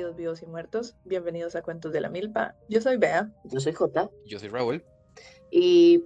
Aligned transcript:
queridos 0.00 0.16
vivos 0.16 0.40
y 0.42 0.46
muertos. 0.46 0.94
Bienvenidos 1.04 1.54
a 1.56 1.60
Cuentos 1.62 1.92
de 1.92 2.00
la 2.00 2.08
Milpa. 2.08 2.54
Yo 2.70 2.80
soy 2.80 2.96
Bea. 2.96 3.30
Yo 3.44 3.60
soy 3.60 3.74
Jota. 3.74 4.08
Yo 4.24 4.38
soy 4.38 4.48
Raúl. 4.48 4.82
Y 5.50 6.02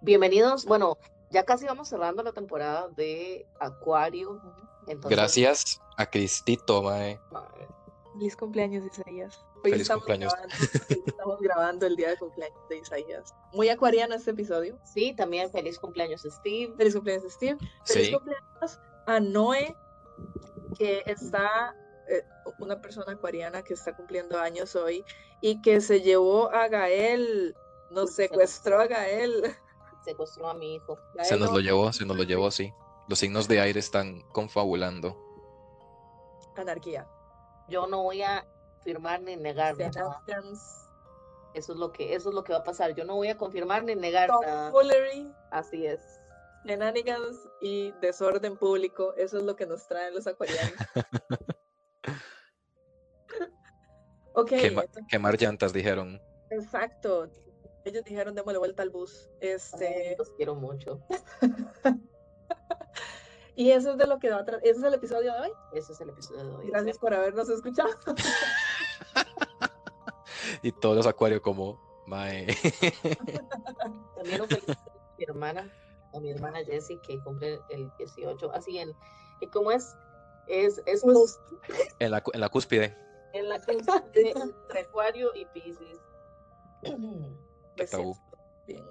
bienvenidos, 0.00 0.64
bueno, 0.64 0.96
ya 1.30 1.44
casi 1.44 1.66
vamos 1.66 1.90
cerrando 1.90 2.22
la 2.22 2.32
temporada 2.32 2.88
de 2.96 3.46
Acuario. 3.60 4.40
Entonces, 4.86 5.10
Gracias 5.18 5.80
a 5.98 6.06
Cristito, 6.08 6.82
mae. 6.82 7.20
Feliz 8.14 8.34
cumpleaños, 8.34 8.82
Isaías. 8.86 9.38
Hoy 9.56 9.72
Feliz 9.72 9.82
estamos 9.82 10.04
cumpleaños. 10.06 10.32
Grabando, 10.32 11.04
estamos 11.06 11.40
grabando 11.42 11.86
el 11.86 11.96
día 11.96 12.08
de 12.08 12.16
cumpleaños 12.16 12.68
de 12.70 12.78
Isaías. 12.78 13.34
Muy 13.52 13.68
acuariano 13.68 14.14
este 14.14 14.30
episodio. 14.30 14.78
Sí, 14.84 15.12
también 15.14 15.50
feliz 15.50 15.78
cumpleaños, 15.78 16.22
Steve. 16.22 16.72
Feliz 16.78 16.94
cumpleaños, 16.94 17.30
Steve. 17.30 17.58
Feliz 17.84 18.06
Sí. 18.06 18.12
cumpleaños 18.14 18.80
a 19.06 19.20
Noé, 19.20 19.76
que 20.78 21.02
está, 21.04 21.76
eh, 22.08 22.24
una 22.58 22.80
persona 22.80 23.12
acuariana 23.12 23.62
que 23.62 23.74
está 23.74 23.94
cumpliendo 23.96 24.38
años 24.38 24.74
hoy 24.76 25.04
y 25.40 25.60
que 25.62 25.80
se 25.80 26.00
llevó 26.00 26.50
a 26.52 26.68
Gael, 26.68 27.54
nos 27.90 28.12
secuestró 28.14 28.80
a 28.80 28.86
Gael. 28.86 29.54
Secuestró 30.04 30.48
a 30.48 30.54
mi 30.54 30.74
hijo. 30.74 30.98
Gael 31.14 31.26
Se 31.26 31.36
nos 31.36 31.48
no- 31.50 31.56
lo 31.56 31.60
llevó, 31.62 31.92
se 31.92 32.04
nos 32.04 32.16
lo 32.16 32.24
llevó, 32.24 32.50
sí. 32.50 32.72
Los 33.08 33.18
signos 33.18 33.48
de 33.48 33.60
aire 33.60 33.80
están 33.80 34.20
confabulando. 34.32 35.16
Anarquía. 36.56 37.06
Yo 37.68 37.86
no 37.86 38.02
voy 38.02 38.22
a 38.22 38.46
firmar 38.82 39.20
ni 39.22 39.36
negar 39.36 39.76
nada. 39.78 40.22
Eso 41.54 41.72
es 41.72 41.78
lo 41.78 41.92
que, 41.92 42.14
eso 42.14 42.28
es 42.30 42.34
lo 42.34 42.44
que 42.44 42.52
va 42.52 42.58
a 42.60 42.64
pasar. 42.64 42.94
Yo 42.94 43.04
no 43.04 43.14
voy 43.14 43.28
a 43.28 43.36
confirmar 43.38 43.84
ni 43.84 43.94
negar 43.94 44.28
nada. 44.42 44.70
Así 45.50 45.86
es. 45.86 46.00
shenanigans 46.66 47.36
y 47.60 47.92
desorden 48.00 48.56
público. 48.56 49.14
Eso 49.16 49.38
es 49.38 49.44
lo 49.44 49.54
que 49.54 49.66
nos 49.66 49.86
traen 49.86 50.14
los 50.14 50.26
acuarianos. 50.26 50.72
ok, 54.34 54.50
Quema- 54.50 54.82
entonces- 54.84 55.04
quemar 55.08 55.40
llantas, 55.40 55.72
dijeron. 55.72 56.20
exacto. 56.50 57.28
Ellos 57.84 58.02
dijeron 58.04 58.34
démosle 58.34 58.58
vuelta 58.58 58.82
al 58.82 58.88
bus. 58.90 59.28
Este, 59.40 60.14
Los 60.18 60.30
quiero 60.30 60.54
mucho. 60.54 61.00
y 63.56 63.70
eso 63.72 63.90
es 63.92 63.98
de 63.98 64.06
lo 64.06 64.18
que 64.18 64.30
va 64.30 64.38
a 64.38 64.44
tratar. 64.44 64.64
Ese 64.66 64.78
es 64.78 64.84
el 64.84 64.94
episodio 64.94 65.32
de 65.34 65.40
hoy. 65.40 65.50
Ese 65.74 65.92
es 65.92 66.00
el 66.00 66.08
episodio 66.08 66.44
de 66.44 66.50
hoy. 66.56 66.66
Gracias 66.70 66.98
por 66.98 67.12
habernos 67.14 67.48
escuchado. 67.48 67.90
Y 70.62 70.72
todos 70.72 70.96
los 70.96 71.06
acuarios 71.06 71.40
como, 71.40 71.78
mae. 72.06 72.46
También 74.16 74.46
feliz 74.48 74.64
cumpleaños 74.64 74.78
a 74.78 75.16
mi 75.18 75.24
hermana, 75.24 75.72
a 76.14 76.20
mi 76.20 76.30
hermana 76.30 76.64
Jessie, 76.64 76.98
que 77.06 77.18
cumple 77.22 77.58
el 77.70 77.90
18. 77.98 78.52
Así 78.52 78.78
en, 78.78 78.92
y 79.40 79.46
como 79.48 79.70
es, 79.70 79.94
es, 80.48 80.82
es 80.86 81.02
Pues, 81.02 81.38
en, 81.98 82.10
la, 82.10 82.22
en 82.32 82.40
la 82.40 82.48
cúspide. 82.48 82.96
En 83.34 83.48
la 83.48 83.60
cúspide 83.60 84.30
entre 84.30 84.80
Acuario 84.80 85.30
y 85.34 85.44
Pisces. 85.46 86.00
pues, 87.76 87.90
tabú. 87.90 88.16
Bien. 88.66 88.84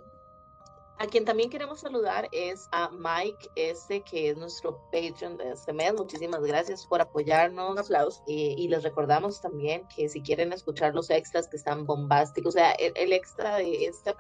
A 0.99 1.07
quien 1.07 1.25
también 1.25 1.49
queremos 1.49 1.79
saludar 1.81 2.29
es 2.31 2.69
a 2.71 2.89
Mike 2.91 3.49
este 3.55 4.01
que 4.03 4.29
es 4.29 4.37
nuestro 4.37 4.79
Patreon 4.91 5.37
de 5.37 5.51
este 5.51 5.73
mes. 5.73 5.93
Muchísimas 5.93 6.41
gracias 6.43 6.85
por 6.85 6.99
Un 7.01 7.07
apoyarnos. 7.07 7.77
aplauso. 7.77 8.21
Eh, 8.27 8.53
y 8.57 8.67
les 8.69 8.83
recordamos 8.83 9.41
también 9.41 9.87
que 9.93 10.07
si 10.07 10.21
quieren 10.21 10.53
escuchar 10.53 10.93
los 10.93 11.09
extras 11.09 11.47
que 11.47 11.57
están 11.57 11.85
bombásticos, 11.85 12.53
o 12.53 12.57
sea, 12.57 12.71
el, 12.73 12.93
el 12.95 13.11
extra 13.11 13.57
de 13.57 13.85
esta 13.85 14.15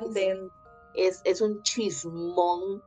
es, 0.95 1.21
es 1.23 1.41
un 1.41 1.61
chismón, 1.61 2.83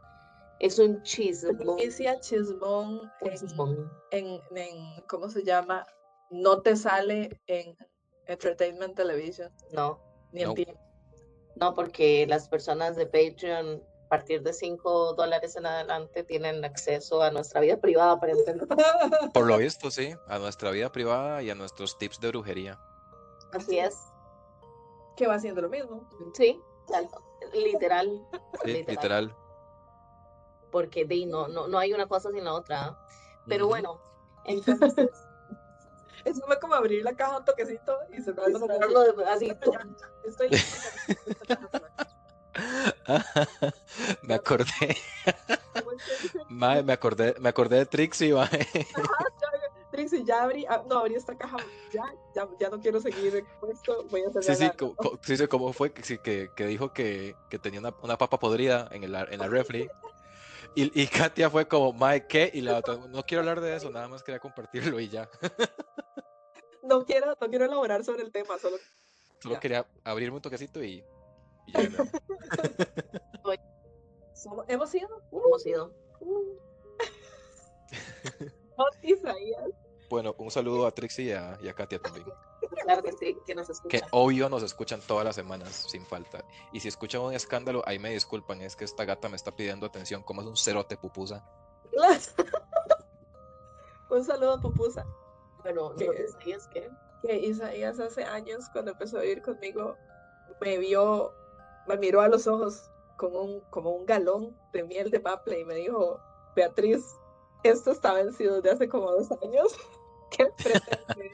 es 0.58 0.78
un 0.78 1.02
chismón. 1.02 1.56
Patricia 1.76 2.18
Chismón 2.20 3.00
un 3.20 3.28
en, 3.30 3.38
chismón. 3.38 3.92
en, 4.10 4.40
en- 4.56 5.02
¿cómo 5.08 5.28
se 5.30 5.42
llama? 5.44 5.86
No 6.30 6.62
te 6.62 6.77
sale 6.77 7.41
en 7.46 7.77
Entertainment 8.26 8.94
Television, 8.97 9.53
No, 9.72 10.00
ni 10.32 10.42
en 10.42 10.48
No. 10.48 10.54
ti. 10.54 10.66
no, 11.54 11.75
porque 11.75 12.26
las 12.26 12.48
personas 12.48 12.97
de 12.97 13.06
Patreon 13.06 13.82
a 14.06 14.09
partir 14.09 14.42
de 14.42 14.53
5 14.53 15.14
dólares 15.14 15.56
en 15.56 15.66
adelante 15.66 16.22
tienen 16.22 16.64
acceso 16.64 17.22
a 17.22 17.31
nuestra 17.32 17.60
vida 17.60 17.76
privada 17.81 18.12
aparentemente. 18.12 18.66
Por 19.34 19.47
lo 19.47 19.59
visto, 19.59 19.91
sí. 19.91 20.14
A 20.28 20.38
nuestra 20.38 20.70
vida 20.70 20.92
privada 20.92 21.42
y 21.42 21.50
a 21.50 21.54
nuestros 21.56 21.98
tips 21.98 22.20
de 22.20 22.28
brujería. 22.28 22.78
Así 23.53 23.78
es. 23.78 23.97
que 25.16 25.26
va 25.26 25.34
haciendo 25.37 25.62
lo 25.62 25.69
mismo. 25.70 26.08
Sí, 26.34 26.60
literal. 27.54 28.26
Sí, 28.64 28.84
literal. 28.87 29.34
Porque 30.70 31.04
de, 31.04 31.26
no, 31.26 31.48
no, 31.48 31.66
no 31.69 31.78
hay 31.78 31.93
una 31.93 32.06
cosa 32.06 32.31
sin 32.31 32.44
la 32.44 32.53
otra. 32.54 32.84
¿ah? 32.84 33.06
Pero 33.48 33.66
bueno, 33.66 34.00
entonces, 34.44 35.08
Eso 36.26 36.44
fue 36.44 36.59
como 36.59 36.75
abrir 36.75 37.04
la 37.04 37.14
caja 37.14 37.38
un 37.38 37.44
toquecito 37.44 37.97
y 38.12 38.20
cerrarlo 38.20 38.60
como 38.60 39.26
así, 39.26 39.53
Estoy 40.25 40.50
me 44.22 44.34
acordé, 44.34 44.97
mae, 46.48 46.82
me 46.82 46.94
acordé, 46.94 47.34
me 47.38 47.50
acordé 47.50 47.76
de 47.76 47.87
Trixie, 47.87 48.32
mae. 48.32 48.66
Trixie, 49.92 50.25
ya 50.25 50.42
abrí, 50.42 50.66
ah, 50.69 50.82
no, 50.88 50.98
abrí 50.98 51.14
esta 51.14 51.37
caja, 51.37 51.59
ya, 51.92 52.03
ya, 52.34 52.48
ya 52.58 52.70
no 52.70 52.81
quiero 52.81 53.00
seguir 53.00 53.44
con 53.60 53.70
esto, 53.70 54.04
voy 54.10 54.22
a 54.22 54.32
Sí, 54.41 54.54
cerrar 54.54 54.76
sí, 54.78 54.94
sí, 55.22 55.37
sí, 55.37 55.47
¿cómo 55.47 55.72
fue? 55.72 55.93
Que, 55.93 56.03
sí, 56.03 56.19
que, 56.19 56.50
que 56.56 56.66
dijo 56.66 56.93
que, 56.93 57.37
que 57.48 57.58
tenía 57.58 57.81
una, 57.81 57.94
una 58.03 58.19
papa 58.19 58.38
podrida 58.38 58.88
en, 58.91 59.04
el, 59.04 59.14
en 59.14 59.38
la 59.38 59.48
refri. 59.48 59.88
Y, 60.75 61.03
y 61.03 61.06
Katia 61.06 61.49
fue 61.50 61.66
como, 61.66 61.93
Mae, 61.93 62.27
¿qué? 62.27 62.50
Y 62.53 62.60
la 62.60 62.78
otra, 62.78 62.97
no 62.97 63.22
quiero 63.22 63.41
hablar 63.41 63.60
de 63.60 63.77
eso, 63.77 63.91
nada 63.91 64.09
más 64.09 64.22
quería 64.22 64.38
compartirlo 64.41 64.99
y 65.00 65.09
ya. 65.09 65.28
No 66.82 67.04
quiero, 67.04 67.37
no 67.41 67.49
quiero 67.49 67.65
elaborar 67.65 68.04
sobre 68.04 68.22
el 68.22 68.31
tema, 68.31 68.59
solo 68.59 68.76
Solo 69.43 69.55
Ya. 69.55 69.60
quería 69.60 69.87
abrirme 70.05 70.37
un 70.37 70.43
toquecito 70.43 70.84
y, 70.84 71.05
y 71.66 71.72
ya. 71.72 71.81
de 71.81 71.88
nuevo. 71.91 72.10
somos- 74.34 74.65
hemos 74.69 74.88
sido 74.91 75.09
hemos 75.32 75.66
ido. 75.66 75.93
Isaías. 79.03 79.71
Bueno, 80.09 80.34
un 80.38 80.50
saludo 80.53 80.87
a 80.87 80.93
Trixie 80.93 81.25
y 81.25 81.32
a, 81.32 81.59
y 81.60 81.66
a 81.69 81.75
Katia 81.75 81.99
también. 81.99 82.26
Claro 82.69 83.03
que 83.03 83.12
sí, 83.12 83.38
que 83.47 83.54
nos 83.54 83.66
Que 83.66 83.72
escuchan. 83.72 84.09
obvio 84.12 84.49
nos 84.49 84.62
escuchan 84.62 85.00
todas 85.06 85.25
las 85.25 85.34
semanas, 85.34 85.87
sin 85.88 86.04
falta. 86.06 86.44
Y 86.72 86.81
si 86.81 86.88
escuchan 86.88 87.21
un 87.22 87.34
escándalo, 87.34 87.82
ahí 87.87 87.99
me 87.99 88.10
disculpan, 88.10 88.60
es 88.62 88.77
que 88.77 88.84
esta 88.84 89.04
gata 89.04 89.28
me 89.28 89.37
está 89.37 89.54
pidiendo 89.54 89.87
atención, 89.87 90.22
como 90.22 90.43
es 90.43 90.47
un 90.47 90.56
cerote 90.56 90.97
pupusa. 90.97 91.44
Un 94.09 94.25
saludo 94.25 94.53
a 94.53 94.60
Pupusa. 94.60 95.05
Bueno, 95.62 95.93
no 95.93 95.99
sabías 95.99 96.69
que 96.69 96.88
que 97.22 97.37
Isaías 97.37 97.99
hace 97.99 98.25
años, 98.25 98.69
cuando 98.72 98.93
empezó 98.93 99.19
a 99.19 99.22
vivir 99.22 99.43
conmigo, 99.43 99.97
me 100.60 100.78
vio, 100.78 101.32
me 101.87 101.97
miró 101.97 102.21
a 102.21 102.28
los 102.28 102.47
ojos 102.47 102.91
con 103.16 103.34
un, 103.34 103.60
como 103.71 103.91
un 103.91 104.06
galón 104.06 104.56
de 104.72 104.84
miel 104.84 105.10
de 105.10 105.21
maple 105.21 105.60
y 105.60 105.65
me 105.65 105.75
dijo, 105.75 106.21
Beatriz, 106.55 107.05
esto 107.62 107.91
está 107.91 108.12
vencido 108.12 108.56
desde 108.56 108.71
hace 108.71 108.88
como 108.88 109.10
dos 109.10 109.31
años. 109.43 109.75
¿Qué 110.31 110.47
pretende? 110.56 111.32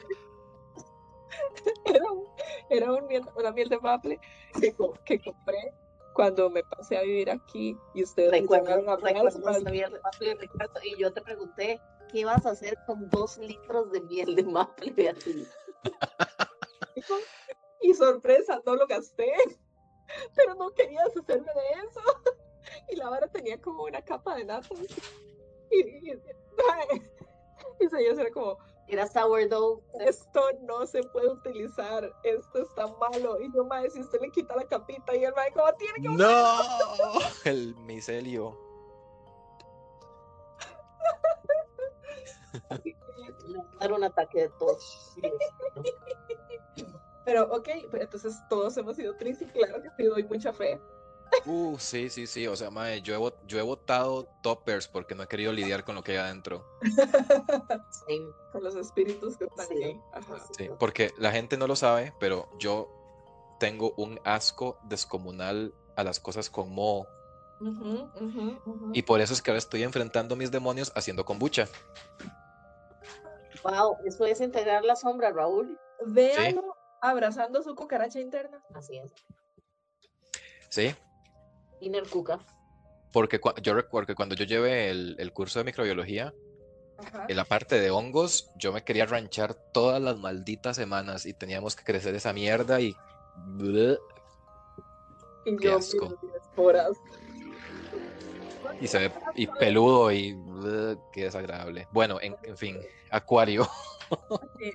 era 1.97 2.12
un- 2.12 2.26
era 2.70 2.93
un 2.93 3.06
miel- 3.06 3.28
una 3.37 3.53
miel 3.53 3.69
de 3.69 3.78
maple 3.78 4.20
que, 4.60 4.75
co- 4.75 4.94
que 5.04 5.20
compré 5.20 5.75
cuando 6.15 6.50
me 6.50 6.62
pasé 6.65 6.97
a 6.98 7.03
vivir 7.03 7.31
aquí 7.31 7.76
y 7.94 8.03
ustedes 8.03 8.31
me 8.31 8.41
recuerdo, 8.41 8.82
mal. 9.41 9.62
sabía 9.62 9.88
de 9.88 10.00
maple, 10.00 10.34
recuerdo, 10.34 10.81
y 10.84 10.97
yo 10.97 11.12
te 11.12 11.22
pregunté, 11.22 11.81
¿qué 12.10 12.25
vas 12.25 12.44
a 12.44 12.50
hacer 12.50 12.76
con 12.87 13.09
dos 13.09 13.38
litros 13.38 13.91
de 13.92 14.00
miel 14.03 14.34
de 14.37 14.42
maple, 14.44 14.91
Beatriz? 14.97 15.48
Y 17.81 17.94
sorpresa, 17.94 18.60
no 18.65 18.76
lo 18.76 18.87
gasté. 18.87 19.32
Pero 20.37 20.54
no 20.54 20.71
quería 20.72 21.03
deshacerme 21.04 21.47
de 21.53 21.88
eso. 21.88 22.00
Y 22.88 22.97
la 22.97 23.09
vara 23.09 23.26
tenía 23.28 23.60
como 23.60 23.84
una 23.84 24.03
capa 24.03 24.37
de 24.37 24.44
nata. 24.44 24.69
Y, 25.71 25.80
y, 25.80 26.12
y 27.80 27.95
era 28.21 28.30
como, 28.30 28.59
Era 28.88 29.06
sourdough. 29.06 29.82
esto 30.00 30.40
no 30.62 30.86
se 30.86 31.02
puede 31.02 31.28
utilizar, 31.28 32.12
esto 32.22 32.62
está 32.62 32.86
malo. 32.98 33.40
Y 33.40 33.52
yo, 33.54 33.64
mae, 33.64 33.90
si 33.90 34.00
usted 34.00 34.20
le 34.20 34.30
quita 34.30 34.56
la 34.56 34.64
capita, 34.64 35.14
y 35.14 35.24
el 35.24 35.34
mae, 35.34 35.52
como, 35.52 35.72
tiene 35.74 35.94
que 35.94 36.08
¡No! 36.08 36.58
El 37.44 37.74
micelio. 37.76 38.58
Le 42.84 43.58
va 43.58 43.64
a 43.64 43.78
dar 43.80 43.92
un 43.92 44.04
ataque 44.04 44.42
de 44.42 44.48
tos. 44.50 45.16
Pero, 47.24 47.44
ok, 47.44 47.68
pues 47.90 48.02
entonces 48.02 48.36
todos 48.48 48.76
hemos 48.76 48.96
sido 48.96 49.14
tristes 49.16 49.48
y 49.48 49.52
claro 49.52 49.80
que 49.82 49.90
sí 49.96 50.04
doy 50.04 50.24
mucha 50.24 50.52
fe. 50.52 50.80
Uh, 51.46 51.78
sí, 51.78 52.10
sí, 52.10 52.26
sí. 52.26 52.46
O 52.46 52.54
sea, 52.56 52.70
mae, 52.70 53.00
yo 53.02 53.14
he, 53.28 53.32
yo 53.46 53.58
he 53.58 53.62
botado 53.62 54.24
toppers 54.42 54.86
porque 54.88 55.14
no 55.14 55.22
he 55.22 55.28
querido 55.28 55.52
lidiar 55.52 55.84
con 55.84 55.94
lo 55.94 56.02
que 56.04 56.12
hay 56.12 56.18
adentro. 56.18 56.64
Sí, 58.06 58.20
Con 58.52 58.62
los 58.64 58.74
espíritus 58.76 59.36
que 59.36 59.44
están 59.44 59.66
Sí. 59.68 59.82
ahí. 59.82 60.00
Ajá. 60.12 60.36
Sí, 60.56 60.68
porque 60.78 61.12
la 61.18 61.32
gente 61.32 61.56
no 61.56 61.66
lo 61.66 61.76
sabe, 61.76 62.12
pero 62.20 62.48
yo 62.58 62.88
tengo 63.58 63.92
un 63.96 64.20
asco 64.24 64.78
descomunal 64.84 65.74
a 65.96 66.04
las 66.04 66.20
cosas 66.20 66.50
con 66.50 66.70
moho. 66.72 67.06
Y 68.92 69.02
por 69.02 69.20
eso 69.20 69.32
es 69.34 69.40
que 69.40 69.50
ahora 69.52 69.58
estoy 69.58 69.84
enfrentando 69.84 70.34
mis 70.34 70.50
demonios 70.50 70.92
haciendo 70.96 71.24
kombucha. 71.24 71.68
Wow, 73.62 73.98
eso 74.04 74.26
es 74.26 74.40
integrar 74.40 74.84
la 74.84 74.96
sombra, 74.96 75.30
Raúl. 75.30 75.78
véalo 76.06 76.76
abrazando 77.00 77.62
su 77.62 77.74
cucaracha 77.76 78.18
interna. 78.20 78.60
Así 78.74 78.98
es. 78.98 79.12
Sí, 80.68 80.94
Cuca. 82.10 82.38
porque 83.12 83.40
yo 83.62 83.74
recuerdo 83.74 84.06
que 84.06 84.14
cuando 84.14 84.34
yo 84.34 84.44
llevé 84.44 84.90
el, 84.90 85.16
el 85.18 85.32
curso 85.32 85.58
de 85.58 85.64
microbiología, 85.64 86.32
Ajá. 86.98 87.26
en 87.28 87.36
la 87.36 87.44
parte 87.44 87.80
de 87.80 87.90
hongos, 87.90 88.50
yo 88.56 88.72
me 88.72 88.84
quería 88.84 89.06
ranchar 89.06 89.54
todas 89.54 90.00
las 90.00 90.18
malditas 90.18 90.76
semanas 90.76 91.26
y 91.26 91.34
teníamos 91.34 91.74
que 91.76 91.84
crecer 91.84 92.14
esa 92.14 92.32
mierda 92.32 92.80
y... 92.80 92.94
qué 95.58 95.66
yo, 95.66 95.76
asco. 95.78 96.18
Y 98.80 98.86
se 98.86 98.98
ve 98.98 99.12
y 99.34 99.46
peludo 99.46 100.10
y 100.12 100.36
qué 101.12 101.24
desagradable. 101.24 101.88
Bueno, 101.92 102.18
en, 102.20 102.36
en 102.42 102.56
fin, 102.56 102.78
acuario. 103.10 103.68
Sí. 104.58 104.70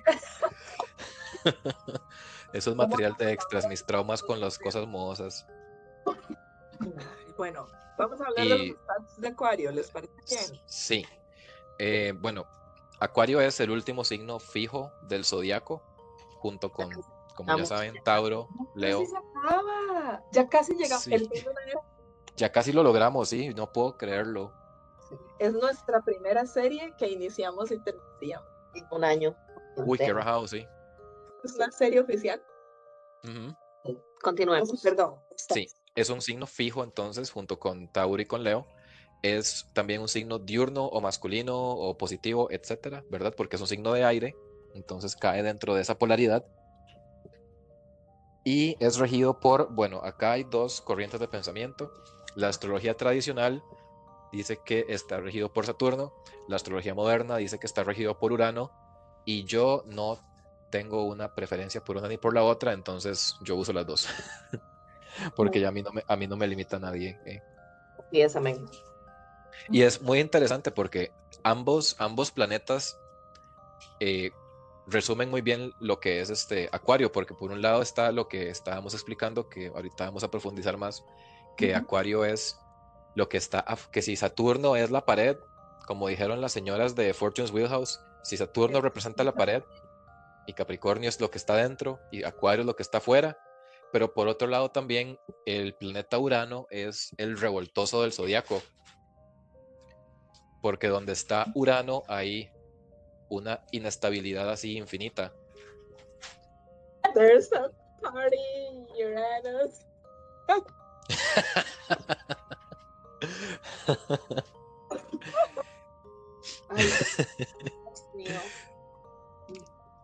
Eso 2.52 2.70
es 2.70 2.76
material 2.76 3.14
de 3.16 3.30
extras, 3.30 3.68
mis 3.68 3.84
traumas 3.84 4.22
con 4.22 4.40
las 4.40 4.58
cosas 4.58 4.86
mohosas. 4.88 5.46
Bueno, 7.36 7.68
vamos 7.96 8.20
a 8.20 8.26
hablar 8.26 8.46
de 8.46 8.68
los 8.68 9.20
de 9.20 9.28
Acuario, 9.28 9.70
¿les 9.70 9.90
parece 9.90 10.12
bien? 10.28 10.60
Sí. 10.66 11.06
Eh, 11.78 12.12
bueno, 12.18 12.46
Acuario 13.00 13.40
es 13.40 13.60
el 13.60 13.70
último 13.70 14.04
signo 14.04 14.40
fijo 14.40 14.92
del 15.02 15.24
zodiaco, 15.24 15.82
junto 16.40 16.72
con, 16.72 16.90
como 17.36 17.56
ya 17.56 17.64
saben, 17.66 17.94
Tauro, 18.02 18.48
Leo. 18.74 19.00
Casi 19.00 19.10
se 19.10 19.16
acaba. 19.16 20.22
Ya 20.32 20.48
casi 20.48 20.74
llegamos. 20.74 21.04
Sí. 21.04 21.14
El 21.14 21.30
Ya 22.36 22.50
casi 22.50 22.72
lo 22.72 22.82
logramos, 22.82 23.28
sí, 23.28 23.50
no 23.50 23.72
puedo 23.72 23.96
creerlo. 23.96 24.52
es 25.38 25.52
nuestra 25.52 26.00
primera 26.02 26.44
serie 26.46 26.92
que 26.98 27.08
iniciamos 27.08 27.70
y 27.70 27.78
terminamos. 27.78 28.48
Un 28.90 29.04
año. 29.04 29.36
Uy, 29.76 29.98
qué 29.98 30.12
rajado, 30.12 30.46
sí. 30.46 30.66
Es 31.44 31.54
una 31.54 31.70
serie 31.70 32.00
oficial. 32.00 32.42
Continuemos. 34.20 34.82
Perdón. 34.82 35.16
Sí, 35.36 35.68
es 35.94 36.10
un 36.10 36.20
signo 36.22 36.46
fijo 36.46 36.84
entonces, 36.84 37.30
junto 37.30 37.58
con 37.58 37.88
Tauro 37.88 38.20
y 38.22 38.26
con 38.26 38.44
Leo. 38.44 38.66
Es 39.22 39.68
también 39.72 40.00
un 40.00 40.08
signo 40.08 40.38
diurno 40.38 40.84
o 40.84 41.00
masculino 41.00 41.56
o 41.56 41.98
positivo, 41.98 42.48
etcétera, 42.50 43.04
¿verdad? 43.10 43.34
Porque 43.36 43.56
es 43.56 43.62
un 43.62 43.68
signo 43.68 43.92
de 43.92 44.04
aire, 44.04 44.36
entonces 44.74 45.16
cae 45.16 45.42
dentro 45.42 45.74
de 45.74 45.82
esa 45.82 45.98
polaridad. 45.98 46.46
Y 48.44 48.76
es 48.80 48.96
regido 48.98 49.40
por, 49.40 49.72
bueno, 49.74 50.00
acá 50.04 50.32
hay 50.32 50.44
dos 50.44 50.80
corrientes 50.80 51.20
de 51.20 51.28
pensamiento. 51.28 51.92
La 52.36 52.48
astrología 52.48 52.96
tradicional 52.96 53.62
dice 54.32 54.60
que 54.64 54.86
está 54.88 55.18
regido 55.20 55.52
por 55.52 55.66
Saturno, 55.66 56.14
la 56.46 56.56
astrología 56.56 56.94
moderna 56.94 57.36
dice 57.38 57.58
que 57.58 57.66
está 57.66 57.82
regido 57.82 58.18
por 58.18 58.32
Urano, 58.32 58.70
y 59.24 59.44
yo 59.44 59.82
no 59.86 60.18
tengo 60.70 61.04
una 61.04 61.34
preferencia 61.34 61.82
por 61.84 61.96
una 61.96 62.08
ni 62.08 62.16
por 62.16 62.34
la 62.34 62.42
otra, 62.42 62.72
entonces 62.72 63.36
yo 63.42 63.56
uso 63.56 63.72
las 63.72 63.86
dos. 63.86 64.08
Porque 65.36 65.60
ya 65.60 65.68
a 65.68 65.72
mí 65.72 65.82
no 65.82 65.92
me, 65.92 66.04
a 66.06 66.16
mí 66.16 66.26
no 66.26 66.36
me 66.36 66.46
limita 66.46 66.78
nadie. 66.78 67.18
eh. 67.26 67.42
Y 69.68 69.82
es 69.82 70.00
muy 70.00 70.20
interesante 70.20 70.70
porque 70.70 71.12
ambos, 71.42 71.96
ambos 71.98 72.30
planetas 72.30 72.98
eh, 74.00 74.30
resumen 74.86 75.30
muy 75.30 75.42
bien 75.42 75.72
lo 75.80 76.00
que 76.00 76.20
es 76.20 76.30
este 76.30 76.68
Acuario, 76.72 77.12
porque 77.12 77.34
por 77.34 77.50
un 77.50 77.62
lado 77.62 77.82
está 77.82 78.10
lo 78.12 78.28
que 78.28 78.50
estábamos 78.50 78.94
explicando, 78.94 79.48
que 79.48 79.68
ahorita 79.68 80.06
vamos 80.06 80.24
a 80.24 80.30
profundizar 80.30 80.76
más, 80.76 81.04
que. 81.56 81.74
Acuario 81.74 82.24
es 82.24 82.56
lo 83.14 83.28
que 83.28 83.36
está, 83.36 83.64
que 83.90 84.00
si 84.00 84.16
Saturno 84.16 84.76
es 84.76 84.90
la 84.90 85.04
pared, 85.04 85.36
como 85.86 86.08
dijeron 86.08 86.40
las 86.40 86.52
señoras 86.52 86.94
de 86.94 87.12
Fortune's 87.14 87.50
Wheelhouse, 87.50 88.00
si 88.22 88.36
Saturno 88.36 88.80
representa 88.80 89.24
la 89.24 89.34
pared 89.34 89.62
y 90.46 90.52
Capricornio 90.52 91.08
es 91.08 91.20
lo 91.20 91.30
que 91.30 91.38
está 91.38 91.56
dentro 91.56 92.00
y 92.10 92.24
Acuario 92.24 92.62
es 92.62 92.66
lo 92.66 92.76
que 92.76 92.82
está 92.82 92.98
afuera, 92.98 93.38
pero 93.92 94.14
por 94.14 94.28
otro 94.28 94.48
lado 94.48 94.70
también 94.70 95.18
el 95.46 95.74
planeta 95.74 96.18
Urano 96.18 96.66
es 96.70 97.14
el 97.16 97.38
revoltoso 97.38 98.02
del 98.02 98.12
zodiaco, 98.12 98.60
porque 100.60 100.88
donde 100.88 101.12
está 101.12 101.46
Urano 101.54 102.02
hay 102.08 102.50
una 103.28 103.64
inestabilidad 103.72 104.50
así 104.50 104.76
infinita. 104.76 105.32
There's 107.14 107.50
a 107.52 107.70
party, 108.02 108.36
Uranus. 108.98 109.86
Ay. 116.70 116.86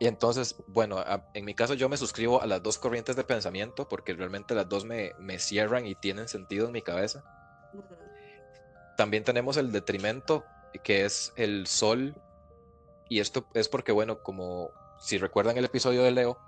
Y 0.04 0.06
entonces, 0.06 0.54
bueno, 0.66 0.98
a- 0.98 1.24
en 1.32 1.46
mi 1.46 1.54
caso 1.54 1.72
yo 1.72 1.88
me 1.88 1.96
suscribo 1.96 2.42
a 2.42 2.46
las 2.46 2.62
dos 2.62 2.76
corrientes 2.78 3.16
de 3.16 3.24
pensamiento 3.24 3.88
porque 3.88 4.12
realmente 4.12 4.54
las 4.54 4.68
dos 4.68 4.84
me, 4.84 5.14
me 5.18 5.38
cierran 5.38 5.86
y 5.86 5.94
tienen 5.94 6.28
sentido 6.28 6.66
en 6.66 6.72
mi 6.72 6.82
cabeza. 6.82 7.24
También 8.98 9.24
tenemos 9.24 9.56
el 9.56 9.72
detrimento, 9.72 10.44
que 10.82 11.06
es 11.06 11.32
el 11.36 11.66
sol. 11.66 12.14
Y 13.08 13.20
esto 13.20 13.46
es 13.54 13.70
porque, 13.70 13.92
bueno, 13.92 14.18
como 14.18 14.72
si 14.98 15.16
recuerdan 15.16 15.56
el 15.56 15.64
episodio 15.64 16.02
de 16.02 16.10
Leo, 16.10 16.38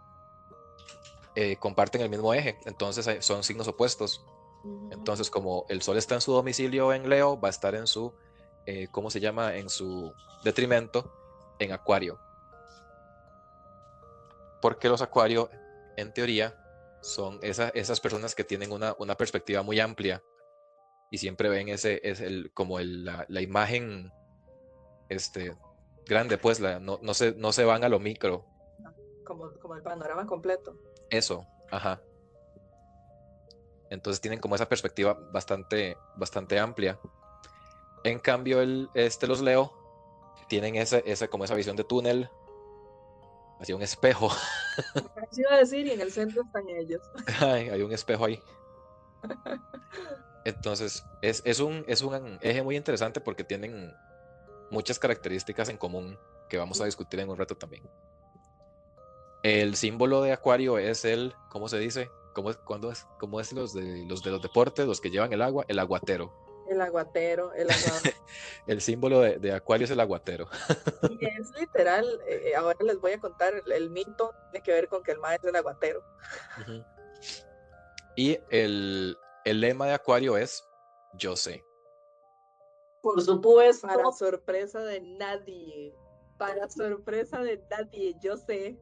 eh, 1.34 1.56
comparten 1.56 2.02
el 2.02 2.10
mismo 2.10 2.34
eje, 2.34 2.58
entonces 2.66 3.24
son 3.24 3.42
signos 3.42 3.68
opuestos. 3.68 4.20
Entonces, 4.90 5.30
como 5.30 5.64
el 5.70 5.80
sol 5.80 5.96
está 5.96 6.14
en 6.14 6.20
su 6.20 6.32
domicilio 6.32 6.92
en 6.92 7.08
Leo, 7.08 7.40
va 7.40 7.48
a 7.48 7.52
estar 7.52 7.74
en 7.74 7.86
su, 7.86 8.12
eh, 8.66 8.88
¿cómo 8.90 9.08
se 9.08 9.20
llama? 9.20 9.56
En 9.56 9.70
su 9.70 10.12
detrimento 10.44 11.10
en 11.58 11.72
Acuario. 11.72 12.25
Porque 14.60 14.88
los 14.88 15.02
Acuario, 15.02 15.50
en 15.96 16.12
teoría, 16.12 16.56
son 17.02 17.38
esa- 17.42 17.68
esas 17.70 18.00
personas 18.00 18.34
que 18.34 18.44
tienen 18.44 18.72
una, 18.72 18.94
una 18.98 19.16
perspectiva 19.16 19.62
muy 19.62 19.78
amplia 19.80 20.22
y 21.10 21.18
siempre 21.18 21.48
ven 21.48 21.68
ese, 21.68 22.00
es 22.02 22.20
el, 22.20 22.50
como 22.52 22.80
el- 22.80 23.04
la, 23.04 23.24
la 23.28 23.40
imagen 23.42 24.12
este, 25.08 25.56
grande, 26.06 26.38
pues 26.38 26.58
la, 26.60 26.80
no, 26.80 26.98
no, 27.02 27.14
se, 27.14 27.32
no 27.34 27.52
se 27.52 27.64
van 27.64 27.84
a 27.84 27.88
lo 27.88 28.00
micro. 28.00 28.46
como, 29.24 29.52
como 29.60 29.74
el 29.76 29.82
panorama 29.82 30.26
completo. 30.26 30.76
Eso, 31.10 31.46
ajá. 31.70 32.02
Entonces 33.90 34.20
tienen 34.20 34.40
como 34.40 34.56
esa 34.56 34.68
perspectiva 34.68 35.16
bastante, 35.32 35.96
bastante 36.16 36.58
amplia. 36.58 36.98
En 38.02 38.18
cambio, 38.18 38.60
el, 38.60 38.90
este, 38.94 39.26
los 39.28 39.40
Leo 39.40 39.72
tienen 40.48 40.74
ese, 40.76 41.02
ese, 41.06 41.28
como 41.28 41.44
esa 41.44 41.54
visión 41.54 41.76
de 41.76 41.84
túnel, 41.84 42.28
así 43.60 43.72
un 43.72 43.82
espejo. 43.82 44.30
Así 45.30 45.40
iba 45.40 45.54
a 45.54 45.58
decir, 45.58 45.86
y 45.86 45.90
en 45.90 46.00
el 46.00 46.12
centro 46.12 46.42
están 46.42 46.68
ellos. 46.68 47.00
Ay, 47.40 47.70
hay 47.70 47.82
un 47.82 47.92
espejo 47.92 48.26
ahí. 48.26 48.42
Entonces, 50.44 51.04
es, 51.22 51.42
es, 51.44 51.60
un, 51.60 51.84
es 51.88 52.02
un 52.02 52.38
eje 52.42 52.62
muy 52.62 52.76
interesante 52.76 53.20
porque 53.20 53.42
tienen 53.42 53.92
muchas 54.70 54.98
características 54.98 55.68
en 55.68 55.76
común 55.76 56.18
que 56.48 56.58
vamos 56.58 56.80
a 56.80 56.84
discutir 56.84 57.20
en 57.20 57.30
un 57.30 57.36
rato 57.36 57.56
también. 57.56 57.88
El 59.42 59.76
símbolo 59.76 60.22
de 60.22 60.32
Acuario 60.32 60.78
es 60.78 61.04
el, 61.04 61.34
¿cómo 61.48 61.68
se 61.68 61.78
dice? 61.78 62.10
¿Cómo 62.34 62.50
es, 62.50 62.56
cuándo 62.58 62.90
es, 62.92 63.06
cómo 63.18 63.40
es 63.40 63.52
los 63.52 63.72
de 63.72 64.04
los 64.06 64.22
de 64.22 64.30
los 64.30 64.42
deportes, 64.42 64.86
los 64.86 65.00
que 65.00 65.10
llevan 65.10 65.32
el 65.32 65.40
agua? 65.40 65.64
El 65.68 65.78
aguatero. 65.78 66.32
El 66.68 66.80
aguatero, 66.80 67.52
el 67.54 67.70
aguatero. 67.70 68.16
El 68.66 68.80
símbolo 68.80 69.20
de, 69.20 69.38
de 69.38 69.52
Acuario 69.52 69.84
es 69.84 69.90
el 69.90 70.00
aguatero. 70.00 70.48
Y 71.08 71.24
es 71.24 71.52
literal, 71.58 72.20
eh, 72.26 72.54
ahora 72.56 72.78
les 72.82 73.00
voy 73.00 73.12
a 73.12 73.20
contar 73.20 73.54
el, 73.54 73.70
el 73.70 73.90
mito, 73.90 74.34
tiene 74.50 74.64
que 74.64 74.72
ver 74.72 74.88
con 74.88 75.04
que 75.04 75.12
el 75.12 75.18
maestro 75.20 75.50
es 75.50 75.54
el 75.54 75.58
aguatero. 75.60 76.02
Y 78.16 78.38
el, 78.50 79.16
el 79.44 79.60
lema 79.60 79.86
de 79.86 79.92
Acuario 79.92 80.36
es 80.36 80.64
yo 81.14 81.36
sé. 81.36 81.64
Por 83.02 83.22
supuesto. 83.22 83.86
Para 83.86 84.10
sorpresa 84.10 84.80
de 84.80 85.00
nadie. 85.00 85.94
Para 86.38 86.68
sorpresa 86.68 87.40
de 87.40 87.62
nadie, 87.70 88.16
yo 88.20 88.36
sé. 88.36 88.76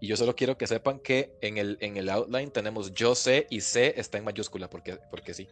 Y 0.00 0.08
yo 0.08 0.16
solo 0.16 0.34
quiero 0.34 0.56
que 0.56 0.66
sepan 0.66 0.98
que 1.00 1.36
en 1.40 1.58
el, 1.58 1.78
en 1.80 1.96
el 1.96 2.08
outline 2.08 2.50
tenemos 2.50 2.92
yo 2.92 3.14
sé 3.14 3.46
y 3.50 3.60
sé 3.60 3.98
está 3.98 4.18
en 4.18 4.24
mayúscula 4.24 4.68
porque, 4.68 4.98
porque 5.10 5.34
sí. 5.34 5.48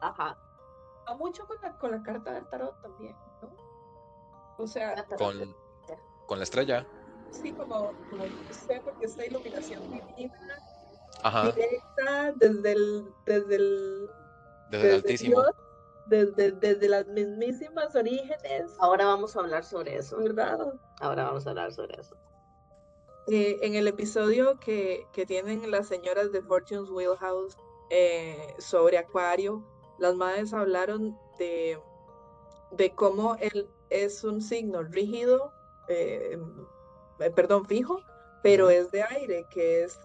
Ajá. 0.00 0.38
Va 1.08 1.14
mucho 1.16 1.46
con 1.46 1.56
la, 1.62 1.78
con 1.78 1.90
la 1.92 2.02
carta 2.02 2.32
del 2.32 2.46
tarot 2.48 2.80
también, 2.82 3.14
¿no? 3.42 3.50
O 4.58 4.66
sea, 4.66 5.04
Con, 5.16 5.54
con 6.26 6.38
la 6.38 6.44
estrella. 6.44 6.86
sí, 7.30 7.52
como, 7.52 7.92
como 8.10 8.24
sé 8.50 8.80
porque 8.84 9.06
esta 9.06 9.24
iluminación 9.26 9.82
divina, 9.90 10.58
Ajá. 11.22 11.52
directa 11.52 12.32
desde 12.36 12.72
el, 12.72 13.14
desde 13.26 13.56
el, 13.56 14.10
Desde 14.70 14.88
el 14.88 14.94
altísimo. 14.96 15.42
Dios, 15.42 15.54
desde, 16.06 16.52
desde 16.52 16.88
las 16.88 17.06
mismísimas 17.08 17.94
orígenes, 17.94 18.72
Ahora 18.80 19.06
vamos 19.06 19.36
a 19.36 19.40
hablar 19.40 19.64
sobre 19.64 19.96
eso. 19.96 20.16
¿verdad? 20.18 20.72
Ahora 21.00 21.24
vamos 21.24 21.46
a 21.46 21.50
hablar 21.50 21.72
sobre 21.72 22.00
eso. 22.00 22.16
Eh, 23.28 23.58
en 23.62 23.74
el 23.74 23.88
episodio 23.88 24.58
que, 24.60 25.06
que 25.12 25.26
tienen 25.26 25.68
las 25.70 25.88
señoras 25.88 26.30
de 26.32 26.42
Fortune's 26.42 26.90
Wheelhouse 26.90 27.56
eh, 27.90 28.54
sobre 28.58 28.98
Acuario, 28.98 29.64
las 29.98 30.14
madres 30.14 30.52
hablaron 30.52 31.18
de, 31.38 31.78
de 32.72 32.94
cómo 32.94 33.36
él 33.36 33.68
es 33.90 34.24
un 34.24 34.42
signo 34.42 34.82
rígido, 34.82 35.52
eh, 35.88 36.38
eh, 37.20 37.30
perdón, 37.30 37.66
fijo, 37.66 38.00
pero 38.42 38.70
es 38.70 38.90
de 38.90 39.02
aire, 39.02 39.46
que 39.50 39.84
es 39.84 39.98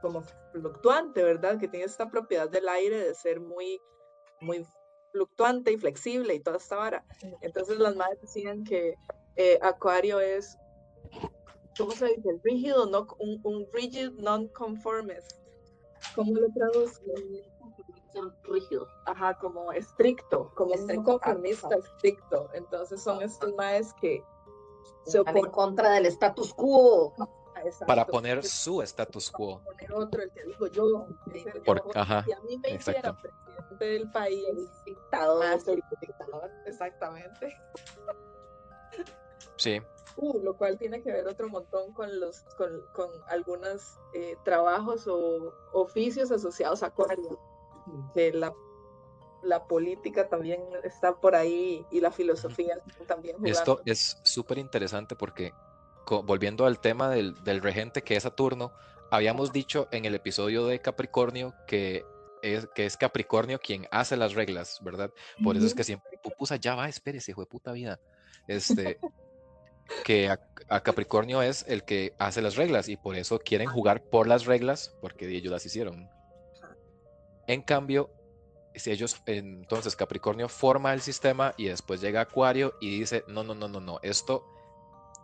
como 0.00 0.22
fluctuante, 0.52 1.22
¿verdad? 1.22 1.58
Que 1.58 1.68
tiene 1.68 1.86
esta 1.86 2.10
propiedad 2.10 2.48
del 2.48 2.68
aire 2.68 3.04
de 3.04 3.14
ser 3.14 3.40
muy, 3.40 3.80
muy 4.40 4.66
fluctuante 5.12 5.72
y 5.72 5.76
flexible 5.76 6.34
y 6.34 6.40
toda 6.40 6.56
esta 6.56 6.76
vara. 6.76 7.04
Entonces 7.40 7.78
las 7.78 7.96
madres 7.96 8.20
decían 8.20 8.64
que 8.64 8.94
eh, 9.36 9.58
Acuario 9.62 10.20
es, 10.20 10.56
¿cómo 11.76 11.90
se 11.92 12.06
dice? 12.06 12.40
Rígido, 12.42 12.86
no, 12.86 13.06
un, 13.18 13.40
un 13.42 13.66
rigid 13.72 14.12
non-conformist. 14.12 15.32
¿Cómo 16.14 16.34
lo 16.34 16.48
traduzco? 16.54 17.04
Rígido. 18.44 18.88
Ajá, 19.06 19.34
como 19.38 19.72
estricto, 19.72 20.50
como 20.54 20.72
un 20.72 20.78
Estricto, 20.78 21.18
conformista 21.18 21.66
ajá. 21.68 21.76
estricto. 21.76 22.48
Entonces 22.54 23.02
son 23.02 23.22
estos 23.22 23.54
maes 23.54 23.92
que 23.94 24.24
se 25.04 25.18
en 25.18 25.22
oponen 25.22 25.50
contra 25.50 25.90
del 25.92 26.06
status 26.06 26.52
quo. 26.54 27.14
Para 27.86 28.06
poner 28.06 28.42
su 28.44 28.80
status 28.82 29.30
quo. 29.30 29.60
poner 29.62 29.92
otro, 29.92 30.22
el 30.22 30.30
que 30.32 30.44
digo 30.44 30.66
yo. 30.68 31.06
Sí, 31.32 31.44
el 31.54 31.62
por- 31.62 31.84
yo, 31.84 31.90
ajá, 32.00 32.24
si 32.24 32.32
a 32.32 32.40
mí 32.40 32.58
me 32.58 32.70
hiciera 32.70 32.98
exacto. 33.00 33.20
presidente 33.22 33.84
del 33.84 34.10
país, 34.10 34.46
Dictador. 34.84 35.44
Ah, 35.44 35.58
sí. 35.58 35.78
exactamente. 36.66 37.56
Sí, 39.56 39.80
Uh, 40.16 40.38
lo 40.42 40.56
cual 40.56 40.76
tiene 40.76 41.00
que 41.02 41.12
ver 41.12 41.26
otro 41.28 41.48
montón 41.48 41.92
con 41.92 42.18
los 42.18 42.40
con, 42.58 42.82
con 42.92 43.08
algunos 43.28 43.96
eh, 44.12 44.36
trabajos 44.44 45.06
o 45.06 45.54
oficios 45.72 46.30
asociados 46.32 46.82
a 46.82 46.86
Acuario, 46.86 47.38
que 48.14 48.32
la, 48.32 48.52
la 49.42 49.64
política 49.66 50.28
también 50.28 50.62
está 50.84 51.14
por 51.16 51.34
ahí 51.34 51.84
y 51.90 52.00
la 52.00 52.10
filosofía 52.10 52.80
también 53.06 53.36
jugando. 53.36 53.58
esto 53.58 53.80
es 53.84 54.18
súper 54.22 54.58
interesante 54.58 55.16
porque, 55.16 55.52
volviendo 56.24 56.66
al 56.66 56.80
tema 56.80 57.08
del, 57.08 57.34
del 57.44 57.60
regente 57.62 58.02
que 58.02 58.16
es 58.16 58.22
Saturno, 58.22 58.72
habíamos 59.10 59.52
dicho 59.52 59.88
en 59.90 60.04
el 60.04 60.14
episodio 60.14 60.66
de 60.66 60.80
Capricornio 60.80 61.54
que 61.66 62.04
es, 62.42 62.68
que 62.74 62.86
es 62.86 62.96
Capricornio 62.96 63.58
quien 63.58 63.86
hace 63.90 64.16
las 64.16 64.34
reglas, 64.34 64.80
¿verdad? 64.82 65.10
Por 65.42 65.56
eso 65.56 65.66
es 65.66 65.74
que 65.74 65.84
siempre, 65.84 66.18
pupusa, 66.22 66.56
ya 66.56 66.74
va, 66.74 66.88
espérese, 66.88 67.32
hijo 67.32 67.42
de 67.42 67.46
puta 67.46 67.72
vida. 67.72 68.00
Este, 68.46 68.98
que 70.04 70.28
a, 70.28 70.40
a 70.68 70.82
Capricornio 70.82 71.42
es 71.42 71.64
el 71.68 71.84
que 71.84 72.14
hace 72.18 72.40
las 72.42 72.56
reglas 72.56 72.88
y 72.88 72.96
por 72.96 73.16
eso 73.16 73.38
quieren 73.38 73.68
jugar 73.68 74.02
por 74.02 74.26
las 74.26 74.46
reglas 74.46 74.96
porque 75.00 75.28
ellos 75.28 75.52
las 75.52 75.66
hicieron. 75.66 76.08
En 77.50 77.62
cambio, 77.62 78.10
si 78.76 78.92
ellos, 78.92 79.20
entonces 79.26 79.96
Capricornio 79.96 80.48
forma 80.48 80.94
el 80.94 81.00
sistema 81.00 81.52
y 81.56 81.66
después 81.66 82.00
llega 82.00 82.20
Acuario 82.20 82.74
y 82.80 83.00
dice, 83.00 83.24
no, 83.26 83.42
no, 83.42 83.56
no, 83.56 83.66
no, 83.66 83.80
no, 83.80 83.98
esto, 84.02 84.46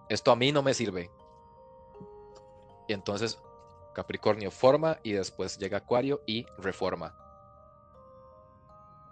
esto 0.08 0.32
a 0.32 0.36
mí 0.36 0.50
no 0.50 0.60
me 0.60 0.74
sirve. 0.74 1.08
Y 2.88 2.94
entonces 2.94 3.38
Capricornio 3.94 4.50
forma 4.50 4.98
y 5.04 5.12
después 5.12 5.56
llega 5.56 5.78
Acuario 5.78 6.20
y 6.26 6.44
reforma. 6.58 7.14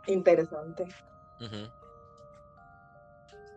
Interesante. 0.09 0.85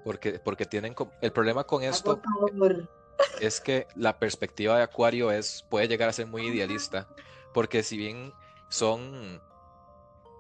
Porque, 0.04 0.38
porque 0.38 0.68
tienen 0.68 0.94
el 1.20 1.32
problema 1.32 1.64
con 1.64 1.82
esto 1.82 2.22
es 3.42 3.60
que 3.60 3.88
la 3.96 4.20
perspectiva 4.20 4.78
de 4.78 4.84
Acuario 4.84 5.32
es, 5.32 5.66
puede 5.68 5.88
llegar 5.88 6.10
a 6.10 6.14
ser 6.14 6.28
muy 6.28 6.46
idealista, 6.46 7.08
porque 7.56 7.82
si 7.82 7.98
bien 7.98 8.34
son, 8.70 9.42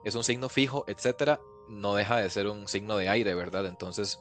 es 0.04 0.16
un 0.16 0.24
signo 0.24 0.50
fijo, 0.50 0.84
etcétera, 0.88 1.39
no 1.70 1.96
deja 1.96 2.18
de 2.18 2.30
ser 2.30 2.48
un 2.48 2.68
signo 2.68 2.98
de 2.98 3.10
aire, 3.10 3.36
¿verdad? 3.36 3.66
Entonces 3.66 4.20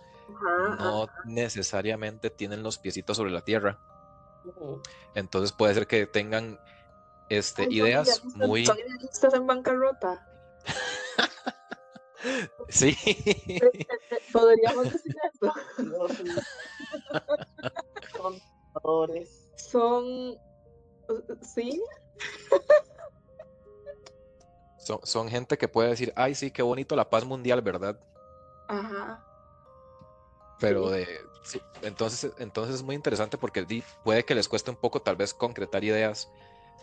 no 0.79 1.09
necesariamente 1.25 2.31
tienen 2.31 2.63
los 2.63 2.79
piecitos 2.79 3.17
sobre 3.17 3.31
la 3.31 3.43
tierra. 3.43 3.79
Entonces 5.15 5.53
puede 5.53 5.75
ser 5.75 5.87
que 5.87 6.07
tengan 6.07 6.59
este, 7.29 7.63
Ay, 7.63 7.81
ideas 7.81 8.25
muy... 8.25 8.67
Son 8.67 8.79
idealistas 8.79 9.35
en 9.35 9.47
bancarrota. 9.47 10.27
Sí, 12.69 12.97
Podríamos 14.33 14.93
decir 14.93 15.15
eso. 15.33 15.53
Dios 15.79 16.21
mío. 16.25 16.35
Contadores. 18.17 19.49
Son. 19.57 20.37
Sí, 21.43 21.81
son, 24.87 25.01
son 25.03 25.29
gente 25.29 25.59
que 25.59 25.67
puede 25.67 25.89
decir, 25.89 26.13
ay, 26.15 26.37
sí, 26.37 26.53
qué 26.53 26.63
bonito 26.63 26.95
la 26.95 27.11
paz 27.11 27.25
mundial, 27.25 27.61
¿verdad? 27.61 27.99
ajá. 28.69 29.25
Pero 30.61 30.89
de... 30.91 31.07
sí, 31.43 31.61
entonces, 31.83 32.33
entonces 32.39 32.77
es 32.77 32.83
muy 32.85 32.95
interesante 32.95 33.37
porque 33.37 33.67
puede 34.05 34.25
que 34.25 34.37
les 34.37 34.49
cueste 34.49 34.71
un 34.71 34.77
poco 34.77 35.03
tal 35.03 35.17
vez 35.17 35.35
concretar 35.35 35.83
ideas, 35.83 36.31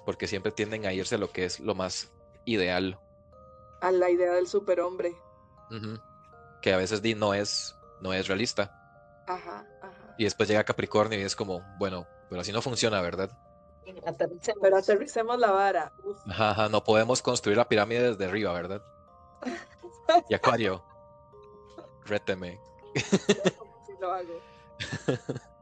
porque 0.05 0.27
siempre 0.27 0.51
tienden 0.51 0.85
a 0.85 0.91
irse 0.91 1.15
a 1.15 1.17
lo 1.17 1.31
que 1.31 1.45
es 1.45 1.61
lo 1.61 1.75
más 1.75 2.11
ideal, 2.43 2.99
A 3.79 3.89
la 3.91 4.09
idea 4.09 4.33
del 4.33 4.47
superhombre. 4.47 5.15
que 6.61 6.73
a 6.73 6.77
veces 6.77 7.01
di, 7.01 7.15
no 7.15 7.33
es, 7.33 7.73
no 8.01 8.11
es 8.13 8.27
realista. 8.27 9.23
Ajá, 9.27 9.65
ajá. 9.81 10.15
Y 10.17 10.25
después 10.25 10.49
llega 10.49 10.65
Capricornio 10.65 11.17
y 11.17 11.23
es 11.23 11.37
como, 11.37 11.61
bueno, 11.79 12.05
pero 12.29 12.41
así 12.41 12.51
no 12.51 12.61
funciona, 12.61 12.99
¿verdad? 13.01 13.31
Aterricemos. 14.05 14.59
Pero 14.61 14.77
aterricemos 14.77 15.39
la 15.39 15.51
vara. 15.51 15.93
Ajá, 16.27 16.51
ajá, 16.51 16.69
no 16.69 16.83
podemos 16.83 17.21
construir 17.21 17.57
la 17.57 17.67
pirámide 17.67 18.09
desde 18.11 18.25
arriba, 18.25 18.53
¿verdad? 18.53 18.81
Y 20.29 20.33
Acuario, 20.33 20.83
réteme. 22.05 22.59
sí 22.95 23.93
lo 23.99 24.11
hago. 24.11 24.41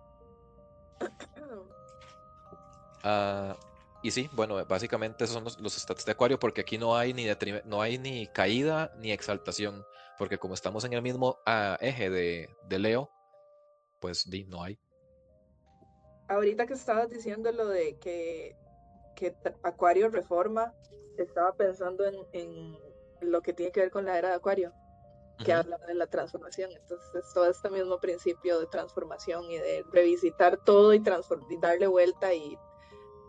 Ah, 3.03 3.57
y 4.03 4.11
sí, 4.11 4.29
bueno, 4.33 4.63
básicamente 4.65 5.23
esos 5.23 5.33
son 5.33 5.43
los, 5.43 5.59
los 5.59 5.73
stats 5.73 6.05
de 6.05 6.11
Acuario, 6.11 6.39
porque 6.39 6.61
aquí 6.61 6.77
no 6.77 6.95
hay 6.95 7.13
ni 7.13 7.25
no 7.65 7.81
hay 7.81 7.97
ni 7.97 8.27
caída 8.27 8.91
ni 8.97 9.11
exaltación, 9.11 9.83
porque 10.19 10.37
como 10.37 10.53
estamos 10.53 10.83
en 10.83 10.93
el 10.93 11.01
mismo 11.01 11.39
ah, 11.47 11.77
eje 11.81 12.11
de, 12.11 12.55
de 12.67 12.79
Leo, 12.79 13.09
pues 13.99 14.29
di, 14.29 14.43
no 14.45 14.63
hay. 14.63 14.77
Ahorita 16.31 16.65
que 16.65 16.75
estabas 16.75 17.09
diciendo 17.09 17.51
lo 17.51 17.67
de 17.67 17.97
que, 17.97 18.55
Acuario 19.63 20.07
reforma, 20.09 20.73
estaba 21.17 21.53
pensando 21.53 22.05
en, 22.05 22.15
en 22.31 22.77
lo 23.19 23.41
que 23.41 23.51
tiene 23.51 23.73
que 23.73 23.81
ver 23.81 23.91
con 23.91 24.05
la 24.05 24.17
era 24.17 24.29
de 24.29 24.35
Acuario, 24.35 24.73
que 25.43 25.51
Ujú, 25.51 25.51
habla 25.51 25.77
de 25.85 25.93
la 25.93 26.07
transformación. 26.07 26.71
Entonces, 26.71 27.15
es 27.15 27.33
todo 27.33 27.49
este 27.49 27.69
mismo 27.69 27.99
principio 27.99 28.61
de 28.61 28.67
transformación 28.67 29.43
y 29.51 29.57
de 29.57 29.83
revisitar 29.91 30.55
todo 30.55 30.93
y, 30.93 30.99
darle 31.59 31.87
vuelta 31.87 32.33
y 32.33 32.57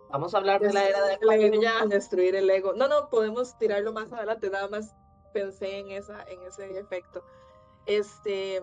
Vamos 0.08 0.32
a 0.34 0.38
hablar 0.38 0.60
de 0.60 0.72
la 0.72 0.88
era 0.88 1.04
de 1.04 1.14
Acuario 1.14 1.60
ya. 1.60 1.84
destruir 1.88 2.36
el 2.36 2.48
ego. 2.50 2.72
No, 2.74 2.86
no, 2.86 3.08
podemos 3.10 3.58
tirarlo 3.58 3.92
más 3.92 4.12
adelante, 4.12 4.48
nada 4.48 4.68
más 4.68 4.94
pensé 5.32 5.78
en 5.78 5.90
esa, 5.90 6.22
en 6.28 6.40
ese 6.42 6.78
efecto. 6.78 7.24
Este, 7.84 8.62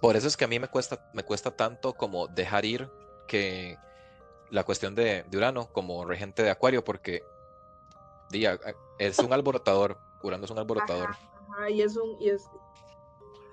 Por 0.00 0.16
eso 0.16 0.26
es 0.28 0.36
que 0.36 0.44
a 0.44 0.48
mí 0.48 0.58
me 0.58 0.68
cuesta, 0.68 0.98
me 1.12 1.22
cuesta 1.22 1.50
tanto 1.50 1.94
como 1.94 2.26
dejar 2.28 2.64
ir 2.64 2.88
que 3.26 3.78
la 4.50 4.64
cuestión 4.64 4.94
de, 4.94 5.22
de 5.24 5.36
Urano 5.36 5.68
como 5.72 6.04
regente 6.04 6.42
de 6.42 6.50
Acuario, 6.50 6.82
porque 6.82 7.22
di, 8.30 8.46
a- 8.46 8.52
a- 8.54 8.74
es 8.98 9.18
un 9.20 9.32
alborotador, 9.32 9.98
Urano 10.22 10.44
es 10.44 10.50
un 10.50 10.58
alborotador. 10.58 11.10
ajá, 11.10 11.18
ajá, 11.52 11.70
y 11.70 11.82
es 11.82 11.96
un, 11.96 12.16
y 12.20 12.30
es, 12.30 12.48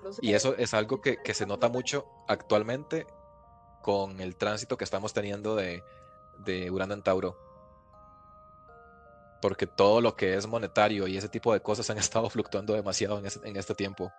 no 0.02 0.12
sé, 0.12 0.20
Y 0.24 0.32
eso 0.32 0.56
es 0.56 0.74
algo 0.74 1.00
que, 1.00 1.16
que 1.22 1.34
se 1.34 1.46
nota 1.46 1.68
mucho 1.68 2.06
actualmente 2.26 3.06
con 3.82 4.20
el 4.20 4.36
tránsito 4.36 4.76
que 4.76 4.84
estamos 4.84 5.12
teniendo 5.12 5.54
de, 5.54 5.84
de 6.38 6.70
Urano 6.70 6.94
en 6.94 7.02
Tauro. 7.02 7.36
Porque 9.40 9.66
todo 9.66 10.00
lo 10.00 10.16
que 10.16 10.34
es 10.34 10.46
monetario 10.46 11.06
y 11.06 11.16
ese 11.16 11.28
tipo 11.28 11.52
de 11.52 11.60
cosas 11.60 11.88
han 11.90 11.98
estado 11.98 12.28
fluctuando 12.30 12.72
demasiado 12.74 13.18
en, 13.18 13.26
ese- 13.26 13.46
en 13.46 13.56
este 13.56 13.74
tiempo. 13.74 14.12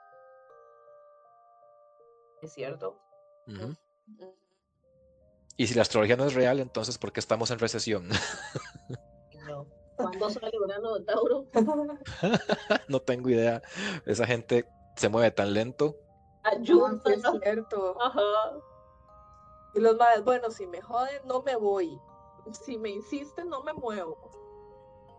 Es 2.41 2.53
cierto. 2.53 2.99
Y 5.57 5.67
si 5.67 5.73
la 5.73 5.81
astrología 5.81 6.15
no 6.15 6.25
es 6.25 6.33
real, 6.33 6.59
entonces 6.59 6.97
¿por 6.97 7.11
qué 7.11 7.19
estamos 7.19 7.51
en 7.51 7.59
recesión? 7.59 8.09
No. 9.47 9.65
¿Cuándo 9.95 10.29
sale 10.29 10.57
Urano 10.57 10.95
de 10.95 11.05
Tauro? 11.05 11.45
no 12.87 13.01
tengo 13.01 13.29
idea. 13.29 13.61
Esa 14.05 14.25
gente 14.25 14.65
se 14.95 15.09
mueve 15.09 15.31
tan 15.31 15.53
lento. 15.53 15.97
Ah, 16.43 16.51
Ayuda. 16.51 17.01
sí 17.05 17.13
es 17.13 17.23
cierto. 17.41 18.01
Ajá. 18.01 18.21
Y 19.73 19.79
los 19.81 19.97
madres, 19.97 20.23
bueno, 20.23 20.51
si 20.51 20.67
me 20.67 20.81
joden, 20.81 21.21
no 21.25 21.41
me 21.41 21.55
voy. 21.55 21.99
Si 22.63 22.77
me 22.77 22.89
insisten, 22.89 23.49
no 23.49 23.61
me 23.63 23.73
muevo. 23.73 24.17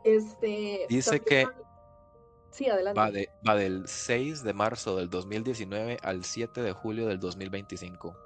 Este. 0.04 0.86
Dice 0.88 1.18
también 1.18 1.48
que 1.48 1.62
Sí, 2.50 2.68
adelante. 2.68 2.98
Va, 3.00 3.10
de- 3.10 3.30
va 3.48 3.54
del 3.56 3.86
6 3.86 4.42
de 4.42 4.52
marzo 4.52 4.96
del 4.96 5.08
2019 5.08 5.98
al 6.02 6.24
7 6.24 6.62
de 6.62 6.72
julio 6.72 7.06
del 7.06 7.20
2025. 7.20 8.16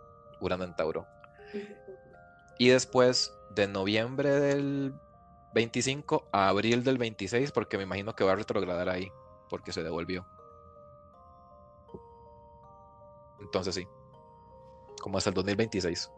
Urano 0.41 0.65
en 0.65 0.75
Tauro. 0.75 1.07
Y 2.59 2.69
después 2.69 3.33
de 3.51 3.69
noviembre 3.69 4.31
del 4.31 4.95
25 5.53 6.29
a 6.33 6.49
abril 6.49 6.83
del 6.85 6.99
26, 6.99 7.53
porque 7.53 7.77
me 7.77 7.85
imagino 7.85 8.15
que 8.15 8.25
va 8.25 8.33
a 8.33 8.37
retrogradar 8.37 8.89
ahí, 8.89 9.11
porque 9.49 9.73
se 9.73 9.83
devolvió. 9.83 10.27
Entonces 13.41 13.75
sí. 13.75 13.87
como 15.01 15.19
hasta 15.19 15.31
el 15.31 15.35
2026. 15.35 16.11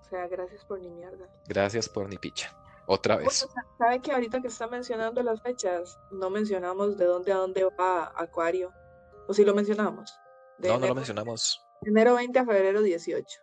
O 0.00 0.04
sea, 0.08 0.26
gracias 0.28 0.64
por 0.64 0.80
ni 0.80 0.88
mierda. 0.88 1.28
Gracias 1.46 1.88
por 1.88 2.08
ni 2.08 2.16
picha. 2.16 2.50
Otra 2.90 3.16
Bueno, 3.16 3.28
vez. 3.28 3.38
sa- 3.38 3.66
¿Sabe 3.76 4.00
que 4.00 4.12
ahorita 4.12 4.40
que 4.40 4.48
está 4.48 4.66
mencionando 4.66 5.22
las 5.22 5.42
fechas, 5.42 5.98
no 6.10 6.30
mencionamos 6.30 6.96
de 6.96 7.04
dónde 7.04 7.32
a 7.32 7.36
dónde 7.36 7.64
va 7.78 8.12
Acuario? 8.16 8.72
¿O 9.28 9.34
si 9.34 9.44
lo 9.44 9.54
mencionamos? 9.54 10.10
De 10.58 10.68
No, 10.68 10.78
no 10.78 10.86
lo 10.88 10.94
mencionamos. 10.94 11.60
enero 11.82 12.14
20 12.14 12.38
a 12.38 12.46
febrero 12.46 12.80
18. 12.80 13.40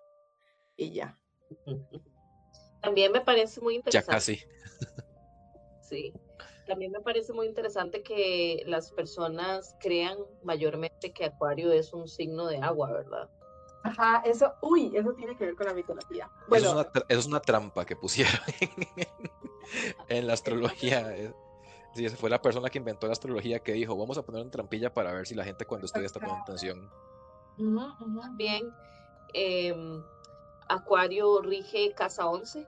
Y 0.77 0.91
ya. 0.93 1.17
También 2.81 3.11
me 3.11 3.21
parece 3.21 3.61
muy 3.61 3.75
Ya 3.75 3.79
interesante. 3.79 4.11
casi. 4.11 4.39
Sí. 5.81 6.11
También 6.65 6.91
me 6.91 6.99
parece 7.01 7.31
muy 7.31 7.45
interesante 7.45 8.01
que 8.01 8.63
las 8.65 8.91
personas 8.91 9.75
crean 9.79 10.17
mayormente 10.43 11.13
que 11.13 11.25
Acuario 11.25 11.71
es 11.71 11.93
un 11.93 12.07
signo 12.07 12.47
de 12.47 12.57
agua, 12.57 12.91
¿verdad? 12.91 13.29
Ajá, 13.85 14.23
eso, 14.25 14.55
uy, 14.61 14.95
eso 14.95 15.13
tiene 15.13 15.35
que 15.37 15.45
ver 15.45 15.55
con 15.55 15.67
la 15.67 15.73
mitología. 15.75 16.31
Eso, 16.49 16.49
Bueno, 16.49 16.67
es 16.67 16.73
una, 16.73 16.81
eso 17.07 17.19
es 17.19 17.25
una 17.27 17.39
trampa 17.39 17.85
que 17.85 17.95
pusieron 17.95 18.33
en 20.07 20.27
la 20.27 20.33
astrología. 20.33 21.15
eh. 21.15 21.33
Sí, 21.93 22.05
esa 22.05 22.17
fue 22.17 22.29
la 22.29 22.41
persona 22.41 22.69
que 22.69 22.79
inventó 22.79 23.07
la 23.07 23.13
astrología 23.13 23.61
que 23.61 23.73
dijo, 23.73 23.95
vamos 23.95 24.17
a 24.17 24.23
poner 24.23 24.41
una 24.41 24.51
trampilla 24.51 24.93
para 24.93 25.13
ver 25.13 25.27
si 25.27 25.35
la 25.35 25.45
gente 25.45 25.65
cuando 25.65 25.85
estudia 25.85 26.07
está 26.07 26.19
poniendo 26.19 26.41
atención. 26.41 26.91
ujú. 27.57 28.21
También 28.21 28.75
em, 29.33 30.03
Acuario 30.67 31.41
rige 31.41 31.93
casa 31.95 32.27
11, 32.27 32.67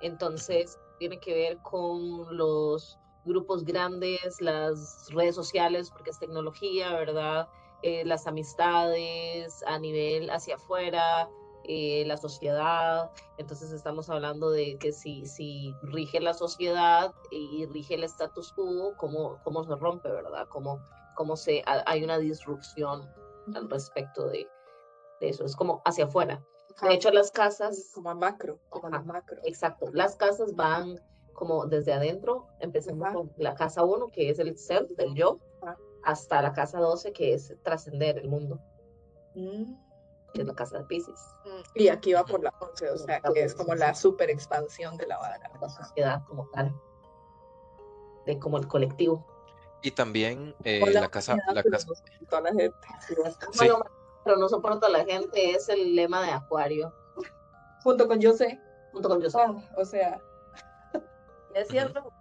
entonces 0.00 0.80
tiene 0.98 1.20
que 1.20 1.34
ver 1.34 1.60
con 1.60 2.36
los 2.36 2.98
grupos 3.24 3.64
grandes, 3.64 4.40
las 4.40 5.06
redes 5.10 5.34
sociales, 5.34 5.90
porque 5.90 6.10
es 6.10 6.18
tecnología, 6.18 6.92
¿verdad? 6.94 7.48
Eh, 7.82 8.04
las 8.04 8.26
amistades 8.26 9.62
a 9.66 9.78
nivel 9.78 10.30
hacia 10.30 10.56
afuera, 10.56 11.30
eh, 11.64 12.04
la 12.06 12.16
sociedad. 12.16 13.10
Entonces 13.38 13.72
estamos 13.72 14.10
hablando 14.10 14.50
de 14.50 14.76
que 14.78 14.92
si, 14.92 15.24
si 15.26 15.74
rige 15.82 16.20
la 16.20 16.34
sociedad 16.34 17.14
y 17.30 17.66
rige 17.66 17.94
el 17.94 18.04
status 18.04 18.52
quo, 18.52 18.94
¿cómo, 18.96 19.40
cómo 19.44 19.64
se 19.64 19.74
rompe, 19.76 20.10
¿verdad? 20.10 20.46
¿Cómo, 20.48 20.82
cómo 21.14 21.36
se, 21.36 21.62
ha- 21.66 21.82
hay 21.86 22.04
una 22.04 22.18
disrupción 22.18 23.10
al 23.54 23.68
respecto 23.70 24.28
de, 24.28 24.46
de 25.20 25.28
eso. 25.28 25.44
Es 25.44 25.56
como 25.56 25.80
hacia 25.84 26.04
afuera. 26.04 26.42
Ajá, 26.76 26.88
De 26.88 26.94
hecho, 26.94 27.10
las 27.10 27.30
casas, 27.30 27.90
como 27.94 28.10
a 28.10 28.14
macro, 28.14 28.58
como 28.68 28.86
a 28.88 28.90
Ajá. 28.98 29.02
macro. 29.04 29.38
exacto, 29.44 29.86
las 29.92 30.16
casas 30.16 30.54
van 30.54 31.00
como 31.32 31.66
desde 31.66 31.92
adentro, 31.94 32.46
empezando 32.60 33.04
Ajá. 33.06 33.14
con 33.14 33.32
la 33.38 33.54
casa 33.54 33.84
1, 33.84 34.08
que 34.08 34.28
es 34.28 34.38
el 34.38 34.56
ser, 34.58 34.86
el 34.98 35.14
yo. 35.14 35.38
Hasta 36.04 36.42
la 36.42 36.52
casa 36.52 36.78
12, 36.80 37.12
que 37.12 37.34
es 37.34 37.54
trascender 37.62 38.18
el 38.18 38.28
mundo, 38.28 38.58
Mm, 39.34 39.74
que 40.34 40.40
es 40.40 40.46
la 40.46 40.54
casa 40.54 40.78
de 40.78 40.84
Pisces, 40.84 41.20
mm. 41.44 41.60
Y 41.74 41.88
aquí 41.88 42.12
va 42.12 42.24
por 42.24 42.42
la 42.42 42.52
11, 42.60 42.90
o 42.90 42.98
sea, 42.98 43.20
que 43.20 43.44
es 43.44 43.54
como 43.54 43.74
la 43.74 43.94
super 43.94 44.28
expansión 44.30 44.96
de 44.96 45.06
la 45.06 45.18
vara. 45.18 45.38
la 45.60 45.68
sociedad 45.68 46.22
como 46.26 46.48
tal, 46.50 46.74
de 48.26 48.38
como 48.38 48.58
el 48.58 48.66
colectivo. 48.66 49.24
Y 49.82 49.92
también 49.92 50.54
eh, 50.64 50.80
O 50.82 50.86
la 50.90 51.08
casa, 51.08 51.36
la 51.54 51.62
pero 51.62 51.70
casa, 51.70 51.86
no 51.88 51.94
sé, 51.94 52.02
toda 52.28 52.42
la 52.42 52.50
gente. 52.50 52.76
Sí. 53.06 53.14
Bueno, 53.56 53.84
pero 54.24 54.36
no 54.36 54.48
soporto 54.48 54.86
a 54.86 54.90
la 54.90 55.04
gente, 55.04 55.52
es 55.52 55.68
el 55.68 55.94
lema 55.94 56.22
de 56.22 56.30
Acuario, 56.32 56.92
Junto 57.82 58.06
con 58.06 58.20
yo 58.20 58.32
sé. 58.34 58.60
junto 58.92 59.08
con 59.08 59.22
yo 59.22 59.30
soy. 59.30 59.42
Ah, 59.42 59.54
o 59.78 59.84
sea, 59.86 60.20
Es 61.54 61.68
cierto, 61.68 62.12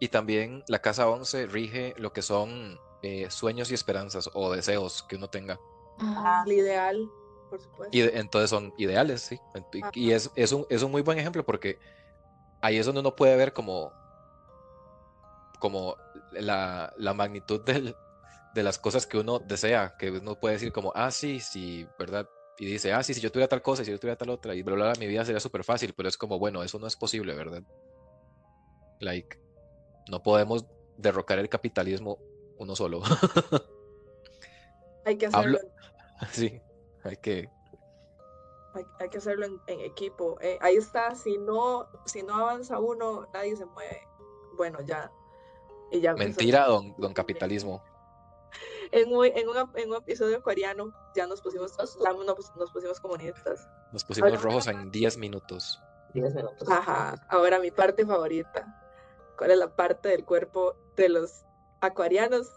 y 0.00 0.08
también 0.08 0.64
la 0.66 0.80
casa 0.80 1.08
11 1.08 1.46
rige 1.46 1.94
lo 1.98 2.12
que 2.12 2.22
son 2.22 2.80
eh, 3.02 3.30
sueños 3.30 3.70
y 3.70 3.74
esperanzas 3.74 4.28
o 4.34 4.52
deseos 4.52 5.02
que 5.02 5.16
uno 5.16 5.28
tenga. 5.28 5.60
Ah. 5.98 6.42
el 6.46 6.52
ideal, 6.54 7.10
por 7.50 7.60
supuesto. 7.60 7.96
Y 7.96 8.00
de- 8.00 8.18
entonces 8.18 8.50
son 8.50 8.72
ideales, 8.78 9.20
sí. 9.22 9.38
Y, 9.94 10.06
y 10.08 10.12
es, 10.12 10.30
es, 10.34 10.52
un, 10.52 10.66
es 10.70 10.82
un 10.82 10.90
muy 10.90 11.02
buen 11.02 11.18
ejemplo 11.18 11.44
porque 11.44 11.78
ahí 12.62 12.78
es 12.78 12.86
donde 12.86 13.00
uno 13.02 13.14
puede 13.14 13.36
ver 13.36 13.52
como, 13.52 13.92
como 15.58 15.96
la, 16.32 16.92
la 16.96 17.14
magnitud 17.14 17.60
del- 17.60 17.94
de 18.54 18.62
las 18.62 18.78
cosas 18.78 19.06
que 19.06 19.18
uno 19.18 19.38
desea, 19.38 19.94
que 19.98 20.10
uno 20.10 20.34
puede 20.34 20.54
decir 20.54 20.72
como, 20.72 20.92
ah, 20.96 21.10
sí, 21.10 21.38
sí, 21.40 21.86
¿verdad? 21.98 22.28
Y 22.58 22.66
dice, 22.66 22.92
ah, 22.92 23.02
sí, 23.02 23.14
si 23.14 23.20
yo 23.20 23.30
tuviera 23.30 23.48
tal 23.48 23.62
cosa, 23.62 23.82
y 23.82 23.84
si 23.84 23.90
yo 23.92 23.98
tuviera 24.00 24.16
tal 24.16 24.30
otra, 24.30 24.54
y 24.54 24.62
bla, 24.62 24.74
bla, 24.74 24.84
bla, 24.92 25.00
mi 25.00 25.06
vida 25.06 25.24
sería 25.24 25.40
súper 25.40 25.62
fácil, 25.62 25.94
pero 25.96 26.08
es 26.08 26.16
como, 26.16 26.38
bueno, 26.38 26.62
eso 26.62 26.78
no 26.78 26.86
es 26.86 26.96
posible, 26.96 27.34
¿verdad? 27.34 27.62
Like, 28.98 29.36
no 30.08 30.22
podemos 30.22 30.66
derrocar 30.96 31.38
el 31.38 31.48
capitalismo 31.48 32.18
uno 32.58 32.76
solo. 32.76 33.00
Hay 35.04 35.16
que 35.16 35.26
hacerlo, 35.26 35.58
Hablo- 35.58 35.70
sí, 36.32 36.60
hay 37.04 37.16
que... 37.16 37.48
hay, 38.74 38.84
hay 39.00 39.08
que 39.08 39.18
hacerlo 39.18 39.46
en, 39.46 39.60
en 39.66 39.80
equipo. 39.80 40.36
Eh, 40.40 40.58
ahí 40.60 40.76
está, 40.76 41.14
si 41.14 41.38
no, 41.38 41.88
si 42.06 42.22
no 42.22 42.34
avanza 42.34 42.78
uno, 42.78 43.28
nadie 43.32 43.56
se 43.56 43.64
mueve. 43.66 44.06
Bueno, 44.56 44.80
ya. 44.82 45.10
Y 45.90 46.00
ya 46.00 46.10
empezó. 46.10 46.28
Mentira, 46.28 46.66
don, 46.66 46.94
don 46.98 47.12
capitalismo. 47.14 47.82
En 48.92 49.14
un, 49.14 49.24
en, 49.24 49.48
un, 49.48 49.56
en 49.76 49.88
un 49.90 49.96
episodio 49.98 50.42
coreano 50.42 50.92
ya 51.14 51.24
nos 51.28 51.40
pusimos, 51.40 51.72
la- 52.00 52.12
nos, 52.12 52.56
nos 52.56 52.72
pusimos 52.72 52.98
comunistas. 52.98 53.68
Nos 53.92 54.04
pusimos 54.04 54.30
Ahora- 54.30 54.42
rojos 54.42 54.66
en 54.66 54.90
10 54.90 55.16
minutos. 55.18 55.80
10 56.12 56.34
minutos. 56.34 56.68
Ajá, 56.68 57.24
ahora 57.28 57.60
mi 57.60 57.70
parte 57.70 58.04
favorita. 58.04 58.89
¿Cuál 59.36 59.50
es 59.52 59.58
la 59.58 59.74
parte 59.74 60.08
del 60.10 60.24
cuerpo 60.24 60.76
de 60.96 61.08
los 61.08 61.44
acuarianos? 61.80 62.48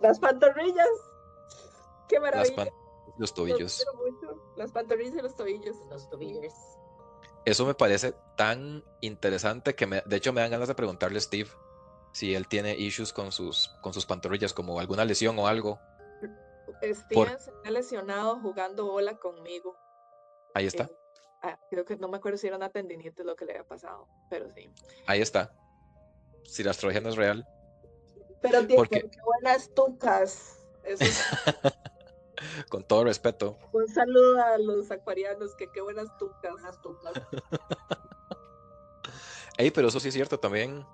Las 0.00 0.18
pantorrillas. 0.18 0.88
Qué 2.08 2.16
Las 2.18 2.22
maravilla. 2.22 2.56
pan- 2.56 2.68
los 3.18 3.18
los 3.18 3.34
tobillos. 3.34 3.86
Las 4.56 4.72
pantorrillas 4.72 5.14
y 5.14 5.20
los 5.22 5.34
tobillos. 5.36 5.76
Los 5.90 6.08
tobillos. 6.08 6.52
Eso 7.44 7.66
me 7.66 7.74
parece 7.74 8.14
tan 8.36 8.84
interesante 9.00 9.74
que 9.74 9.86
me, 9.86 10.02
de 10.06 10.16
hecho 10.16 10.32
me 10.32 10.40
dan 10.40 10.50
ganas 10.50 10.68
de 10.68 10.74
preguntarle 10.74 11.18
a 11.18 11.20
Steve 11.20 11.50
si 12.12 12.34
él 12.34 12.48
tiene 12.48 12.76
issues 12.76 13.12
con 13.12 13.30
sus, 13.32 13.70
con 13.82 13.92
sus 13.94 14.04
pantorrillas, 14.06 14.52
como 14.52 14.78
alguna 14.80 15.04
lesión 15.04 15.38
o 15.38 15.46
algo. 15.46 15.78
Steven 16.82 17.38
se 17.38 17.52
ha 17.64 17.70
lesionado 17.70 18.38
jugando 18.40 18.86
bola 18.86 19.16
conmigo. 19.18 19.76
Ahí 20.54 20.66
está, 20.66 20.84
Eh, 20.84 20.96
ah, 21.42 21.58
creo 21.70 21.84
que 21.84 21.96
no 21.96 22.08
me 22.08 22.16
acuerdo 22.18 22.38
si 22.38 22.46
era 22.46 22.56
una 22.56 22.70
tendinitis 22.70 23.24
lo 23.24 23.36
que 23.36 23.44
le 23.44 23.52
había 23.52 23.66
pasado, 23.66 24.08
pero 24.28 24.50
sí. 24.52 24.70
ahí 25.06 25.20
está. 25.20 25.52
Si 26.44 26.62
la 26.62 26.70
astrología 26.72 27.00
no 27.00 27.08
es 27.10 27.16
real, 27.16 27.46
Pero 28.42 28.60
tiene 28.60 28.76
Porque- 28.76 29.00
qué 29.10 29.18
buenas 29.24 29.68
tucas. 29.74 30.56
Eso 30.84 31.04
es- 31.04 31.22
con 32.70 32.82
todo 32.84 33.04
respeto, 33.04 33.58
un 33.72 33.86
saludo 33.86 34.42
a 34.42 34.56
los 34.58 34.90
acuarianos, 34.90 35.54
que 35.56 35.70
qué 35.70 35.82
buenas 35.82 36.16
tucas. 36.18 36.54
Unas 36.54 36.80
tucas. 36.80 37.12
Ey, 39.58 39.70
pero 39.70 39.88
eso 39.88 40.00
sí 40.00 40.08
es 40.08 40.14
cierto 40.14 40.40
también. 40.40 40.86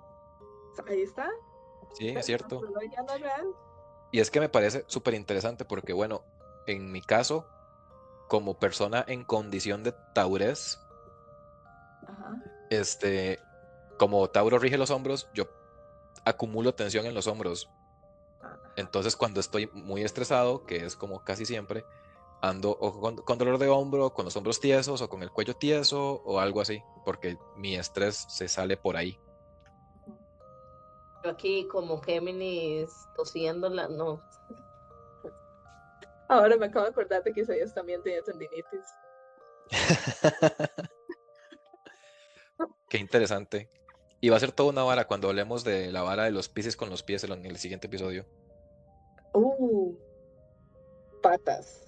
Ahí 0.87 1.01
está. 1.01 1.31
Sí, 1.93 2.09
es 2.09 2.25
cierto. 2.25 2.61
no 2.61 2.81
es 2.81 3.21
real. 3.21 3.47
Y 4.11 4.19
es 4.19 4.29
que 4.29 4.39
me 4.39 4.49
parece 4.49 4.83
súper 4.87 5.13
interesante 5.13 5.63
porque, 5.65 5.93
bueno, 5.93 6.23
en 6.65 6.91
mi 6.91 7.01
caso, 7.01 7.47
como 8.27 8.59
persona 8.59 9.03
en 9.07 9.23
condición 9.23 9.83
de 9.83 9.93
taurés, 10.13 10.79
Ajá. 12.07 12.43
este, 12.69 13.39
como 13.97 14.29
Tauro 14.29 14.59
rige 14.59 14.77
los 14.77 14.91
hombros, 14.91 15.27
yo 15.33 15.45
acumulo 16.25 16.73
tensión 16.73 17.05
en 17.05 17.13
los 17.13 17.27
hombros. 17.27 17.69
Entonces, 18.75 19.15
cuando 19.15 19.39
estoy 19.39 19.67
muy 19.73 20.03
estresado, 20.03 20.65
que 20.65 20.85
es 20.85 20.95
como 20.95 21.23
casi 21.23 21.45
siempre, 21.45 21.83
ando 22.41 22.71
o 22.71 22.99
con, 22.99 23.15
con 23.17 23.37
dolor 23.37 23.57
de 23.57 23.67
hombro, 23.69 24.13
con 24.13 24.25
los 24.25 24.35
hombros 24.35 24.59
tiesos 24.59 25.01
o 25.01 25.09
con 25.09 25.23
el 25.23 25.31
cuello 25.31 25.55
tieso 25.55 26.21
o 26.25 26.39
algo 26.39 26.61
así, 26.61 26.83
porque 27.03 27.37
mi 27.55 27.75
estrés 27.75 28.25
se 28.29 28.47
sale 28.47 28.77
por 28.77 28.95
ahí. 28.95 29.19
Yo 31.23 31.31
aquí 31.31 31.67
como 31.67 31.99
Géminis 32.01 32.91
tosiendo 33.15 33.69
la, 33.69 33.87
no, 33.87 34.21
Ahora 36.29 36.57
me 36.57 36.65
acabo 36.65 36.85
de 36.85 36.91
acordar 36.91 37.23
de 37.23 37.31
que 37.33 37.41
Isaías 37.41 37.73
también 37.73 38.01
tenía 38.03 38.21
tendinitis. 38.23 38.85
Qué 42.89 42.97
interesante. 42.97 43.69
Y 44.19 44.29
va 44.29 44.37
a 44.37 44.39
ser 44.39 44.51
toda 44.51 44.69
una 44.71 44.83
vara 44.83 45.05
cuando 45.07 45.27
hablemos 45.29 45.63
de 45.63 45.91
la 45.91 46.01
vara 46.01 46.23
de 46.23 46.31
los 46.31 46.49
pies 46.49 46.75
con 46.75 46.89
los 46.89 47.03
pies 47.03 47.23
en 47.23 47.31
el- 47.33 47.39
en 47.39 47.45
el 47.45 47.57
siguiente 47.57 47.87
episodio. 47.87 48.25
Uh, 49.33 49.95
patas. 51.21 51.83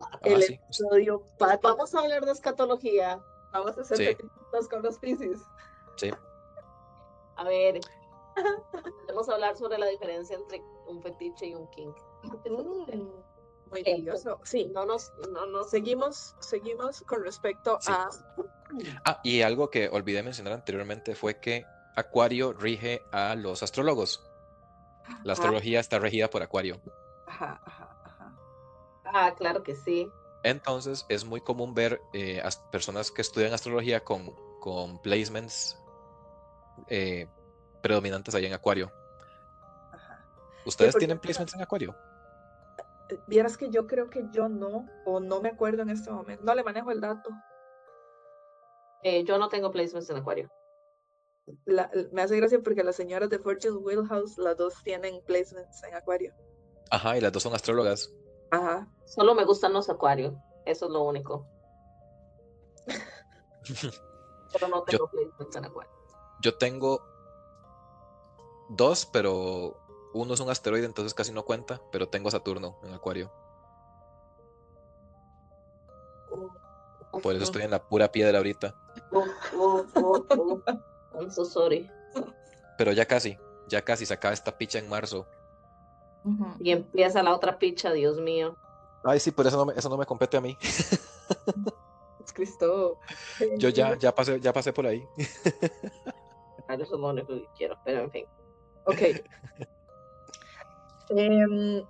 Ah, 0.00 0.18
El 0.22 0.42
sí. 0.42 0.54
episodio 0.54 1.24
patas. 1.38 1.60
Vamos 1.62 1.94
a 1.94 2.00
hablar 2.00 2.24
de 2.24 2.32
escatología. 2.32 3.20
Vamos 3.52 3.76
a 3.76 3.80
hacer 3.82 3.96
Sí. 3.96 4.16
con 4.70 4.82
los 4.82 4.98
piscis. 4.98 5.40
Sí. 5.96 6.10
A 7.36 7.44
ver, 7.44 7.80
vamos 9.08 9.28
a 9.28 9.32
hablar 9.34 9.56
sobre 9.56 9.78
la 9.78 9.86
diferencia 9.86 10.36
entre 10.36 10.62
un 10.86 11.02
fetiche 11.02 11.46
y 11.46 11.54
un 11.54 11.68
kink. 11.70 11.96
Mm, 12.22 13.22
muy. 13.72 13.84
Sí, 14.44 14.70
No 14.72 14.84
nos, 14.86 15.12
no 15.32 15.46
nos 15.46 15.70
seguimos, 15.70 16.36
seguimos 16.40 17.02
con 17.02 17.24
respecto 17.24 17.78
Sí. 17.80 17.90
a 17.92 18.08
Ah, 19.04 19.20
y 19.24 19.42
algo 19.42 19.68
que 19.70 19.88
olvidé 19.88 20.22
mencionar 20.22 20.52
anteriormente 20.54 21.14
fue 21.14 21.38
que 21.40 21.66
Acuario 21.96 22.52
rige 22.54 23.04
a 23.12 23.34
los 23.34 23.62
astrólogos. 23.62 24.22
La 25.24 25.32
Ah. 25.32 25.34
astrología 25.34 25.80
está 25.80 25.98
regida 25.98 26.28
por 26.30 26.42
Acuario. 26.42 26.80
Ajá, 27.26 27.60
ajá, 27.66 27.96
ajá. 28.04 28.36
Ah, 29.04 29.34
claro 29.36 29.62
que 29.62 29.74
sí. 29.74 30.10
Entonces 30.42 31.04
es 31.08 31.24
muy 31.24 31.40
común 31.40 31.74
ver 31.74 32.00
eh, 32.14 32.40
as- 32.42 32.56
personas 32.70 33.10
que 33.10 33.20
estudian 33.22 33.52
astrología 33.52 34.02
con, 34.04 34.34
con 34.60 35.00
placements 35.02 35.76
eh, 36.88 37.28
predominantes 37.82 38.34
ahí 38.34 38.46
en 38.46 38.54
Acuario. 38.54 38.90
Ajá. 39.92 40.24
¿Ustedes 40.64 40.96
tienen 40.96 41.18
placements 41.18 41.54
en 41.54 41.60
Acuario? 41.62 41.94
Vieras 43.26 43.56
que 43.56 43.70
yo 43.70 43.86
creo 43.86 44.08
que 44.10 44.24
yo 44.32 44.48
no, 44.48 44.86
o 45.04 45.20
no 45.20 45.40
me 45.40 45.50
acuerdo 45.50 45.82
en 45.82 45.90
este 45.90 46.10
momento. 46.10 46.44
No 46.44 46.54
le 46.54 46.62
manejo 46.64 46.90
el 46.90 47.00
dato. 47.00 47.30
Eh, 49.02 49.24
yo 49.24 49.38
no 49.38 49.48
tengo 49.48 49.70
placements 49.70 50.08
en 50.10 50.16
Acuario. 50.18 50.50
La- 51.64 51.90
me 52.12 52.22
hace 52.22 52.36
gracia 52.36 52.60
porque 52.62 52.84
las 52.84 52.94
señoras 52.96 53.28
de 53.30 53.38
Fortune 53.38 53.76
Wheelhouse, 53.78 54.38
las 54.38 54.56
dos 54.56 54.74
tienen 54.84 55.20
placements 55.24 55.82
en 55.84 55.94
Acuario. 55.94 56.32
Ajá, 56.90 57.16
y 57.16 57.20
las 57.20 57.32
dos 57.32 57.42
son 57.42 57.54
astrólogas. 57.54 58.12
Ajá. 58.50 58.86
Solo 59.06 59.34
me 59.34 59.44
gustan 59.44 59.72
los 59.72 59.88
Acuario. 59.90 60.40
Eso 60.66 60.86
es 60.86 60.92
lo 60.92 61.02
único. 61.02 61.46
Pero 64.52 64.68
no 64.68 64.82
tengo 64.82 65.08
placements 65.08 65.56
en 65.56 65.64
Acuario. 65.64 65.92
Yo 66.42 66.56
tengo 66.58 67.00
dos, 68.70 69.06
pero 69.06 69.76
uno 70.14 70.34
es 70.34 70.40
un 70.40 70.50
asteroide, 70.50 70.86
entonces 70.86 71.14
casi 71.14 71.32
no 71.32 71.44
cuenta, 71.44 71.80
pero 71.90 72.08
tengo 72.08 72.30
Saturno 72.30 72.78
en 72.82 72.94
Acuario. 72.94 73.32
Por 77.22 77.34
eso 77.34 77.44
estoy 77.44 77.62
en 77.62 77.70
la 77.70 77.82
pura 77.82 78.10
piedra 78.10 78.38
ahorita. 78.38 78.74
I'm 81.14 81.30
so 81.30 81.44
sorry. 81.44 81.90
Pero 82.78 82.92
ya 82.92 83.04
casi, 83.06 83.38
ya 83.68 83.82
casi 83.82 84.06
se 84.06 84.14
acaba 84.14 84.32
esta 84.32 84.56
picha 84.56 84.78
en 84.78 84.88
marzo. 84.88 85.26
Y 86.60 86.70
empieza 86.70 87.22
la 87.22 87.34
otra 87.34 87.58
picha, 87.58 87.92
Dios 87.92 88.18
mío. 88.20 88.56
Ay, 89.04 89.20
sí, 89.20 89.30
pero 89.32 89.48
eso 89.48 89.58
no 89.58 89.66
me, 89.66 89.74
eso 89.74 89.88
no 89.88 89.96
me 89.96 90.06
compete 90.06 90.36
a 90.36 90.40
mí. 90.40 90.56
Es 92.24 92.32
Cristo. 92.32 92.98
Yo 93.58 93.68
ya, 93.68 93.98
ya 93.98 94.14
pasé, 94.14 94.40
ya 94.40 94.52
pasé 94.52 94.72
por 94.72 94.86
ahí. 94.86 95.04
Ah, 96.68 96.74
Eso 96.74 96.94
es 96.94 97.00
lo 97.00 97.08
único 97.08 97.34
que 97.34 97.46
quiero, 97.56 97.76
pero 97.84 98.02
en 98.02 98.10
fin. 98.10 98.26
Ok. 98.86 99.00
Em, 101.08 101.84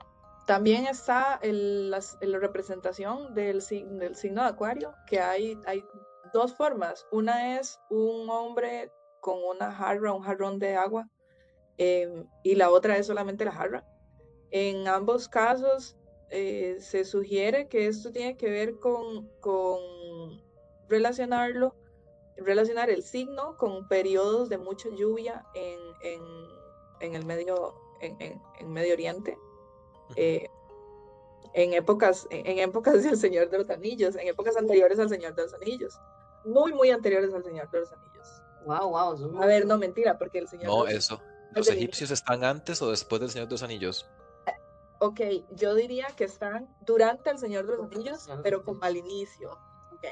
también 0.46 0.86
está 0.86 1.38
la 1.42 2.38
representación 2.38 3.34
del, 3.34 3.60
sig- 3.60 3.86
del 3.98 4.16
signo 4.16 4.42
de 4.42 4.48
Acuario, 4.48 4.94
que 5.06 5.20
hay, 5.20 5.58
dos 6.32 6.54
formas. 6.54 7.06
Una 7.12 7.58
es 7.58 7.78
un 7.90 8.28
hombre 8.30 8.90
con 9.20 9.36
una 9.44 9.70
jarra, 9.70 10.12
un 10.12 10.22
jarrón 10.22 10.58
de 10.58 10.74
agua, 10.76 11.08
em, 11.76 12.26
y 12.42 12.54
la 12.54 12.70
otra 12.70 12.96
es 12.96 13.06
solamente 13.06 13.44
la 13.44 13.52
jarra. 13.52 13.84
En 14.50 14.88
ambos 14.88 15.28
casos 15.28 15.96
eh, 16.30 16.76
se 16.80 17.04
sugiere 17.04 17.68
que 17.68 17.86
esto 17.86 18.10
tiene 18.10 18.36
que 18.36 18.50
ver 18.50 18.78
con, 18.78 19.30
relacionarlo, 20.88 21.74
relacionar 22.36 22.90
el 22.90 23.02
signo 23.02 23.56
con 23.58 23.86
periodos 23.88 24.48
de 24.48 24.58
mucha 24.58 24.88
lluvia 24.90 25.44
en 25.54 27.14
el 27.14 27.24
medio, 27.26 27.74
en, 28.02 28.16
en- 28.20 28.42
en 28.58 28.72
Medio 28.72 28.92
Oriente. 28.94 29.38
eh, 30.16 30.48
en 31.54 31.74
épocas, 31.74 32.26
en, 32.30 32.46
en 32.46 32.58
épocas 32.60 33.02
del 33.02 33.16
Señor 33.16 33.50
de 33.50 33.58
los 33.58 33.68
Anillos, 33.70 34.16
en 34.16 34.26
épocas 34.28 34.56
anteriores 34.56 34.98
al 34.98 35.08
Señor 35.08 35.34
de 35.34 35.42
los 35.42 35.54
Anillos, 35.54 36.00
muy, 36.44 36.72
muy 36.72 36.90
anteriores 36.90 37.32
al 37.34 37.44
Señor 37.44 37.70
de 37.70 37.80
los 37.80 37.92
Anillos. 37.92 38.28
Wow, 38.64 38.88
wow. 38.90 39.42
A 39.42 39.46
ver, 39.46 39.66
no, 39.66 39.76
mentira, 39.78 40.16
porque 40.18 40.38
el 40.38 40.48
Señor 40.48 40.66
No, 40.68 40.84
de 40.84 40.94
los 40.94 41.04
eso. 41.04 41.22
es 41.50 41.56
¿Los 41.56 41.68
egipcios 41.70 42.10
están 42.10 42.44
antes 42.44 42.80
o 42.80 42.90
después 42.90 43.20
del 43.20 43.30
Señor 43.30 43.48
de 43.48 43.52
los 43.54 43.62
Anillos? 43.62 44.08
Ok, 45.00 45.20
yo 45.50 45.74
diría 45.74 46.06
que 46.16 46.24
están 46.24 46.68
durante 46.80 47.28
el 47.30 47.38
Señor 47.38 47.66
de 47.66 47.76
los 47.76 47.86
Anillos, 47.86 48.28
pero 48.42 48.62
como 48.64 48.82
al 48.84 48.96
inicio. 48.96 49.50
Ok, 49.90 50.04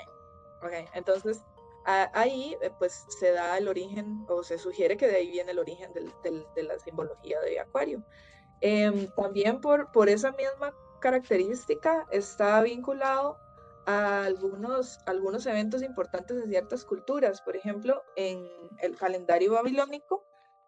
ok, 0.63 0.73
entonces 0.95 1.45
ahí 1.85 2.57
eh, 2.61 2.71
pues 2.79 3.07
se 3.09 3.33
da 3.33 3.59
el 3.59 3.69
origen, 3.69 4.25
o 4.29 4.43
se 4.43 4.59
sugiere 4.59 4.97
que 4.97 5.07
de 5.07 5.17
ahí 5.17 5.31
viene 5.31 5.53
el 5.53 5.59
origen 5.59 5.93
de 5.93 6.63
la 6.63 6.79
simbología 6.79 7.41
de 7.41 7.61
Acuario. 7.61 8.05
Em, 8.61 9.09
también 9.17 9.61
por, 9.61 10.09
esa 10.09 10.33
misma 10.33 10.75
característica 11.01 12.07
está 12.11 12.61
vinculado 12.63 13.39
a 13.87 14.25
algunos, 14.25 14.99
eventos 15.47 15.83
importantes 15.83 16.37
en 16.37 16.51
ciertas 16.51 16.85
culturas. 16.85 17.41
Por 17.41 17.57
ejemplo, 17.57 18.03
en 18.17 18.47
el 18.81 18.97
calendario 18.97 19.55
babilónico, 19.55 20.25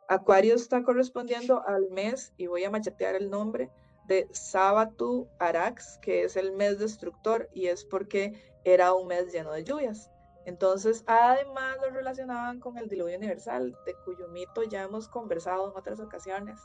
Acuario 0.08 0.54
está 0.54 0.82
correspondiendo 0.82 1.62
al 1.66 1.90
mes, 1.90 2.32
y 2.36 2.46
voy 2.46 2.64
a 2.64 2.70
machetear 2.70 3.14
el 3.14 3.30
nombre, 3.30 3.70
de 4.06 4.26
Sabatu 4.32 5.28
Arax, 5.38 5.98
que 5.98 6.24
es 6.24 6.36
el 6.36 6.52
mes 6.52 6.78
destructor, 6.78 7.48
y 7.52 7.66
es 7.66 7.84
porque 7.84 8.32
era 8.64 8.94
un 8.94 9.06
mes 9.06 9.32
lleno 9.32 9.52
de 9.52 9.64
lluvias. 9.64 10.10
Entonces, 10.44 11.04
además 11.06 11.76
lo 11.80 11.90
relacionaban 11.90 12.58
con 12.58 12.76
el 12.78 12.88
diluvio 12.88 13.16
universal, 13.16 13.76
de 13.86 13.94
cuyo 14.04 14.28
mito 14.28 14.62
ya 14.64 14.82
hemos 14.82 15.08
conversado 15.08 15.70
en 15.70 15.76
otras 15.76 16.00
ocasiones, 16.00 16.60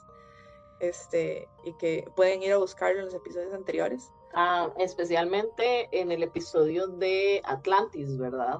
este, 0.80 1.48
y 1.63 1.74
que 1.78 2.06
pueden 2.16 2.42
ir 2.42 2.54
a 2.54 2.58
buscarlo 2.58 3.00
en 3.00 3.06
los 3.06 3.13
episodios 3.13 3.54
anteriores. 3.54 4.12
Ah, 4.34 4.70
especialmente 4.78 5.90
en 5.92 6.12
el 6.12 6.24
episodio 6.24 6.88
de 6.88 7.42
Atlantis, 7.46 8.18
¿verdad? 8.18 8.60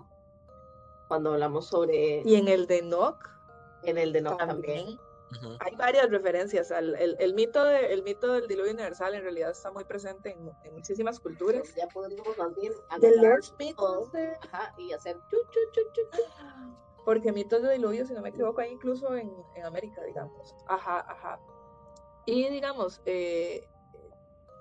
Cuando 1.08 1.34
hablamos 1.34 1.68
sobre 1.68 2.22
Y 2.26 2.36
en 2.36 2.48
el 2.48 2.68
de 2.68 2.80
Enoch 2.80 3.38
en 3.84 3.98
el 3.98 4.14
de 4.14 4.22
no 4.22 4.36
también. 4.36 4.86
también 4.86 5.00
Ujú. 5.30 5.58
hay 5.60 5.76
varias 5.76 6.10
referencias 6.10 6.72
al 6.72 6.96
el, 6.96 7.18
el 7.20 7.34
mito 7.34 7.64
de, 7.66 7.92
el 7.94 8.02
mito 8.04 8.32
del 8.34 8.48
diluvio 8.48 8.72
universal 8.72 9.14
en 9.14 9.24
realidad 9.24 9.52
está 9.52 9.72
muy 9.72 9.84
presente 9.84 10.32
en, 10.32 10.44
mu- 10.44 10.54
en 10.64 10.74
muchísimas 10.74 11.20
culturas. 11.20 11.64
Ya 11.76 11.88
podríamos 11.88 12.38
más 12.38 12.56
bien 12.56 12.74
De 13.00 13.12
ajá, 14.42 14.74
y 14.78 14.94
hacer 14.94 15.18
chu, 15.30 15.38
chu, 15.52 15.60
chu, 15.74 15.82
chu, 15.94 16.02
chu. 16.12 16.22
Porque 17.06 17.32
mitos 17.32 17.62
de 17.62 17.74
diluvio, 17.74 18.06
si 18.06 18.14
no 18.14 18.22
me 18.22 18.30
equivoco, 18.30 18.60
hay 18.62 18.72
incluso 18.74 19.16
en, 19.16 19.34
en 19.56 19.66
América, 19.66 20.04
digamos. 20.04 20.56
Ajá, 20.66 21.00
ajá. 21.08 21.40
Y 22.26 22.50
digamos, 22.50 23.02
eh, 23.06 23.70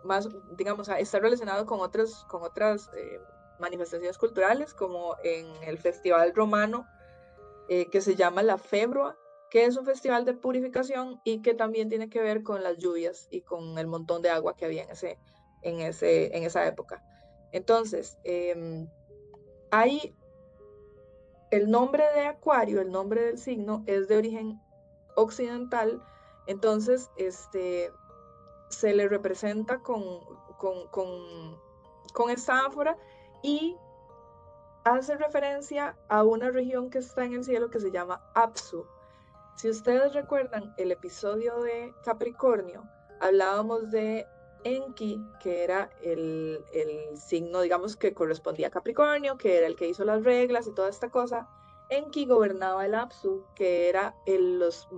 más, 0.04 0.28
digamos, 0.56 0.88
ah, 0.88 1.00
está 1.00 1.18
relacionado 1.18 1.66
con 1.66 1.80
otras, 1.80 2.24
con 2.28 2.44
otras 2.44 2.88
eh, 2.94 3.20
manifestaciones 3.58 4.16
culturales, 4.16 4.74
como 4.74 5.16
en 5.24 5.46
el 5.64 5.78
festival 5.78 6.32
romano, 6.34 6.88
eh, 7.68 7.90
que 7.90 8.00
se 8.00 8.14
llama 8.14 8.44
la 8.44 8.58
Februa, 8.58 9.18
que 9.50 9.64
es 9.64 9.76
un 9.76 9.84
festival 9.84 10.24
de 10.24 10.34
purificación 10.34 11.20
y 11.24 11.42
que 11.42 11.54
también 11.54 11.88
tiene 11.88 12.08
que 12.08 12.20
ver 12.20 12.42
con 12.42 12.62
las 12.62 12.78
lluvias 12.78 13.28
y 13.30 13.42
con 13.42 13.78
el 13.78 13.86
montón 13.86 14.22
de 14.22 14.30
agua 14.30 14.56
que 14.56 14.64
había 14.64 14.84
en, 14.84 14.90
ese, 14.90 15.18
en, 15.62 15.80
ese, 15.80 16.36
en 16.36 16.44
esa 16.44 16.66
época. 16.66 17.02
Entonces, 17.52 18.18
em, 18.24 18.88
hay 19.70 20.16
el 21.50 21.70
nombre 21.70 22.04
de 22.14 22.26
Acuario, 22.26 22.80
el 22.80 22.90
nombre 22.90 23.22
del 23.22 23.38
signo, 23.38 23.84
es 23.86 24.08
de 24.08 24.16
origen 24.16 24.60
occidental, 25.14 26.02
entonces 26.46 27.10
este, 27.16 27.90
se 28.68 28.94
le 28.94 29.08
representa 29.08 29.78
con, 29.78 30.02
con, 30.58 30.88
con, 30.88 31.58
con 32.12 32.34
y 33.42 33.76
hace 34.84 35.16
referencia 35.16 35.96
a 36.08 36.22
una 36.22 36.50
región 36.50 36.90
que 36.90 36.98
está 36.98 37.24
en 37.24 37.34
el 37.34 37.44
cielo 37.44 37.70
que 37.70 37.80
se 37.80 37.90
llama 37.90 38.22
Apsu. 38.34 38.86
Si 39.56 39.70
ustedes 39.70 40.12
recuerdan 40.12 40.74
el 40.76 40.92
episodio 40.92 41.62
de 41.62 41.94
Capricornio, 42.04 42.84
hablábamos 43.20 43.90
de 43.90 44.26
Enki, 44.64 45.18
que 45.40 45.64
era 45.64 45.88
el, 46.02 46.62
el 46.74 47.16
signo, 47.16 47.62
digamos, 47.62 47.96
que 47.96 48.12
correspondía 48.12 48.66
a 48.66 48.70
Capricornio, 48.70 49.38
que 49.38 49.56
era 49.56 49.66
el 49.66 49.74
que 49.74 49.88
hizo 49.88 50.04
las 50.04 50.24
reglas 50.24 50.66
y 50.66 50.74
toda 50.74 50.90
esta 50.90 51.08
cosa. 51.08 51.48
Enki 51.88 52.26
gobernaba 52.26 52.84
el 52.84 52.94
Apsu, 52.94 53.46
que 53.54 53.88
era 53.88 54.14
el, 54.26 54.58
los, 54.58 54.90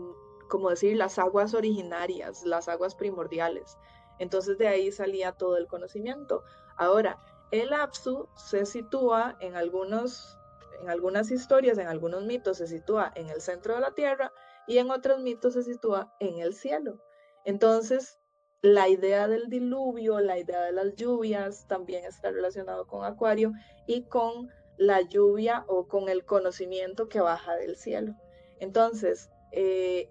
como 0.49 0.71
decir, 0.71 0.97
las 0.97 1.21
aguas 1.21 1.55
originarias, 1.55 2.42
las 2.42 2.68
aguas 2.68 2.97
primordiales. 2.97 3.79
Entonces 4.18 4.59
de 4.59 4.66
ahí 4.66 4.90
salía 4.90 5.31
todo 5.31 5.57
el 5.57 5.68
conocimiento. 5.68 6.42
Ahora, 6.77 7.21
el 7.53 7.73
Apsu 7.73 8.29
se 8.35 8.66
sitúa 8.66 9.37
en 9.38 9.55
algunos, 9.55 10.37
en 10.81 10.90
algunas 10.90 11.31
historias, 11.31 11.79
en 11.79 11.87
algunos 11.87 12.25
mitos, 12.25 12.57
se 12.57 12.66
sitúa 12.66 13.12
en 13.14 13.29
el 13.29 13.40
centro 13.40 13.77
de 13.77 13.81
la 13.83 13.92
tierra 13.92 14.33
y 14.68 14.78
en 14.78 14.90
otros 14.90 15.20
mitos 15.20 15.54
se 15.54 15.64
sitúa 15.64 16.14
en 16.20 16.38
el 16.38 16.54
cielo. 16.54 17.00
Entonces, 17.44 18.18
la 18.61 18.88
idea 18.88 19.26
del 19.26 19.48
diluvio, 19.48 20.20
la 20.20 20.38
idea 20.38 20.62
de 20.62 20.72
las 20.72 20.94
lluvias 20.94 21.66
también 21.66 22.04
está 22.04 22.31
relacionado 22.31 22.87
con 22.87 23.04
Acuario 23.04 23.52
y 23.87 24.02
con 24.02 24.50
la 24.76 25.00
lluvia 25.00 25.64
o 25.68 25.88
con 25.88 26.09
el 26.09 26.24
conocimiento 26.24 27.09
que 27.09 27.20
baja 27.20 27.57
del 27.57 27.76
cielo. 27.76 28.14
Entonces, 28.61 29.31
eh, 29.52 30.11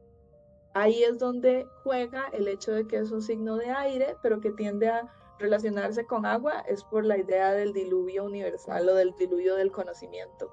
ahí 0.73 1.03
es 1.03 1.19
donde 1.19 1.65
juega 1.83 2.27
el 2.33 2.47
hecho 2.47 2.71
de 2.71 2.87
que 2.87 2.97
es 2.97 3.11
un 3.11 3.21
signo 3.21 3.57
de 3.57 3.69
aire, 3.69 4.15
pero 4.23 4.41
que 4.41 4.51
tiende 4.51 4.89
a 4.89 5.13
relacionarse 5.39 6.05
con 6.05 6.25
agua, 6.25 6.61
es 6.67 6.83
por 6.83 7.05
la 7.05 7.17
idea 7.17 7.51
del 7.51 7.73
diluvio 7.73 8.25
universal 8.25 8.89
o 8.89 8.95
del 8.95 9.13
diluvio 9.19 9.55
del 9.55 9.71
conocimiento, 9.71 10.51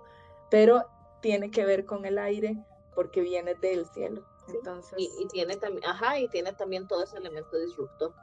pero 0.50 0.84
tiene 1.22 1.50
que 1.50 1.64
ver 1.64 1.86
con 1.86 2.04
el 2.04 2.18
aire 2.18 2.62
porque 2.94 3.20
viene 3.20 3.54
del 3.54 3.87
cielo. 3.87 4.22
Sí, 4.46 4.57
Entonces, 4.57 4.94
Y, 4.98 5.11
y 5.18 5.28
tiene 5.28 5.57
también, 5.57 5.85
ajá, 5.87 6.18
y 6.18 6.28
tiene 6.28 6.52
también 6.52 6.87
todo 6.87 7.02
ese 7.02 7.16
elemento 7.16 7.57
disruptor. 7.59 8.14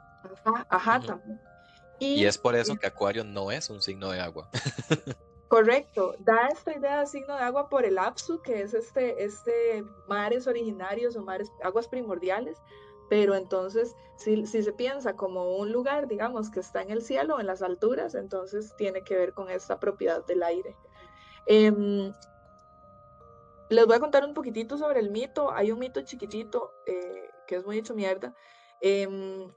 Ajá, 0.44 0.66
ajá, 0.68 0.98
Ujú. 0.98 1.06
también. 1.06 1.40
Y, 1.98 2.24
es 2.24 2.36
por 2.36 2.56
eso 2.56 2.76
que 2.76 2.86
Acuario 2.86 3.22
no 3.22 3.52
es 3.52 3.70
un 3.70 3.80
signo 3.80 4.10
de 4.10 4.20
agua. 4.20 4.48
Correcto, 5.48 6.14
da 6.18 6.48
esta 6.48 6.74
idea 6.76 7.00
de 7.00 7.06
signo 7.06 7.36
de 7.36 7.42
agua 7.42 7.68
por 7.68 7.84
el 7.84 7.98
Apsu, 7.98 8.40
que 8.40 8.62
es 8.62 8.72
este, 8.72 9.22
este 9.22 9.84
mares 10.08 10.46
originarios 10.46 11.14
o 11.14 11.22
mares, 11.22 11.50
aguas 11.62 11.88
primordiales, 11.88 12.56
pero 13.10 13.34
entonces 13.34 13.94
si, 14.16 14.46
si, 14.46 14.62
se 14.62 14.72
piensa 14.72 15.14
como 15.14 15.56
un 15.56 15.70
lugar, 15.70 16.08
digamos, 16.08 16.50
que 16.50 16.60
está 16.60 16.80
en 16.80 16.90
el 16.90 17.02
cielo, 17.02 17.38
en 17.38 17.46
las 17.46 17.60
alturas, 17.60 18.14
entonces 18.14 18.74
tiene 18.76 19.04
que 19.04 19.14
ver 19.14 19.34
con 19.34 19.50
esta 19.50 19.78
propiedad 19.78 20.24
del 20.24 20.42
aire. 20.42 20.74
Em, 21.44 22.12
les 23.72 23.86
voy 23.86 23.96
a 23.96 24.00
contar 24.00 24.24
un 24.24 24.34
poquitito 24.34 24.76
sobre 24.76 25.00
el 25.00 25.10
mito. 25.10 25.52
Hay 25.52 25.70
un 25.72 25.78
mito 25.78 26.02
chiquitito 26.02 26.70
eh, 26.86 27.30
que 27.46 27.56
es 27.56 27.64
muy 27.64 27.78
hecho 27.78 27.94
mierda. 27.94 28.34
Em, 28.80 29.50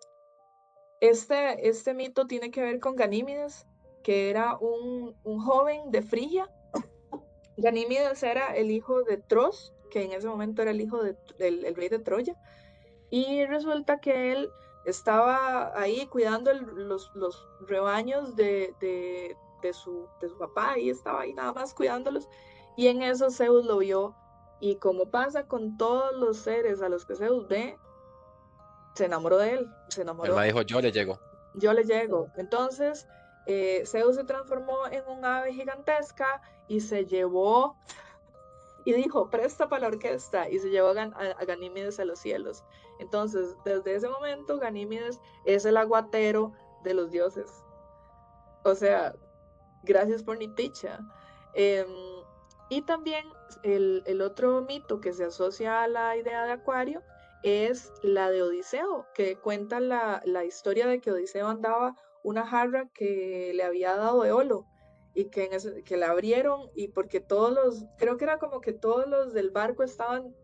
este, 0.99 1.67
este 1.67 1.93
mito 1.93 2.27
tiene 2.27 2.51
que 2.51 2.61
ver 2.61 2.79
con 2.79 2.95
Ganímedes, 2.95 3.65
que 4.03 4.29
era 4.29 4.57
un, 4.57 5.15
un 5.23 5.39
joven 5.39 5.91
de 5.91 6.01
Frigia. 6.01 6.49
Ganímedes 7.57 8.21
era 8.23 8.55
el 8.55 8.71
hijo 8.71 9.03
de 9.03 9.17
Tros, 9.17 9.73
que 9.89 10.03
en 10.03 10.11
ese 10.11 10.27
momento 10.27 10.61
era 10.61 10.71
el 10.71 10.81
hijo 10.81 11.01
del 11.03 11.75
rey 11.75 11.89
de 11.89 11.99
Troya. 11.99 12.35
Y 13.09 13.45
resulta 13.45 13.99
que 13.99 14.33
él 14.33 14.49
estaba 14.85 15.79
ahí 15.79 16.05
cuidando 16.07 16.53
los, 16.53 17.11
los, 17.15 17.47
rebaños 17.61 18.35
de, 18.35 18.75
de, 18.79 19.35
de, 19.61 19.73
su, 19.73 20.07
de 20.21 20.29
su 20.29 20.37
papá, 20.37 20.77
y 20.77 20.89
estaba 20.89 21.21
ahí 21.21 21.33
nada 21.33 21.53
más 21.53 21.73
cuidándolos. 21.73 22.27
Y 22.75 22.87
en 22.87 23.01
eso 23.01 23.29
Zeus 23.29 23.65
lo 23.65 23.77
vio. 23.77 24.15
Y 24.59 24.77
como 24.77 25.09
pasa 25.09 25.47
con 25.47 25.77
todos 25.77 26.15
los 26.15 26.37
seres 26.37 26.81
a 26.81 26.89
los 26.89 27.05
que 27.05 27.15
Zeus 27.15 27.47
ve, 27.47 27.77
se 28.95 29.05
enamoró 29.05 29.37
de 29.37 29.51
él. 29.51 29.69
Se 29.89 30.01
enamoró. 30.01 30.39
Él 30.39 30.47
dijo, 30.47 30.61
yo 30.61 30.81
le 30.81 30.91
llego. 30.91 31.19
Yo 31.55 31.73
le 31.73 31.83
llego. 31.83 32.29
Entonces, 32.37 33.07
eh, 33.45 33.83
Zeus 33.85 34.15
se 34.15 34.23
transformó 34.23 34.87
en 34.91 35.03
un 35.07 35.23
ave 35.23 35.53
gigantesca 35.53 36.41
y 36.67 36.79
se 36.79 37.05
llevó 37.05 37.77
y 38.85 38.93
dijo, 38.93 39.31
presta 39.31 39.67
para 39.67 39.81
la 39.81 39.87
orquesta, 39.87 40.47
y 40.47 40.59
se 40.59 40.69
llevó 40.69 40.89
a, 40.89 41.45
Ganímedes 41.45 41.99
a 41.99 42.05
los 42.05 42.19
cielos. 42.19 42.63
Entonces, 42.99 43.57
desde 43.65 43.95
ese 43.95 44.07
momento, 44.07 44.59
Ganímedes 44.59 45.19
es 45.43 45.65
el 45.65 45.75
aguatero 45.75 46.53
de 46.83 46.93
los 46.93 47.09
dioses. 47.09 47.51
O 48.63 48.75
sea, 48.75 49.15
gracias 49.83 50.21
por 50.21 50.37
mi 50.37 50.47
picha. 50.47 50.99
Y 52.69 52.81
también 52.81 53.25
el, 53.63 54.21
otro 54.21 54.61
mito 54.61 54.99
que 54.99 55.13
se 55.13 55.25
asocia 55.25 55.83
a 55.83 55.87
la 55.87 56.17
idea 56.17 56.45
de 56.45 56.53
Acuario 56.53 57.01
es 57.43 57.93
la 58.01 58.31
de 58.31 58.41
Odiseo, 58.41 59.05
que 59.13 59.37
cuenta 59.37 59.79
la, 59.79 60.21
la 60.25 60.45
historia 60.45 60.87
de 60.87 60.99
que 60.99 61.11
Odiseo 61.11 61.47
andaba 61.47 61.95
una 62.23 62.45
jarra 62.45 62.89
que 62.93 63.51
le 63.53 63.63
había 63.63 63.95
dado 63.95 64.25
Eolo 64.25 64.65
y 65.13 65.25
que, 65.25 65.49
en 65.51 65.83
que 65.83 65.95
la 65.95 66.09
abrieron 66.09 66.71
y 66.75 66.87
porque 66.87 67.19
todos 67.19 67.53
los, 67.53 67.85
creo 67.97 68.17
que 68.17 68.25
era 68.25 68.39
como 68.39 68.61
que 68.61 68.73
todos 68.73 69.07
los 69.07 69.33
del 69.33 69.51
barco 69.51 69.83
estaban, 69.83 70.35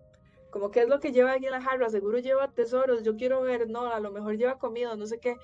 como 0.52 0.70
que 0.70 0.82
es 0.82 0.88
lo 0.88 1.00
que 1.00 1.12
lleva 1.12 1.34
aquí 1.34 1.46
en 1.46 1.52
la 1.52 1.62
jarra, 1.62 1.90
seguro 1.90 2.20
lleva 2.20 2.52
tesoros, 2.52 3.02
yo 3.04 3.16
quiero 3.16 3.42
ver, 3.42 3.68
no, 3.68 3.92
a 3.92 4.00
lo 4.00 4.12
mejor 4.12 4.38
lleva 4.38 4.60
comida, 4.60 4.96
no 4.96 5.08
sé 5.08 5.20
qué, 5.20 5.38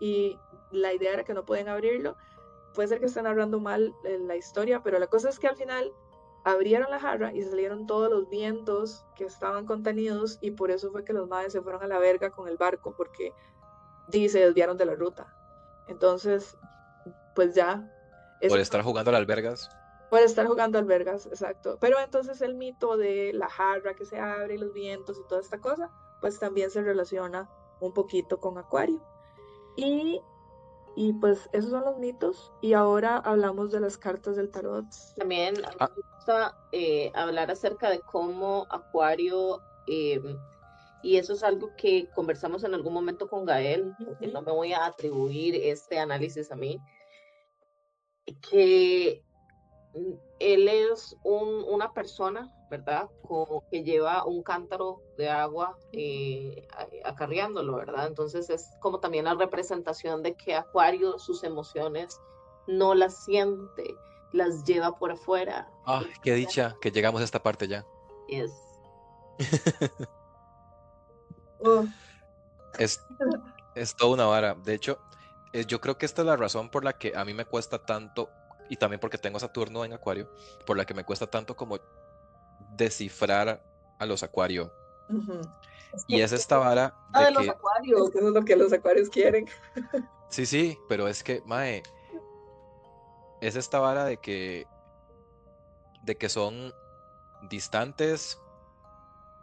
y 0.00 0.36
la 0.72 0.92
idea 0.92 1.12
era 1.12 1.24
que 1.24 1.32
no 1.32 1.44
pueden 1.44 1.68
abrirlo, 1.68 2.16
puede 2.74 2.88
ser 2.88 2.98
que 2.98 3.06
estén 3.06 3.26
hablando 3.26 3.60
mal 3.60 3.94
la 4.02 4.36
historia, 4.36 4.82
pero 4.82 4.98
la 4.98 5.06
cosa 5.06 5.28
es 5.28 5.38
que 5.38 5.46
al 5.46 5.56
final 5.56 5.92
abrieron 6.44 6.90
la 6.90 7.00
jarra 7.00 7.32
y 7.34 7.42
salieron 7.42 7.86
todos 7.86 8.10
los 8.10 8.28
vientos 8.28 9.04
que 9.16 9.24
estaban 9.24 9.66
contenidos 9.66 10.38
y 10.40 10.52
por 10.52 10.70
eso 10.70 10.92
fue 10.92 11.04
que 11.04 11.14
los 11.14 11.28
madres 11.28 11.52
se 11.52 11.62
fueron 11.62 11.82
a 11.82 11.88
la 11.88 11.98
verga 11.98 12.30
con 12.30 12.48
el 12.48 12.58
barco 12.58 12.94
porque 12.96 13.32
se 14.10 14.38
desviaron 14.38 14.76
de 14.76 14.84
la 14.84 14.94
ruta. 14.94 15.34
Entonces, 15.88 16.56
pues 17.34 17.54
ya. 17.54 17.90
Por 18.46 18.60
estar 18.60 18.82
jugando 18.82 19.10
a 19.10 19.16
albergas. 19.16 19.70
Por 20.10 20.20
estar 20.20 20.46
jugando 20.46 20.78
albergas, 20.78 21.26
exacto. 21.26 21.78
Pero 21.80 21.98
entonces 21.98 22.40
el 22.42 22.54
mito 22.54 22.96
de 22.96 23.32
la 23.32 23.48
jarra 23.48 23.94
que 23.94 24.04
se 24.04 24.20
abre 24.20 24.54
y 24.54 24.58
los 24.58 24.72
vientos 24.72 25.18
y 25.18 25.26
toda 25.26 25.40
esta 25.40 25.58
cosa, 25.60 25.90
pues 26.20 26.38
también 26.38 26.70
se 26.70 26.82
relaciona 26.82 27.48
un 27.80 27.92
poquito 27.94 28.38
con 28.38 28.58
Acuario. 28.58 29.02
Y 29.76 30.20
y 30.96 31.12
pues 31.14 31.48
esos 31.52 31.70
son 31.70 31.84
los 31.84 31.98
mitos. 31.98 32.52
Y 32.60 32.72
ahora 32.72 33.16
hablamos 33.18 33.70
de 33.70 33.80
las 33.80 33.96
cartas 33.96 34.36
del 34.36 34.50
tarot. 34.50 34.86
También 35.16 35.54
ah. 35.78 35.90
me 35.96 36.02
gusta 36.16 36.56
eh, 36.72 37.10
hablar 37.14 37.50
acerca 37.50 37.90
de 37.90 38.00
cómo 38.00 38.66
Acuario, 38.70 39.60
eh, 39.86 40.20
y 41.02 41.16
eso 41.16 41.32
es 41.32 41.42
algo 41.42 41.70
que 41.76 42.08
conversamos 42.14 42.64
en 42.64 42.74
algún 42.74 42.94
momento 42.94 43.28
con 43.28 43.44
Gael, 43.44 43.94
no 44.32 44.42
me 44.42 44.52
voy 44.52 44.72
a 44.72 44.86
atribuir 44.86 45.54
este 45.56 45.98
análisis 45.98 46.50
a 46.50 46.56
mí, 46.56 46.78
que 48.50 49.23
él 50.38 50.68
es 50.68 51.16
un, 51.22 51.64
una 51.68 51.92
persona, 51.92 52.52
¿verdad? 52.70 53.08
Como 53.26 53.62
que 53.70 53.82
lleva 53.82 54.24
un 54.24 54.42
cántaro 54.42 55.00
de 55.16 55.30
agua 55.30 55.78
eh, 55.92 56.66
acarreándolo, 57.04 57.76
¿verdad? 57.76 58.06
Entonces 58.06 58.50
es 58.50 58.70
como 58.80 59.00
también 59.00 59.24
la 59.26 59.34
representación 59.34 60.22
de 60.22 60.34
que 60.34 60.54
Acuario 60.54 61.18
sus 61.18 61.44
emociones 61.44 62.20
no 62.66 62.94
las 62.94 63.24
siente, 63.24 63.94
las 64.32 64.64
lleva 64.64 64.98
por 64.98 65.12
afuera. 65.12 65.68
Ah, 65.86 66.02
qué 66.22 66.34
dicha 66.34 66.76
que 66.80 66.90
llegamos 66.90 67.20
a 67.20 67.24
esta 67.24 67.42
parte 67.42 67.68
ya. 67.68 67.86
Es. 68.28 68.52
es, 72.78 73.00
es 73.74 73.96
toda 73.96 74.14
una 74.14 74.26
vara. 74.26 74.54
De 74.54 74.74
hecho, 74.74 74.98
yo 75.68 75.80
creo 75.80 75.96
que 75.98 76.06
esta 76.06 76.22
es 76.22 76.26
la 76.26 76.36
razón 76.36 76.70
por 76.70 76.84
la 76.84 76.94
que 76.94 77.16
a 77.16 77.24
mí 77.24 77.34
me 77.34 77.44
cuesta 77.44 77.84
tanto 77.84 78.28
y 78.68 78.76
también 78.76 79.00
porque 79.00 79.18
tengo 79.18 79.38
Saturno 79.38 79.84
en 79.84 79.92
Acuario, 79.92 80.30
por 80.66 80.76
la 80.76 80.84
que 80.84 80.94
me 80.94 81.04
cuesta 81.04 81.26
tanto 81.26 81.56
como 81.56 81.78
descifrar 82.76 83.62
a 83.98 84.06
los 84.06 84.22
Acuario. 84.22 84.72
Y 86.08 86.20
es 86.20 86.32
esta 86.32 86.58
vara 86.58 86.94
de, 87.12 87.18
ah, 87.20 87.24
de 87.26 87.30
los 87.30 87.48
acuarios, 87.48 88.10
que 88.10 88.18
eso 88.18 88.28
es 88.28 88.34
lo 88.34 88.44
que 88.44 88.56
los 88.56 88.72
acuarios 88.72 89.08
quieren. 89.08 89.46
sí, 90.28 90.46
sí, 90.46 90.78
pero 90.88 91.06
es 91.08 91.22
que, 91.22 91.42
mae, 91.44 91.82
es 93.40 93.56
esta 93.56 93.78
vara 93.78 94.04
de 94.04 94.16
que 94.16 94.66
de 96.02 96.16
que 96.16 96.28
son 96.28 96.72
distantes, 97.48 98.38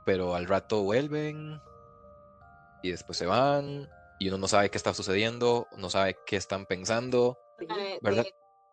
pero 0.05 0.35
al 0.35 0.47
rato 0.47 0.83
vuelven 0.83 1.61
y 2.83 2.91
después 2.91 3.17
se 3.17 3.25
van 3.25 3.89
y 4.19 4.27
uno 4.27 4.37
no 4.37 4.47
sabe 4.47 4.69
qué 4.69 4.77
está 4.77 4.93
sucediendo, 4.93 5.67
no 5.77 5.89
sabe 5.89 6.17
qué 6.25 6.35
están 6.35 6.65
pensando, 6.65 7.39
¿verdad? 8.01 8.25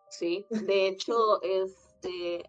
Sí, 0.09 0.45
de 0.49 0.87
hecho, 0.87 1.41
este, 1.41 2.43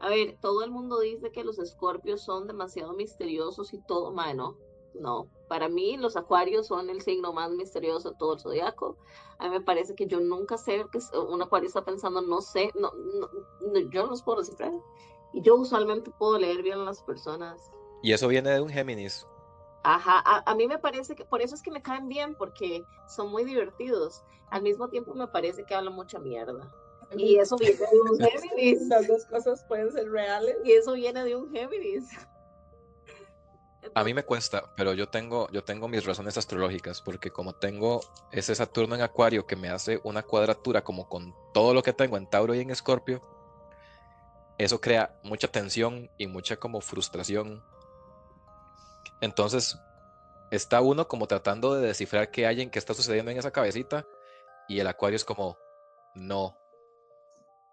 a 0.00 0.08
ver, 0.08 0.36
todo 0.40 0.62
el 0.62 0.70
mundo 0.70 1.00
dice 1.00 1.30
que 1.32 1.44
los 1.44 1.58
escorpios 1.58 2.22
son 2.22 2.46
demasiado 2.46 2.92
misteriosos 2.92 3.72
y 3.72 3.78
todo, 3.78 4.12
bueno, 4.12 4.56
no. 4.94 5.28
Para 5.48 5.68
mí, 5.68 5.96
los 5.96 6.16
acuarios 6.16 6.66
son 6.66 6.90
el 6.90 7.02
signo 7.02 7.32
más 7.32 7.50
misterioso 7.50 8.10
de 8.10 8.16
todo 8.16 8.34
el 8.34 8.40
zodiaco. 8.40 8.96
A 9.38 9.44
mí 9.44 9.50
me 9.50 9.60
parece 9.60 9.94
que 9.94 10.06
yo 10.06 10.20
nunca 10.20 10.58
sé 10.58 10.84
que 10.90 10.98
un 11.18 11.42
acuario 11.42 11.68
está 11.68 11.84
pensando, 11.84 12.20
no 12.20 12.40
sé, 12.40 12.70
no, 12.74 12.92
yo 13.90 14.04
no 14.04 14.10
los 14.10 14.22
puedo 14.22 14.38
descifrar. 14.38 14.72
Y 15.32 15.42
yo 15.42 15.56
usualmente 15.56 16.10
puedo 16.18 16.38
leer 16.38 16.62
bien 16.62 16.78
a 16.78 16.84
las 16.84 17.02
personas. 17.02 17.70
Y 18.02 18.12
eso 18.12 18.28
viene 18.28 18.50
de 18.50 18.60
un 18.60 18.68
Géminis. 18.68 19.26
Ajá, 19.88 20.20
a, 20.24 20.50
a, 20.50 20.54
mí 20.56 20.66
me 20.66 20.78
parece 20.78 21.14
que 21.14 21.24
por 21.24 21.40
eso 21.40 21.54
es 21.54 21.62
que 21.62 21.70
me 21.70 21.80
caen 21.80 22.08
bien, 22.08 22.34
porque 22.34 22.84
son 23.06 23.30
muy 23.30 23.44
divertidos. 23.44 24.24
Al 24.50 24.62
mismo 24.62 24.88
tiempo 24.88 25.14
me 25.14 25.28
parece 25.28 25.64
que 25.64 25.76
hablan 25.76 25.94
mucha 25.94 26.18
mierda. 26.18 26.68
Y 27.16 27.36
eso 27.36 27.56
viene 27.56 27.76
de 27.76 28.00
un 28.00 28.18
Géminis. 28.18 28.88
Las 28.88 29.06
dos 29.06 29.24
cosas 29.26 29.64
pueden 29.68 29.92
ser 29.92 30.10
reales. 30.10 30.56
Y 30.64 30.72
eso 30.72 30.94
viene 30.94 31.22
de 31.22 31.36
un 31.36 31.52
Géminis. 31.52 32.10
A 33.94 34.02
mí 34.02 34.12
me 34.12 34.24
cuesta, 34.24 34.74
pero 34.76 34.92
yo 34.92 35.08
tengo, 35.08 35.48
yo 35.52 35.62
tengo 35.62 35.86
mis 35.86 36.04
razones 36.04 36.36
astrológicas, 36.36 37.00
porque 37.00 37.30
como 37.30 37.54
tengo 37.54 38.00
ese 38.32 38.56
Saturno 38.56 38.96
en 38.96 39.02
Acuario 39.02 39.46
que 39.46 39.54
me 39.54 39.68
hace 39.68 40.00
una 40.02 40.24
cuadratura 40.24 40.82
como 40.82 41.08
con 41.08 41.32
todo 41.54 41.72
lo 41.72 41.84
que 41.84 41.92
tengo 41.92 42.16
en 42.16 42.28
Tauro 42.28 42.56
y 42.56 42.60
en 42.60 42.70
Escorpio, 42.70 43.22
eso 44.58 44.80
crea 44.80 45.16
mucha 45.22 45.46
tensión 45.46 46.10
y 46.18 46.26
mucha 46.26 46.56
como 46.56 46.80
frustración. 46.80 47.62
Entonces, 49.20 49.78
está 50.50 50.80
uno 50.80 51.08
como 51.08 51.26
tratando 51.26 51.74
de 51.74 51.86
descifrar 51.86 52.30
qué 52.30 52.46
hay 52.46 52.60
en 52.60 52.70
qué 52.70 52.78
está 52.78 52.94
sucediendo 52.94 53.30
en 53.30 53.38
esa 53.38 53.50
cabecita, 53.50 54.06
y 54.68 54.80
el 54.80 54.86
Acuario 54.86 55.16
es 55.16 55.24
como, 55.24 55.56
no, 56.14 56.56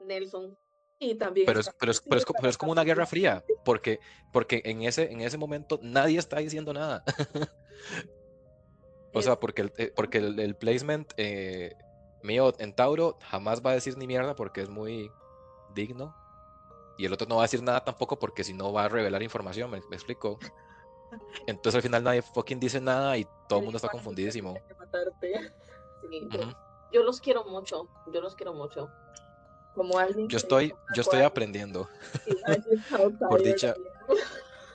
Nelson. 0.06 0.58
Y 1.00 1.16
también 1.16 1.46
pero, 1.46 1.60
es, 1.60 1.70
pero, 1.80 1.92
es, 1.92 2.02
pero, 2.02 2.50
es, 2.50 2.58
como 2.58 2.72
una 2.72 2.84
guerra 2.84 3.06
fría, 3.06 3.44
porque, 3.66 4.00
porque 4.32 4.62
en, 4.64 4.84
ese, 4.84 5.12
en 5.12 5.22
ese 5.22 5.38
momento 5.38 5.80
nadie 5.82 6.18
está 6.18 6.38
diciendo 6.38 6.74
nada. 6.74 7.04
o 9.14 9.22
sea, 9.22 9.40
porque 9.40 9.64
el, 9.64 9.74
eh, 9.78 9.92
porque 9.94 10.20
el, 10.20 10.56
placement 10.56 11.14
eh, 11.18 11.76
mío 12.22 12.54
en 12.58 12.74
Tauro 12.74 13.18
jamás 13.22 13.66
va 13.66 13.72
a 13.72 13.74
decir 13.74 13.98
ni 13.98 14.08
mierda 14.08 14.36
porque 14.36 14.62
es 14.62 14.70
muy 14.70 15.12
digno. 15.76 16.16
Y 16.98 17.06
el 17.06 17.14
otro 17.14 17.28
no 17.28 17.38
va 17.38 17.42
a 17.42 17.46
decir 17.46 17.64
nada 17.64 17.84
tampoco 17.84 18.18
porque 18.18 18.44
si 18.44 18.54
no 18.54 18.72
va 18.72 18.86
a 18.86 18.90
revelar 18.90 19.24
información, 19.24 19.72
me, 19.72 19.80
explico. 19.80 20.40
Entonces 21.48 21.76
al 21.76 21.82
final 21.82 22.04
nadie 22.04 22.22
fucking 22.22 22.60
dice 22.60 22.82
nada 22.82 23.18
y 23.18 23.26
todo 23.48 23.60
el 23.60 23.66
mundo 23.66 23.78
está 23.78 23.90
confundidísimo. 23.90 24.54
yo 26.92 27.04
los 27.04 27.20
quiero 27.20 27.46
mucho, 27.46 27.88
yo 28.12 28.22
los 28.22 28.36
quiero 28.36 28.54
mucho. 28.54 28.90
Como 29.76 29.98
alguien 29.98 30.28
Yo 30.28 30.38
estoy, 30.38 30.74
yo 30.96 31.02
estoy 31.02 31.22
aprendiendo. 31.22 31.90
Por 33.30 33.42
dicha-. 33.42 33.76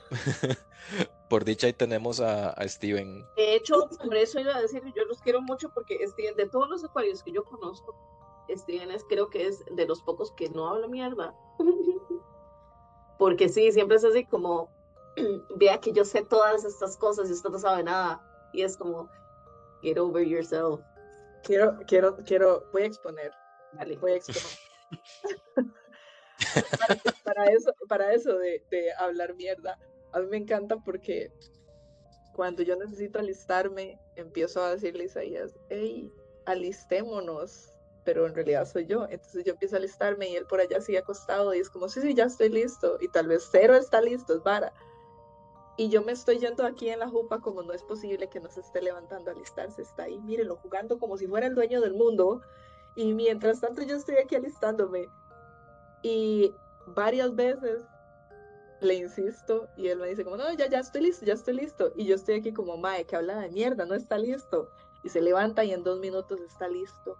Por 1.29 1.45
dicha 1.45 1.67
ahí 1.67 1.73
tenemos 1.73 2.19
a, 2.19 2.49
a 2.49 2.67
Steven. 2.67 3.23
De 3.37 3.55
hecho, 3.55 3.87
por 4.03 4.15
eso 4.15 4.39
iba 4.39 4.55
a 4.55 4.61
decir, 4.61 4.81
yo 4.95 5.05
los 5.05 5.21
quiero 5.21 5.41
mucho 5.41 5.69
porque 5.69 5.99
Steven, 6.07 6.35
de 6.35 6.49
todos 6.49 6.67
los 6.67 6.83
acuarios 6.83 7.21
que 7.21 7.31
yo 7.31 7.43
conozco, 7.43 7.95
Steven 8.49 8.91
es, 8.91 9.05
creo 9.07 9.29
que 9.29 9.45
es 9.45 9.63
de 9.71 9.85
los 9.85 10.01
pocos 10.01 10.31
que 10.31 10.49
no 10.49 10.67
habla 10.67 10.87
mierda. 10.87 11.35
Porque 13.17 13.49
sí, 13.49 13.71
siempre 13.71 13.97
es 13.97 14.03
así 14.03 14.25
como, 14.25 14.69
vea 15.57 15.79
que 15.79 15.91
yo 15.91 16.05
sé 16.05 16.23
todas 16.23 16.65
estas 16.65 16.97
cosas 16.97 17.29
y 17.29 17.33
usted 17.33 17.49
no 17.49 17.59
sabe 17.59 17.83
nada. 17.83 18.21
Y 18.53 18.63
es 18.63 18.77
como, 18.77 19.09
get 19.81 19.97
over 19.97 20.25
yourself. 20.25 20.81
Quiero, 21.43 21.77
quiero, 21.87 22.17
quiero, 22.25 22.65
voy 22.73 22.83
a 22.83 22.85
exponer, 22.85 23.31
Dale. 23.73 23.97
voy 23.97 24.13
a 24.13 24.15
exponer. 24.15 24.43
para, 26.79 27.01
para 27.23 27.45
eso, 27.45 27.73
para 27.87 28.13
eso 28.13 28.37
de, 28.37 28.63
de 28.69 28.91
hablar 28.93 29.35
mierda, 29.35 29.77
a 30.11 30.19
mí 30.19 30.27
me 30.27 30.37
encanta 30.37 30.75
porque 30.83 31.31
cuando 32.33 32.63
yo 32.63 32.75
necesito 32.75 33.19
alistarme, 33.19 33.99
empiezo 34.15 34.63
a 34.63 34.71
decirle 34.71 35.03
a 35.03 35.05
Isaías, 35.07 35.59
hey, 35.69 36.11
alistémonos, 36.45 37.73
pero 38.05 38.25
en 38.25 38.33
realidad 38.33 38.65
soy 38.65 38.85
yo. 38.85 39.05
Entonces 39.09 39.43
yo 39.43 39.53
empiezo 39.53 39.75
a 39.75 39.79
alistarme 39.79 40.29
y 40.29 40.35
él 40.35 40.45
por 40.45 40.59
allá 40.59 40.81
sigue 40.81 40.99
acostado 40.99 41.53
y 41.53 41.59
es 41.59 41.69
como, 41.69 41.89
sí, 41.89 42.01
sí, 42.01 42.13
ya 42.13 42.25
estoy 42.25 42.49
listo. 42.49 42.97
Y 43.01 43.09
tal 43.09 43.27
vez 43.27 43.47
cero 43.51 43.75
está 43.75 44.01
listo, 44.01 44.35
es 44.35 44.43
vara. 44.43 44.73
Y 45.79 45.87
yo 45.87 46.03
me 46.03 46.11
estoy 46.11 46.39
yendo 46.39 46.65
aquí 46.65 46.89
en 46.89 46.99
la 46.99 47.07
jupa 47.07 47.39
como 47.39 47.63
no 47.63 47.71
es 47.71 47.83
posible 47.83 48.27
que 48.27 48.41
no 48.41 48.49
se 48.49 48.59
esté 48.59 48.81
levantando 48.81 49.31
a 49.31 49.33
alistarse, 49.33 49.81
está 49.81 50.03
ahí, 50.03 50.19
mírenlo, 50.19 50.57
jugando 50.57 50.99
como 50.99 51.15
si 51.15 51.25
fuera 51.25 51.47
el 51.47 51.55
dueño 51.55 51.79
del 51.79 51.93
mundo. 51.93 52.41
Y 52.95 53.13
mientras 53.13 53.61
tanto 53.61 53.83
yo 53.83 53.95
estoy 53.95 54.17
aquí 54.17 54.35
alistándome. 54.35 55.07
Y 56.01 56.53
varias 56.85 57.33
veces 57.33 57.83
le 58.81 58.95
insisto 58.95 59.69
y 59.77 59.87
él 59.87 59.99
me 59.99 60.09
dice 60.09 60.25
como, 60.25 60.35
no, 60.35 60.51
ya, 60.51 60.67
ya 60.67 60.79
estoy 60.79 61.03
listo, 61.03 61.25
ya 61.25 61.35
estoy 61.35 61.53
listo. 61.53 61.93
Y 61.95 62.07
yo 62.07 62.15
estoy 62.15 62.35
aquí 62.35 62.51
como, 62.51 62.75
mae, 62.75 63.05
que 63.05 63.15
habla 63.15 63.37
de 63.37 63.47
mierda, 63.47 63.85
no 63.85 63.95
está 63.95 64.17
listo. 64.17 64.69
Y 65.03 65.07
se 65.07 65.21
levanta 65.21 65.63
y 65.63 65.71
en 65.71 65.85
dos 65.85 66.01
minutos 66.01 66.41
está 66.41 66.67
listo. 66.67 67.17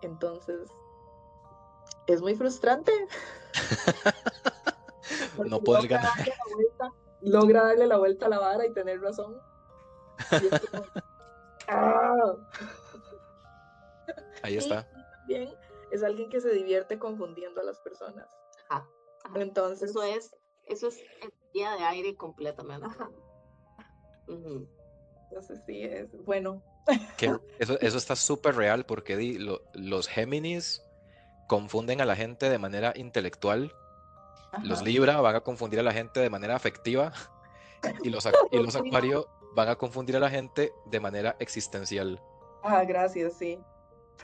Entonces, 0.00 0.70
es 2.06 2.22
muy 2.22 2.34
frustrante. 2.34 2.92
No 5.46 5.60
poder 5.60 5.88
ganar. 5.88 6.12
Logra 7.20 7.64
darle 7.64 7.86
la 7.86 7.98
vuelta 7.98 8.26
a 8.26 8.28
la 8.28 8.38
vara 8.38 8.66
y 8.66 8.72
tener 8.72 9.00
razón. 9.00 9.40
Y 10.32 10.46
es 10.46 10.60
como, 10.70 10.84
ah. 11.68 12.34
Ahí 14.42 14.54
Y 14.54 14.58
está. 14.58 14.86
también 15.18 15.54
es 15.90 16.02
alguien 16.02 16.30
que 16.30 16.40
se 16.40 16.50
divierte 16.50 16.98
confundiendo 16.98 17.60
a 17.60 17.64
las 17.64 17.78
personas. 17.80 18.26
Ajá, 18.68 18.88
ajá. 19.24 19.40
Entonces, 19.40 19.90
Eso 19.90 20.02
es, 20.02 20.34
eso 20.66 20.88
es 20.88 20.98
energía 21.20 21.72
de 21.76 21.84
aire 21.84 22.16
completamente. 22.16 22.86
Ajá. 22.86 23.10
Ujú. 24.28 24.68
entonces 25.30 25.60
sí, 25.66 25.82
es 25.82 26.10
bueno. 26.24 26.62
Que 27.16 27.26
eso, 27.58 27.78
eso 27.80 27.96
está 27.98 28.14
súper 28.16 28.56
real 28.56 28.84
porque 28.84 29.16
di, 29.16 29.38
lo- 29.38 29.62
los 29.72 30.06
Géminis 30.08 30.82
confunden 31.48 32.00
a 32.02 32.04
la 32.04 32.14
gente 32.16 32.50
de 32.50 32.58
manera 32.58 32.92
intelectual, 32.94 33.72
los. 34.62 34.82
Libra 34.82 35.20
van 35.20 35.36
a 35.36 35.40
confundir 35.40 35.80
a 35.80 35.82
la 35.82 35.92
gente 35.92 36.20
de 36.20 36.30
manera 36.30 36.56
afectiva 36.56 37.12
y 38.02 38.10
los, 38.10 38.26
y 38.50 38.58
los 38.58 38.76
Acuario 38.76 39.28
van 39.54 39.68
a 39.68 39.76
confundir 39.76 40.16
a 40.16 40.20
la 40.20 40.30
gente 40.30 40.72
de 40.86 41.00
manera 41.00 41.36
existencial. 41.38 42.20
Ah, 42.62 42.84
gracias, 42.84 43.34
sí. 43.34 43.58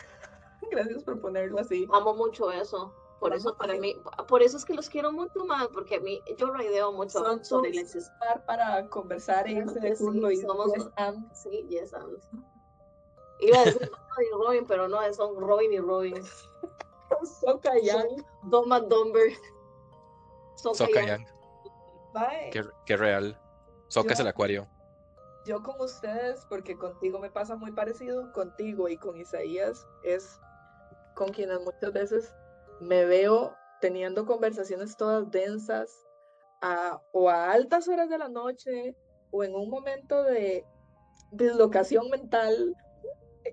Gracias 0.71 1.05
por 1.05 1.21
ponerlo 1.21 1.61
así. 1.61 1.87
Amo 1.93 2.15
mucho 2.15 2.51
eso. 2.51 2.93
Por 3.21 3.31
Vamos 3.31 3.45
eso 3.45 3.57
para 3.57 3.75
mí, 3.75 3.97
por 4.29 4.43
eso 4.43 4.57
es 4.57 4.65
que 4.65 4.75
los 4.75 4.89
quiero 4.91 5.11
mucho 5.13 5.45
más, 5.47 5.69
porque 5.69 5.97
a 5.97 6.01
mí, 6.01 6.21
yo 6.37 6.53
raideo 6.53 6.93
mucho 6.93 7.21
Son 7.21 7.45
sobre 7.45 7.71
existencia. 7.71 8.13
Estar 8.13 8.45
Para 8.45 8.87
conversar 8.89 9.45
de 9.45 9.97
Sí, 9.97 10.03
y 10.33 10.37
somos- 10.37 10.75
yes, 10.75 10.91
and. 10.97 11.33
Sí, 11.33 11.67
yes, 11.71 11.95
and. 11.95 12.19
Iba 13.41 13.61
a 13.61 13.65
decir 13.65 13.91
Robin, 14.33 14.67
pero 14.67 14.89
no, 14.89 14.99
son 15.15 15.41
Robin 15.41 15.73
y 15.73 15.79
Robin. 15.79 16.15
Yang. 17.83 18.25
Doma 18.45 18.81
Dumber. 18.81 19.33
Soka 20.57 20.77
Soka 20.79 21.01
Yang. 21.05 21.07
Yang, 21.07 21.27
Bye. 22.13 22.51
qué, 22.53 22.63
qué 22.87 22.97
real. 22.97 23.39
Soka 23.89 24.13
es 24.13 24.21
el 24.21 24.29
Acuario. 24.29 24.69
Yo 25.47 25.63
con 25.63 25.79
ustedes, 25.81 26.47
porque 26.49 26.77
contigo 26.79 27.19
me 27.19 27.31
pasa 27.31 27.55
muy 27.57 27.73
parecido, 27.73 28.33
contigo 28.33 28.89
y 28.89 28.97
con 28.97 29.17
Isaías, 29.19 29.87
es 30.03 30.41
con 31.15 31.29
quienes 31.33 31.61
muchas 31.61 31.93
veces 31.93 32.35
me 32.81 33.05
veo 33.05 33.55
teniendo 33.81 34.25
conversaciones 34.25 34.97
todas 34.97 35.31
densas 35.31 35.93
a- 36.63 37.01
o 37.13 37.29
a 37.29 37.53
altas 37.53 37.89
horas 37.89 38.09
de 38.09 38.17
la 38.19 38.29
noche 38.29 38.97
o 39.31 39.45
en 39.45 39.55
un 39.55 39.69
momento 39.69 40.23
de 40.25 40.65
dislocación 41.31 42.09
mental 42.11 42.75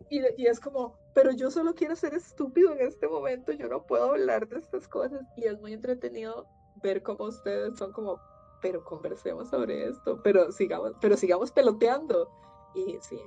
y, 0.10 0.22
y 0.42 0.48
es 0.48 0.60
como, 0.62 0.98
pero 1.14 1.32
yo 1.32 1.52
solo 1.52 1.74
quiero 1.76 1.96
ser 1.98 2.14
estúpido 2.14 2.72
en 2.72 2.82
este 2.82 3.08
momento, 3.08 3.52
yo 3.52 3.68
no 3.68 3.84
puedo 3.86 4.12
hablar 4.12 4.48
de 4.48 4.60
estas 4.60 4.88
cosas 4.88 5.22
y 5.36 5.46
es 5.46 5.60
muy 5.60 5.74
entretenido 5.74 6.48
ver 6.82 7.04
cómo 7.04 7.26
ustedes 7.26 7.78
son 7.78 7.91
como, 7.91 8.20
pero 8.62 8.84
conversemos 8.84 9.50
sobre 9.50 9.88
esto, 9.88 10.22
pero 10.24 10.52
sigamos, 10.52 10.94
pero 11.00 11.17
sigamos 11.17 11.52
peloteando. 11.52 12.30
Y 12.74 12.98
sí, 13.02 13.22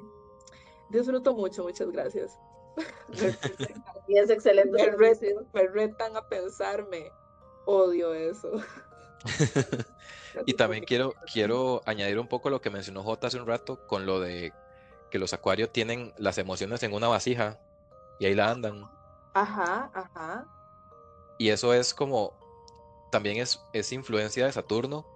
disfruto 0.90 1.34
mucho, 1.34 1.62
muchas 1.62 1.90
gracias. 1.90 2.38
Y 4.06 4.18
es 4.18 4.28
excelente. 4.28 4.70
me 4.70 4.90
retan, 4.90 5.46
me 5.54 5.66
retan 5.68 6.16
a 6.16 6.28
pensarme. 6.28 7.10
Odio 7.64 8.12
eso. 8.12 8.50
Y 10.46 10.54
también 10.54 10.84
quiero, 10.84 11.14
quiero 11.32 11.82
añadir 11.86 12.18
un 12.18 12.26
poco 12.26 12.50
lo 12.50 12.60
que 12.60 12.70
mencionó 12.70 13.02
J 13.02 13.26
hace 13.26 13.38
un 13.38 13.46
rato 13.46 13.86
con 13.86 14.04
lo 14.04 14.20
de 14.20 14.52
que 15.10 15.18
los 15.18 15.32
Acuarios 15.32 15.70
tienen 15.70 16.12
las 16.18 16.38
emociones 16.38 16.82
en 16.82 16.92
una 16.92 17.08
vasija 17.08 17.58
y 18.18 18.26
ahí 18.26 18.34
la 18.34 18.50
andan. 18.50 18.90
Ajá, 19.34 19.90
ajá. 19.94 20.46
Y 21.38 21.50
eso 21.50 21.72
es 21.72 21.94
como, 21.94 22.34
también 23.14 23.36
es, 23.36 23.60
es 23.72 23.92
influencia 23.92 24.44
de 24.44 24.50
Saturno. 24.50 25.06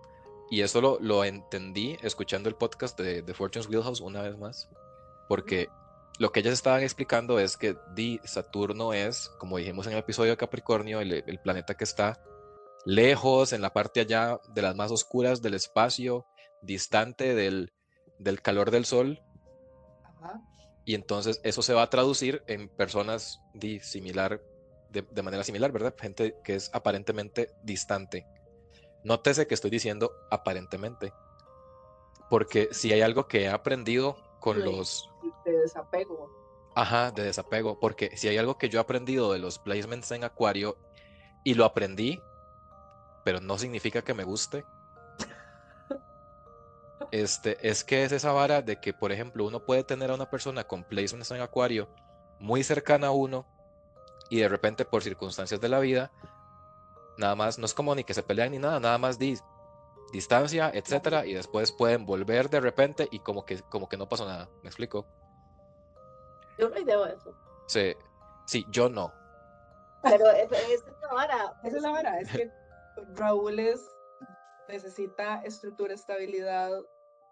Y 0.52 0.60
eso 0.60 0.80
lo, 0.80 1.00
lo 1.00 1.24
entendí 1.24 1.98
escuchando 2.00 2.48
el 2.48 2.54
podcast 2.54 2.96
de, 2.96 3.22
de 3.22 3.34
Fortune's 3.34 3.68
Wheelhouse 3.68 4.00
una 4.00 4.22
vez 4.22 4.38
más. 4.38 4.68
Porque 5.28 5.68
lo 6.20 6.30
que 6.30 6.38
ellas 6.38 6.52
estaban 6.54 6.84
explicando 6.84 7.40
es 7.40 7.56
que 7.56 7.76
Di 7.96 8.20
Saturno 8.22 8.92
es, 8.92 9.30
como 9.40 9.58
dijimos 9.58 9.88
en 9.88 9.94
el 9.94 9.98
episodio 9.98 10.30
de 10.30 10.36
Capricornio, 10.36 11.00
el, 11.00 11.12
el 11.12 11.40
planeta 11.40 11.74
que 11.74 11.82
está 11.82 12.22
lejos, 12.84 13.52
en 13.52 13.62
la 13.62 13.72
parte 13.72 13.98
allá 13.98 14.38
de 14.54 14.62
las 14.62 14.76
más 14.76 14.92
oscuras 14.92 15.42
del 15.42 15.54
espacio, 15.54 16.24
distante 16.62 17.34
del, 17.34 17.72
del 18.20 18.40
calor 18.42 18.70
del 18.70 18.84
sol. 18.84 19.20
ajá. 20.04 20.40
Y 20.84 20.94
entonces 20.94 21.40
eso 21.42 21.62
se 21.62 21.74
va 21.74 21.82
a 21.82 21.90
traducir 21.90 22.44
en 22.46 22.68
personas 22.68 23.40
di, 23.54 23.80
similar, 23.80 24.40
de, 24.90 25.02
de 25.02 25.22
manera 25.22 25.44
similar, 25.44 25.72
¿verdad? 25.72 25.94
Gente 25.98 26.36
que 26.44 26.54
es 26.54 26.70
aparentemente 26.72 27.50
distante. 27.62 28.26
Nótese 29.04 29.46
que 29.46 29.54
estoy 29.54 29.70
diciendo 29.70 30.12
aparentemente. 30.30 31.12
Porque 32.30 32.68
si 32.72 32.92
hay 32.92 33.00
algo 33.00 33.26
que 33.26 33.44
he 33.44 33.48
aprendido 33.48 34.16
con 34.40 34.64
los... 34.64 35.08
De 35.44 35.52
desapego. 35.52 36.30
Ajá, 36.74 37.10
de 37.10 37.24
desapego. 37.24 37.78
Porque 37.80 38.16
si 38.16 38.28
hay 38.28 38.38
algo 38.38 38.58
que 38.58 38.68
yo 38.68 38.78
he 38.78 38.82
aprendido 38.82 39.32
de 39.32 39.38
los 39.38 39.58
placements 39.58 40.10
en 40.12 40.24
Acuario 40.24 40.76
y 41.44 41.54
lo 41.54 41.64
aprendí, 41.64 42.20
pero 43.24 43.40
no 43.40 43.58
significa 43.58 44.02
que 44.02 44.14
me 44.14 44.24
guste. 44.24 44.64
Este, 47.10 47.56
es 47.66 47.84
que 47.84 48.04
es 48.04 48.12
esa 48.12 48.32
vara 48.32 48.60
de 48.60 48.80
que, 48.80 48.92
por 48.92 49.12
ejemplo, 49.12 49.46
uno 49.46 49.64
puede 49.64 49.82
tener 49.82 50.10
a 50.10 50.14
una 50.14 50.28
persona 50.28 50.64
con 50.64 50.84
placements 50.84 51.30
en 51.30 51.40
Acuario 51.40 51.88
muy 52.38 52.62
cercana 52.62 53.06
a 53.06 53.12
uno 53.12 53.46
y 54.30 54.40
de 54.40 54.48
repente 54.48 54.84
por 54.84 55.02
circunstancias 55.02 55.60
de 55.60 55.68
la 55.68 55.80
vida, 55.80 56.10
nada 57.16 57.34
más, 57.34 57.58
no 57.58 57.66
es 57.66 57.74
como 57.74 57.94
ni 57.94 58.04
que 58.04 58.14
se 58.14 58.22
pelean 58.22 58.52
ni 58.52 58.58
nada, 58.58 58.80
nada 58.80 58.98
más 58.98 59.18
di 59.18 59.38
distancia, 60.12 60.70
etcétera, 60.72 61.26
y 61.26 61.34
después 61.34 61.72
pueden 61.72 62.06
volver 62.06 62.48
de 62.48 62.60
repente 62.60 63.08
y 63.10 63.20
como 63.20 63.44
que, 63.44 63.60
como 63.62 63.88
que 63.88 63.96
no 63.96 64.08
pasó 64.08 64.24
nada. 64.26 64.48
¿Me 64.62 64.68
explico? 64.68 65.06
Yo 66.58 66.68
raideo 66.68 67.06
eso. 67.06 67.34
Sí, 67.66 67.94
sí, 68.46 68.64
yo 68.70 68.88
no. 68.88 69.12
Pero 70.02 70.30
es, 70.30 70.50
es 70.52 70.82
una 71.02 71.14
vara. 71.14 71.60
Esa 71.62 71.76
es 71.76 71.82
la 71.82 71.92
verdad, 71.92 72.20
es 72.20 72.30
que 72.30 72.50
Raúl 73.14 73.58
es, 73.58 73.80
necesita 74.68 75.42
estructura, 75.42 75.94
estabilidad 75.94 76.70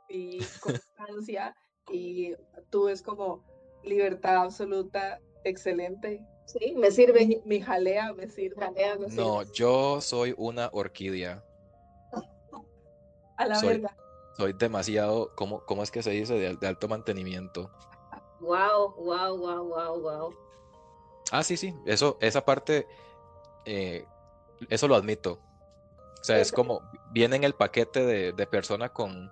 y 0.08 0.38
constancia 0.60 1.54
y 1.90 2.34
tú 2.70 2.88
es 2.88 3.02
como 3.02 3.44
libertad 3.84 4.36
absoluta, 4.36 5.20
excelente. 5.44 6.24
Sí, 6.46 6.74
me 6.76 6.90
sirve. 6.90 7.26
Mi, 7.26 7.42
mi 7.44 7.60
jalea 7.60 8.12
me 8.14 8.28
sirve. 8.28 8.64
Jalea 8.64 8.96
me 8.96 9.08
No, 9.08 9.40
sirve. 9.42 9.52
yo 9.54 10.00
soy 10.00 10.34
una 10.36 10.70
orquídea. 10.72 11.44
A 13.36 13.46
la 13.46 13.54
soy- 13.56 13.68
verga. 13.74 13.96
Soy 14.36 14.52
demasiado, 14.52 15.32
¿cómo, 15.34 15.64
cómo 15.64 15.82
es 15.82 15.90
que 15.90 16.02
se 16.02 16.10
dice? 16.10 16.34
De, 16.34 16.48
al- 16.48 16.58
de 16.58 16.66
alto 16.66 16.88
mantenimiento. 16.88 17.70
Wow, 18.40 18.94
wow, 18.96 19.36
wow, 19.36 19.64
wow, 19.66 20.00
wow. 20.00 20.34
Ah, 21.32 21.42
sí, 21.42 21.56
sí, 21.56 21.74
eso, 21.86 22.18
esa 22.20 22.44
parte, 22.44 22.86
eh, 23.64 24.04
eso 24.68 24.88
lo 24.88 24.94
admito. 24.94 25.40
O 26.20 26.24
sea, 26.26 26.38
es 26.38 26.52
como, 26.52 26.82
viene 27.12 27.36
en 27.36 27.44
el 27.44 27.54
paquete 27.54 28.04
de, 28.04 28.32
de 28.32 28.46
persona 28.46 28.90
con, 28.90 29.30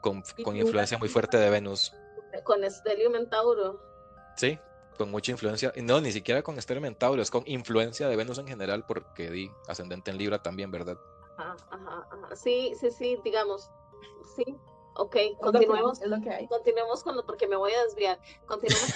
con, 0.00 0.22
con 0.44 0.56
influencia 0.56 0.96
muy 0.96 1.08
fuerte 1.08 1.36
de 1.36 1.50
Venus. 1.50 1.92
Con 2.44 2.62
Estelio 2.62 3.10
Mentauro. 3.10 3.80
Sí, 4.36 4.58
con 5.00 5.10
mucha 5.10 5.32
influencia. 5.32 5.72
No, 5.82 5.98
ni 6.02 6.12
siquiera 6.12 6.42
con 6.42 6.58
Estelio 6.58 6.82
Mentauro, 6.82 7.22
es 7.22 7.30
con 7.30 7.42
influencia 7.46 8.06
de 8.06 8.16
Venus 8.16 8.36
en 8.36 8.46
general, 8.46 8.84
porque 8.86 9.30
di 9.30 9.50
ascendente 9.66 10.10
en 10.10 10.18
Libra 10.18 10.42
también, 10.42 10.70
¿verdad? 10.70 10.98
Ajá, 11.38 11.56
ajá, 11.70 12.06
ajá. 12.10 12.36
Sí, 12.36 12.74
sí, 12.78 12.90
sí, 12.90 13.18
digamos. 13.24 13.70
Sí, 14.36 14.44
ok, 14.96 15.16
continuemos. 15.40 16.02
Es 16.02 16.08
lo 16.08 16.20
que 16.20 16.28
hay. 16.28 16.46
Continuemos 16.48 17.02
con 17.02 17.16
lo, 17.16 17.24
porque 17.24 17.48
me 17.48 17.56
voy 17.56 17.72
a 17.72 17.82
desviar. 17.84 18.20
Continuemos 18.44 18.92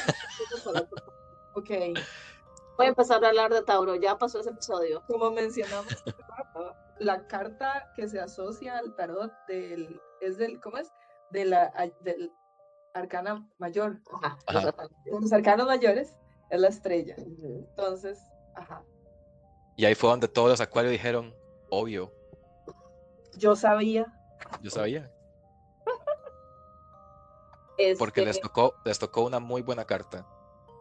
con 0.63 0.75
lo- 0.75 0.89
Ok. 1.55 1.71
Voy 2.77 2.85
a 2.87 2.89
empezar 2.91 3.25
a 3.25 3.29
hablar 3.29 3.51
de 3.51 3.63
Tauro, 3.63 3.95
ya 3.95 4.19
pasó 4.19 4.41
ese 4.41 4.51
episodio. 4.51 5.03
Como 5.07 5.31
mencionamos, 5.31 5.87
la 6.99 7.27
carta 7.29 7.91
que 7.97 8.09
se 8.09 8.21
asocia 8.21 8.77
al 8.77 8.95
tarot 8.95 9.33
del, 9.49 10.03
es 10.21 10.37
del, 10.37 10.61
¿cómo 10.61 10.77
es? 10.77 10.93
De 11.31 11.47
la, 11.47 11.73
del 12.01 12.31
arcana 13.05 13.47
mayor. 13.59 13.99
Ajá. 14.23 14.39
Los 15.07 15.33
arcanos 15.33 15.67
mayores 15.67 16.15
es 16.51 16.61
la 16.61 16.69
estrella. 16.69 17.17
Entonces, 17.19 18.19
ajá. 18.55 18.83
Y 19.77 19.85
ahí 19.85 19.95
fue 19.95 20.09
donde 20.11 20.29
todos 20.29 20.49
los 20.49 20.61
acuarios 20.61 20.93
dijeron, 20.93 21.35
obvio, 21.71 22.13
Yo 23.37 23.57
sabía. 23.57 24.07
yo 24.63 24.71
sabía, 24.71 25.11
Este, 27.77 27.99
porque 27.99 28.25
les 28.25 28.41
tocó, 28.41 28.75
les 28.85 28.99
tocó 29.01 29.23
una 29.23 29.41
muy 29.41 29.63
buena 29.63 29.85
carta. 29.85 30.25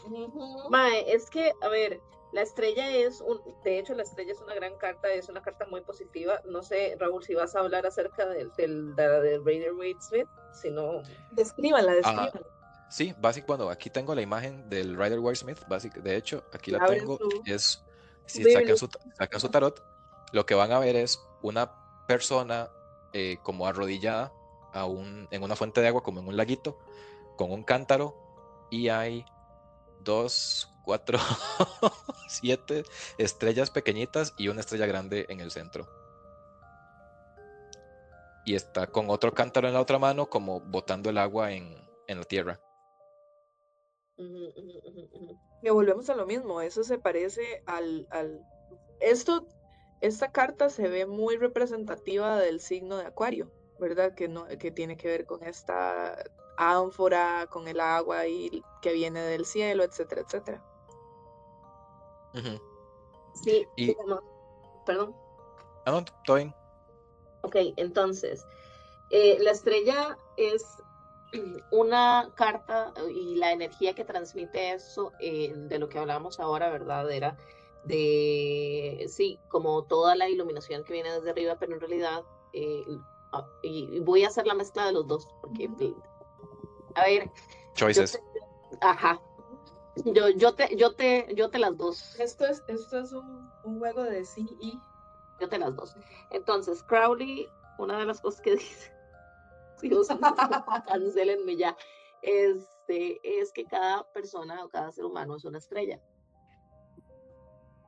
Ujú. 0.05 0.70
Mae, 0.70 1.11
es 1.11 1.30
que, 1.32 1.51
a 1.64 1.68
ver, 1.70 1.99
la 2.34 2.42
estrella 2.42 2.90
es 2.90 3.22
un, 3.22 3.42
de 3.64 3.80
hecho, 3.80 3.94
la 3.94 4.04
estrella 4.04 4.32
es 4.34 4.42
una 4.42 4.56
gran 4.56 4.76
carta, 4.78 5.10
es 5.14 5.30
una 5.30 5.42
carta 5.42 5.66
muy 5.68 5.82
positiva. 5.82 6.42
No 6.46 6.64
sé, 6.64 6.96
Raúl, 7.00 7.24
si 7.24 7.34
vas 7.36 7.56
a 7.56 7.60
hablar 7.60 7.86
acerca 7.86 8.26
del, 8.28 8.52
del, 8.54 8.96
de, 8.96 9.08
de 9.22 9.40
Raider 9.40 9.74
Waite 9.74 10.02
Smith, 10.02 10.28
si 10.52 10.72
no, 10.72 11.02
Descríbanla, 11.32 11.94
Ajá. 12.04 12.26
descríbanla. 12.26 12.48
Sí, 12.90 13.14
básicamente, 13.18 13.64
bueno, 13.64 13.70
aquí 13.72 13.90
tengo 13.90 14.14
la 14.14 14.22
imagen 14.22 14.70
del 14.70 14.98
Rider 14.98 15.20
Waite 15.20 15.40
Smith, 15.40 15.60
básic- 15.68 16.02
de 16.02 16.16
hecho, 16.16 16.44
aquí 16.52 16.70
la 16.70 16.86
tengo, 16.86 17.18
su 17.18 17.42
es, 17.46 17.84
si 18.28 18.44
sacan 18.44 18.78
su, 18.78 18.88
sacan 19.18 19.40
su 19.40 19.50
tarot, 19.50 19.84
lo 20.32 20.46
que 20.46 20.54
van 20.54 20.72
a 20.72 20.80
ver 20.80 20.96
es 20.96 21.20
una 21.42 21.72
persona 22.08 22.70
eh, 23.14 23.38
como 23.44 23.66
arrodillada 23.68 24.32
a 24.74 24.86
un, 24.86 25.28
en 25.32 25.44
una 25.44 25.56
fuente 25.56 25.82
de 25.82 25.88
agua, 25.88 26.04
como 26.04 26.20
en 26.20 26.28
un 26.28 26.38
laguito, 26.38 26.78
con 27.36 27.52
un 27.52 27.64
cántaro, 27.64 28.16
y 28.70 28.90
hay 28.90 29.26
dos, 30.00 30.70
cuatro, 30.84 31.18
siete 32.28 32.84
estrellas 33.18 33.72
pequeñitas 33.72 34.34
y 34.38 34.50
una 34.50 34.62
estrella 34.62 34.86
grande 34.86 35.26
en 35.30 35.40
el 35.40 35.52
centro. 35.52 35.88
Y 38.46 38.56
está 38.56 38.88
con 38.88 39.10
otro 39.10 39.34
cántaro 39.34 39.68
en 39.68 39.74
la 39.74 39.82
otra 39.82 40.00
mano, 40.00 40.30
como 40.30 40.60
botando 40.60 41.10
el 41.10 41.18
agua 41.18 41.54
en, 41.54 41.76
en 42.08 42.18
la 42.20 42.26
tierra. 42.26 42.60
Que 45.62 45.72
volvemos 45.72 46.10
a 46.10 46.16
lo 46.16 46.26
mismo, 46.26 46.62
eso 46.62 46.84
se 46.84 47.00
parece 47.00 47.64
al, 47.66 48.08
al... 48.12 48.46
Esto, 49.00 49.48
esta 50.02 50.32
carta 50.32 50.70
se 50.70 50.88
ve 50.90 51.06
muy 51.06 51.38
representativa 51.38 52.38
del 52.38 52.60
signo 52.60 52.98
de 52.98 53.06
Acuario, 53.06 53.50
¿verdad? 53.80 54.14
Que, 54.14 54.28
no, 54.28 54.46
que 54.48 54.72
tiene 54.72 54.98
que 54.98 55.08
ver 55.08 55.26
con 55.26 55.44
esta 55.44 56.22
ánfora, 56.58 57.48
con 57.50 57.68
el 57.68 57.80
agua 57.80 58.28
y 58.28 58.62
que 58.82 58.94
viene 58.94 59.22
del 59.22 59.46
cielo, 59.46 59.84
etcétera, 59.84 60.22
etcétera. 60.22 60.64
Sí, 63.34 63.68
Y- 63.76 63.88
digamos, 63.88 64.20
perdón. 64.86 65.16
Ah, 65.86 65.92
no, 65.92 66.06
todo 66.26 66.38
bien. 66.38 66.54
Ok, 67.42 67.56
entonces, 67.78 68.46
eh, 69.10 69.38
la 69.40 69.52
estrella 69.52 70.18
es 70.38 70.82
una 71.72 72.32
carta 72.36 72.94
y 73.12 73.36
la 73.36 73.52
energía 73.52 73.96
que 73.96 74.06
transmite 74.06 74.74
eso, 74.74 75.14
eh, 75.20 75.52
de 75.56 75.80
lo 75.80 75.90
que 75.90 75.98
hablábamos 75.98 76.40
ahora, 76.40 76.70
¿verdad? 76.70 77.10
Era 77.12 77.36
de, 77.84 79.06
sí, 79.10 79.40
como 79.50 79.84
toda 79.84 80.16
la 80.16 80.30
iluminación 80.30 80.84
que 80.84 80.94
viene 80.94 81.12
desde 81.12 81.32
arriba, 81.32 81.58
pero 81.60 81.74
en 81.74 81.80
realidad, 81.80 82.24
eh, 82.54 82.86
ah, 83.32 83.46
y, 83.64 83.96
y 83.96 84.00
voy 84.00 84.24
a 84.24 84.28
hacer 84.28 84.46
la 84.46 84.54
mezcla 84.54 84.86
de 84.86 84.94
los 84.94 85.08
dos, 85.08 85.28
porque, 85.42 85.70
a 86.96 87.04
ver, 87.04 87.32
Choices. 87.74 88.12
te- 88.14 88.78
ajá, 88.82 89.20
yo, 89.96 90.30
yo, 90.30 90.54
te, 90.56 90.76
yo, 90.76 90.94
te, 90.96 91.28
yo 91.36 91.50
te 91.50 91.60
las 91.60 91.78
dos. 91.78 92.20
Esto 92.20 92.46
es, 92.46 92.64
esto 92.68 93.00
es 93.00 93.14
un, 93.14 93.50
un 93.64 93.80
juego 93.80 94.04
de 94.04 94.26
sí 94.26 94.48
y... 94.62 94.80
Yo 95.39 95.50
te 95.50 95.58
las 95.58 95.76
dos. 95.76 95.96
Entonces, 96.30 96.84
Crowley, 96.84 97.50
una 97.78 97.98
de 97.98 98.06
las 98.06 98.22
cosas 98.22 98.41
que 98.41 98.52
dice, 98.56 98.94
Dios 99.82 100.08
cancelenme 100.88 101.58
ya, 101.58 101.76
este, 102.22 103.20
es 103.24 103.52
que 103.52 103.66
cada 103.66 104.04
persona 104.12 104.64
o 104.64 104.70
cada 104.70 104.91
ser 104.91 105.06
humano 105.06 105.36
es 105.36 105.46
una 105.46 105.58
estrella. 105.58 106.00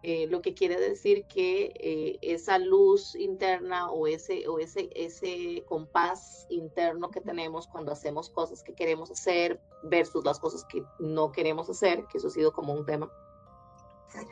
Eh, 0.08 0.28
lo 0.28 0.39
que 0.39 0.53
quiere 0.53 0.80
decir 0.80 1.26
que 1.26 1.74
eh, 1.80 2.20
esa 2.22 2.60
luz 2.60 3.16
interna 3.16 3.89
o 3.89 4.06
ese, 4.06 4.47
o 4.47 4.60
ese, 4.60 4.88
ese 4.93 5.64
compás 5.68 6.45
interno 6.51 7.10
que 7.10 7.22
tenemos 7.22 7.66
cuando 7.66 7.91
hacemos 7.91 8.30
cosas 8.30 8.62
que 8.62 8.76
queremos 8.76 9.10
hacer 9.10 9.60
versus 9.82 10.24
las 10.24 10.39
cosas 10.39 10.64
que 10.66 10.86
no 10.99 11.32
queremos 11.32 11.72
hacer, 11.72 12.06
que 12.06 12.20
eso 12.20 12.28
ha 12.28 12.30
sido 12.30 12.53
como 12.53 12.72
un 12.74 12.86
tema, 12.86 13.12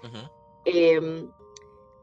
Ujú. 0.04 0.30
em, 0.66 1.32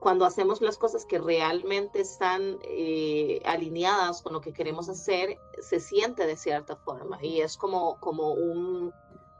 cuando 0.00 0.24
hacemos 0.24 0.60
las 0.60 0.76
cosas 0.76 1.06
que 1.06 1.20
realmente 1.20 2.00
están 2.00 2.58
eh, 2.62 3.40
alineadas 3.44 4.20
con 4.20 4.32
lo 4.32 4.40
que 4.40 4.52
queremos 4.52 4.88
hacer, 4.88 5.38
se 5.60 5.78
siente 5.78 6.26
de 6.26 6.36
cierta 6.36 6.74
forma 6.74 7.24
y 7.24 7.40
es 7.40 7.56
como, 7.56 8.00
como 8.00 8.32
un, 8.32 8.92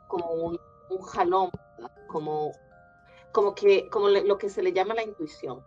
como 0.06 0.30
un, 0.34 0.60
un 0.88 1.02
jalón, 1.02 1.50
como, 2.06 2.52
como, 3.32 3.54
que, 3.54 3.88
como 3.88 4.08
le- 4.08 4.24
lo 4.24 4.38
que 4.38 4.48
se 4.48 4.62
le 4.62 4.72
llama 4.72 4.94
la 4.94 5.04
intuición. 5.04 5.64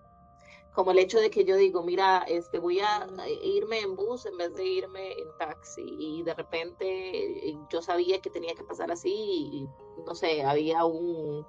Como 0.73 0.91
el 0.91 0.99
hecho 0.99 1.19
de 1.19 1.29
que 1.29 1.45
yo 1.45 1.55
digo, 1.55 1.83
mira, 1.83 2.25
este, 2.27 2.57
voy 2.59 2.79
a 2.79 3.07
irme 3.43 3.79
en 3.81 3.95
bus 3.95 4.25
en 4.25 4.37
vez 4.37 4.55
de 4.55 4.65
irme 4.65 5.13
en 5.13 5.27
taxi 5.37 5.83
y 5.85 6.23
de 6.23 6.33
repente 6.33 7.55
yo 7.69 7.81
sabía 7.83 8.19
que 8.21 8.31
tenía 8.31 8.55
que 8.55 8.63
pasar 8.63 8.91
así 8.91 9.13
y 9.13 9.67
no 10.03 10.15
sé, 10.15 10.41
había 10.43 10.83
un, 10.85 11.45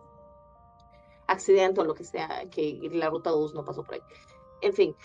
accidente 1.26 1.80
o 1.80 1.84
lo 1.84 1.94
que 1.94 2.04
sea, 2.04 2.44
que 2.50 2.78
la 2.92 3.10
ruta 3.10 3.30
2 3.30 3.54
no 3.54 3.64
pasó 3.64 3.82
por 3.84 3.94
ahí. 3.94 4.02
En 4.60 4.72
fin, 4.72 4.96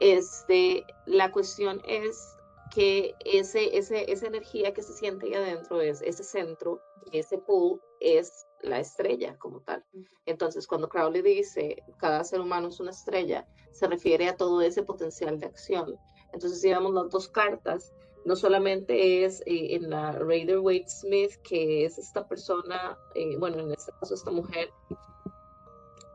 este, 0.00 0.86
la 1.06 1.30
cuestión 1.30 1.80
es 1.84 2.35
que 2.74 3.14
ese, 3.24 3.76
ese, 3.76 4.10
esa 4.10 4.26
energía 4.26 4.72
que 4.72 4.82
se 4.82 4.92
siente 4.92 5.26
ahí 5.26 5.34
adentro 5.34 5.80
es 5.80 6.02
ese 6.02 6.24
centro, 6.24 6.80
ese 7.12 7.38
pool 7.38 7.80
es 8.00 8.46
la 8.62 8.80
estrella 8.80 9.38
como 9.38 9.60
tal. 9.60 9.84
Entonces, 10.26 10.66
cuando 10.66 10.88
Crowley 10.88 11.22
dice 11.22 11.82
cada 11.98 12.24
ser 12.24 12.40
humano 12.40 12.68
es 12.68 12.80
una 12.80 12.90
estrella, 12.90 13.46
se 13.72 13.86
refiere 13.86 14.28
a 14.28 14.36
todo 14.36 14.60
ese 14.62 14.82
potencial 14.82 15.38
de 15.38 15.46
acción. 15.46 15.96
Entonces, 16.32 16.60
si 16.60 16.70
vemos 16.70 16.92
las 16.92 17.10
dos 17.10 17.28
cartas, 17.28 17.92
no 18.24 18.34
solamente 18.34 19.24
es 19.24 19.40
eh, 19.46 19.74
en 19.76 19.88
la 19.88 20.12
Raider 20.12 20.58
Waite 20.58 20.88
Smith, 20.88 21.36
que 21.42 21.84
es 21.84 21.96
esta 21.96 22.26
persona, 22.26 22.98
eh, 23.14 23.36
bueno, 23.38 23.60
en 23.60 23.72
este 23.72 23.92
caso 24.00 24.14
esta 24.14 24.32
mujer, 24.32 24.70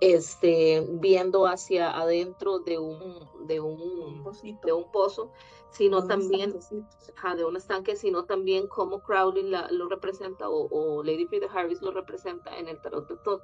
este, 0.01 0.85
viendo 0.89 1.45
hacia 1.45 1.91
adentro 1.97 2.59
de 2.59 2.79
un, 2.79 3.29
de 3.47 3.61
un, 3.61 4.23
Pocito. 4.23 4.67
de 4.67 4.73
un 4.73 4.91
pozo, 4.91 5.31
sino 5.69 5.99
Un 5.99 6.07
también 6.09 6.53
ajá, 7.15 7.35
de 7.35 7.45
un 7.45 7.55
estanque, 7.55 7.95
sino 7.95 8.25
también 8.25 8.67
como 8.67 9.01
Crowley 9.01 9.43
la- 9.43 9.69
lo 9.71 9.87
representa 9.87 10.49
o, 10.49 10.67
o 10.69 11.03
Lady 11.03 11.27
Frida 11.27 11.47
Harris 11.53 11.81
lo 11.81 11.91
representa 11.91 12.57
en 12.57 12.67
el 12.67 12.81
tarot 12.81 13.07
de 13.07 13.17
Thoth, 13.17 13.43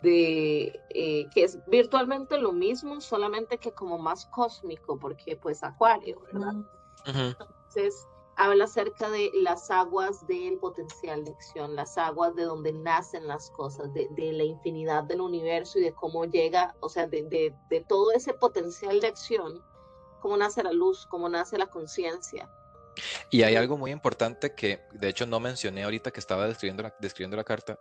de 0.00 0.84
eh, 0.90 1.28
que 1.30 1.44
es 1.44 1.64
virtualmente 1.66 2.38
lo 2.38 2.52
mismo, 2.52 3.00
solamente 3.00 3.58
que 3.58 3.72
como 3.72 3.98
más 3.98 4.26
cósmico, 4.26 4.98
porque 4.98 5.36
pues 5.36 5.62
Acuario, 5.62 6.20
¿verdad? 6.20 6.52
Mm, 6.52 6.68
Ujú. 7.06 7.36
Entonces, 7.40 8.08
habla 8.36 8.64
acerca 8.64 9.08
de 9.10 9.30
las 9.34 9.70
aguas 9.70 10.26
del 10.26 10.58
potencial 10.58 11.24
de 11.24 11.32
acción, 11.32 11.76
las 11.76 11.96
aguas 11.98 12.34
de 12.34 12.44
donde 12.44 12.72
nacen 12.72 13.26
las 13.26 13.50
cosas, 13.50 13.92
de, 13.94 14.08
de 14.10 14.32
la 14.32 14.44
infinidad 14.44 15.04
del 15.04 15.20
universo 15.20 15.78
y 15.78 15.82
de 15.82 15.92
cómo 15.92 16.24
llega, 16.24 16.74
o 16.80 16.88
sea, 16.88 17.06
de, 17.06 17.22
de, 17.24 17.54
de 17.70 17.80
todo 17.82 18.12
ese 18.12 18.34
potencial 18.34 19.00
de 19.00 19.08
acción, 19.08 19.62
cómo 20.20 20.36
nace 20.36 20.62
la 20.62 20.72
luz, 20.72 21.06
cómo 21.10 21.28
nace 21.28 21.58
la 21.58 21.66
conciencia. 21.66 22.50
Y 23.30 23.42
hay 23.42 23.56
algo 23.56 23.76
muy 23.76 23.90
importante 23.90 24.54
que 24.54 24.80
de 24.92 25.08
hecho 25.08 25.26
no 25.26 25.40
mencioné 25.40 25.84
ahorita 25.84 26.10
que 26.10 26.20
estaba 26.20 26.46
describiendo 26.46 26.84
la, 26.84 26.94
describiendo 27.00 27.36
la 27.36 27.44
carta. 27.44 27.78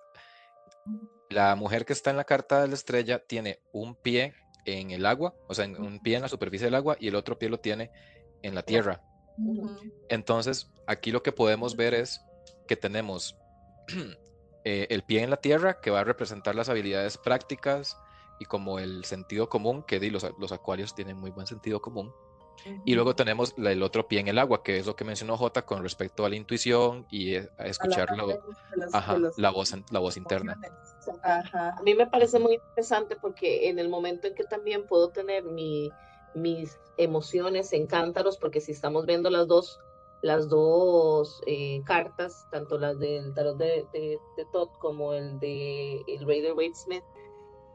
La 1.29 1.55
mujer 1.55 1.85
que 1.85 1.93
está 1.93 2.09
en 2.09 2.17
la 2.17 2.23
carta 2.25 2.61
de 2.61 2.67
la 2.67 2.73
estrella 2.73 3.19
tiene 3.19 3.59
un 3.71 3.95
pie 3.95 4.33
en 4.65 4.91
el 4.91 5.05
agua, 5.05 5.35
o 5.47 5.53
sea, 5.53 5.65
un 5.65 5.99
pie 5.99 6.15
en 6.15 6.21
la 6.21 6.29
superficie 6.29 6.65
del 6.65 6.75
agua 6.75 6.97
y 6.99 7.07
el 7.07 7.15
otro 7.15 7.37
pie 7.37 7.49
lo 7.49 7.59
tiene 7.59 7.91
en 8.41 8.55
la 8.55 8.63
tierra. 8.63 9.01
Entonces, 10.09 10.71
aquí 10.87 11.11
lo 11.11 11.23
que 11.23 11.31
podemos 11.31 11.75
ver 11.75 11.93
es 11.93 12.21
que 12.67 12.75
tenemos 12.75 13.37
eh, 14.63 14.87
el 14.89 15.03
pie 15.03 15.23
en 15.23 15.29
la 15.29 15.37
tierra, 15.37 15.79
que 15.81 15.91
va 15.91 16.01
a 16.01 16.03
representar 16.03 16.55
las 16.55 16.69
habilidades 16.69 17.17
prácticas 17.17 17.97
y 18.39 18.45
como 18.45 18.79
el 18.79 19.05
sentido 19.05 19.49
común, 19.49 19.83
que 19.83 19.99
los, 20.11 20.25
los 20.39 20.51
acuarios 20.51 20.95
tienen 20.95 21.17
muy 21.17 21.31
buen 21.31 21.47
sentido 21.47 21.81
común. 21.81 22.13
Y 22.85 22.95
luego 22.95 23.15
tenemos 23.15 23.55
el 23.57 23.83
otro 23.83 24.07
pie 24.07 24.19
en 24.19 24.27
el 24.27 24.39
agua, 24.39 24.63
que 24.63 24.77
es 24.77 24.85
lo 24.85 24.95
que 24.95 25.03
mencionó 25.03 25.37
J 25.37 25.63
con 25.63 25.83
respecto 25.83 26.23
a 26.23 26.29
la 26.29 26.35
intuición 26.35 27.05
y 27.09 27.35
eh, 27.35 27.49
a 27.57 27.65
escuchar 27.65 28.15
la, 28.15 28.39
la, 29.35 29.49
voz, 29.49 29.73
la 29.91 29.99
voz 29.99 30.17
interna. 30.17 30.57
A 31.23 31.81
mí 31.83 31.93
me 31.93 32.07
parece 32.07 32.39
muy 32.39 32.55
interesante 32.55 33.17
porque 33.17 33.69
en 33.69 33.79
el 33.79 33.89
momento 33.89 34.27
en 34.27 34.35
que 34.35 34.43
también 34.43 34.85
puedo 34.85 35.09
tener 35.09 35.43
mi, 35.43 35.91
mis 36.35 36.79
emociones 36.97 37.73
en 37.73 37.87
cántaros, 37.87 38.37
porque 38.37 38.61
si 38.61 38.71
estamos 38.71 39.05
viendo 39.05 39.29
las 39.29 39.47
dos, 39.47 39.79
las 40.21 40.49
dos 40.49 41.41
eh, 41.45 41.81
cartas, 41.85 42.47
tanto 42.51 42.77
las 42.77 42.99
del 42.99 43.33
tarot 43.33 43.57
de, 43.57 43.85
de, 43.93 44.19
Todd 44.51 44.69
como 44.79 45.13
el 45.13 45.39
de 45.39 46.01
el 46.07 46.25
Raider 46.25 46.53
Wade 46.53 46.75
Smith, 46.75 47.03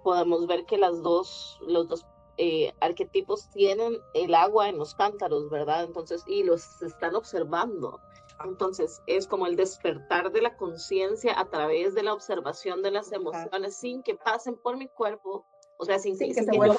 podemos 0.02 0.46
ver 0.46 0.64
que 0.64 0.78
las 0.78 1.02
dos, 1.02 1.58
los 1.66 1.88
dos 1.88 2.06
eh, 2.38 2.72
arquetipos 2.80 3.50
tienen 3.50 3.98
el 4.14 4.34
agua 4.34 4.68
en 4.68 4.78
los 4.78 4.94
cántaros, 4.94 5.50
¿verdad? 5.50 5.84
Entonces, 5.84 6.22
y 6.26 6.44
los 6.44 6.80
están 6.82 7.16
observando. 7.16 8.00
Entonces, 8.44 9.02
es 9.06 9.26
como 9.26 9.48
el 9.48 9.56
despertar 9.56 10.30
de 10.30 10.42
la 10.42 10.56
conciencia 10.56 11.38
a 11.38 11.50
través 11.50 11.94
de 11.94 12.04
la 12.04 12.14
observación 12.14 12.82
de 12.82 12.92
las 12.92 13.10
emociones 13.10 13.76
sin 13.76 14.04
que 14.04 14.14
pasen 14.14 14.56
por 14.56 14.76
mi 14.76 14.86
cuerpo, 14.86 15.44
o 15.78 15.84
sea, 15.84 15.98
sin, 15.98 16.18
que, 16.18 16.34
se 16.34 16.44
vuelvan. 16.44 16.76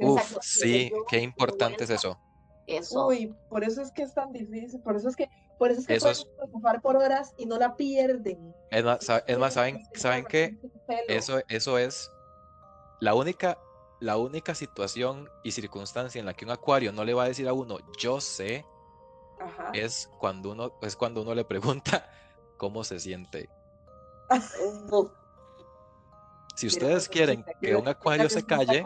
Uf, 0.00 0.38
sí, 0.40 0.92
qué 1.08 1.18
importante 1.18 1.84
es 1.84 1.90
eso. 1.90 2.18
Eso. 2.66 3.08
Uy, 3.08 3.34
por 3.48 3.64
eso 3.64 3.82
es 3.82 3.90
que 3.90 4.02
es 4.02 4.14
tan 4.14 4.32
difícil, 4.32 4.80
por 4.80 4.96
eso 4.96 5.08
es 5.08 5.16
que, 5.16 5.28
por 5.58 5.70
eso 5.70 5.80
es 5.80 5.86
que 5.86 5.94
eso 5.94 6.12
pueden 6.52 6.80
por 6.80 6.96
horas 6.96 7.34
y 7.36 7.46
no 7.46 7.58
la 7.58 7.76
pierden. 7.76 8.54
Es 8.70 8.84
más, 8.84 9.08
es 9.26 9.38
más 9.38 9.54
¿saben, 9.54 9.82
¿saben 9.94 10.24
qué? 10.24 10.56
Eso, 11.08 11.40
eso 11.48 11.78
es 11.78 12.10
la 13.00 13.14
única 13.14 13.58
la 14.00 14.16
única 14.16 14.54
situación 14.54 15.28
y 15.44 15.52
circunstancia 15.52 16.18
en 16.18 16.26
la 16.26 16.34
que 16.34 16.44
un 16.44 16.50
acuario 16.50 16.90
no 16.90 17.04
le 17.04 17.14
va 17.14 17.24
a 17.24 17.28
decir 17.28 17.46
a 17.48 17.52
uno, 17.52 17.78
yo 17.98 18.20
sé, 18.20 18.64
es 19.74 20.10
cuando 20.18 20.50
uno, 20.50 20.72
es 20.82 20.96
cuando 20.96 21.22
uno 21.22 21.34
le 21.34 21.44
pregunta 21.44 22.10
cómo 22.56 22.82
se 22.82 22.98
siente. 22.98 23.48
si 26.54 26.66
ustedes 26.66 27.08
quieren 27.08 27.44
que 27.60 27.74
un 27.74 27.88
acuario 27.88 28.28
se 28.28 28.44
calle, 28.44 28.84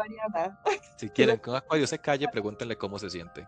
si 0.96 1.10
quieren 1.10 1.38
que 1.38 1.50
un 1.50 1.56
acuario 1.64 1.86
se 1.86 1.98
calle, 1.98 2.28
pregúntenle 2.28 2.76
cómo 2.76 2.98
se 2.98 3.10
siente. 3.10 3.46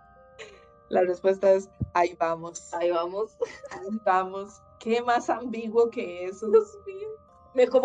La 0.89 1.03
respuesta 1.03 1.53
es, 1.53 1.69
ahí 1.95 2.17
vamos. 2.19 2.73
Ahí 2.75 2.91
vamos. 2.91 3.37
Ahí 3.71 4.01
vamos. 4.05 4.61
¿Qué 4.79 5.03
más 5.03 5.31
ambiguo 5.31 5.91
que 5.91 6.27
eso? 6.27 6.49
Mejor, 7.55 7.83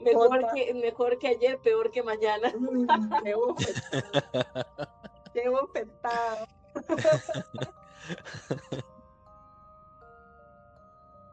mejor, 0.00 0.46
que, 0.54 0.74
mejor 0.74 1.18
que 1.18 1.28
ayer, 1.28 1.58
peor 1.58 1.90
que 1.90 2.02
mañana. 2.02 2.52
qué 5.34 5.48
bofetado. 5.48 6.46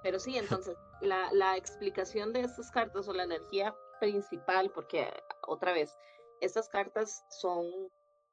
Pero 0.03 0.19
sí, 0.19 0.37
entonces, 0.37 0.75
la, 0.99 1.31
la, 1.31 1.55
explicación 1.55 2.33
de 2.33 2.41
estas 2.41 2.69
cartas 2.71 3.07
o 3.07 3.13
la 3.13 3.23
energía 3.23 3.73
principal, 4.01 4.69
porque 4.75 5.07
otra 5.47 5.71
vez, 5.71 5.97
estas 6.41 6.67
cartas 6.67 7.23
son 7.29 7.65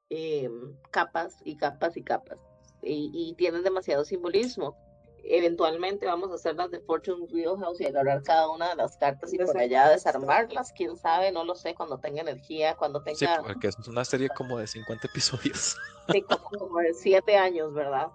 em, 0.09 0.75
capas 0.91 1.37
y 1.45 1.55
capas 1.55 1.95
y 1.95 2.03
capas 2.03 2.39
y, 2.81 3.11
y 3.13 3.35
tienen 3.35 3.63
demasiado 3.63 4.03
simbolismo 4.03 4.75
eventualmente 5.23 6.05
vamos 6.05 6.31
a 6.31 6.35
hacer 6.35 6.55
las 6.55 6.71
de 6.71 6.79
Fortune 6.81 7.27
Wheelhouse 7.31 7.79
y 7.81 7.85
agarrar 7.85 8.23
cada 8.23 8.49
una 8.49 8.69
de 8.69 8.75
las 8.75 8.97
cartas 8.97 9.33
y 9.33 9.37
por 9.37 9.57
allá 9.57 9.89
desarmarlas, 9.89 10.71
quién 10.73 10.95
sabe, 10.97 11.31
no 11.31 11.43
lo 11.43 11.55
sé, 11.55 11.75
cuando 11.75 11.99
tenga 11.99 12.21
energía, 12.21 12.75
cuando 12.75 13.01
tenga... 13.01 13.17
Sí, 13.17 13.25
porque 13.45 13.67
es 13.67 13.87
una 13.87 14.05
serie 14.05 14.29
como 14.29 14.57
de 14.57 14.67
50 14.67 15.07
episodios. 15.07 15.77
Sí, 16.11 16.23
como 16.23 16.79
de 16.79 16.91
7 16.91 17.37
años, 17.37 17.71
¿verdad? 17.71 18.07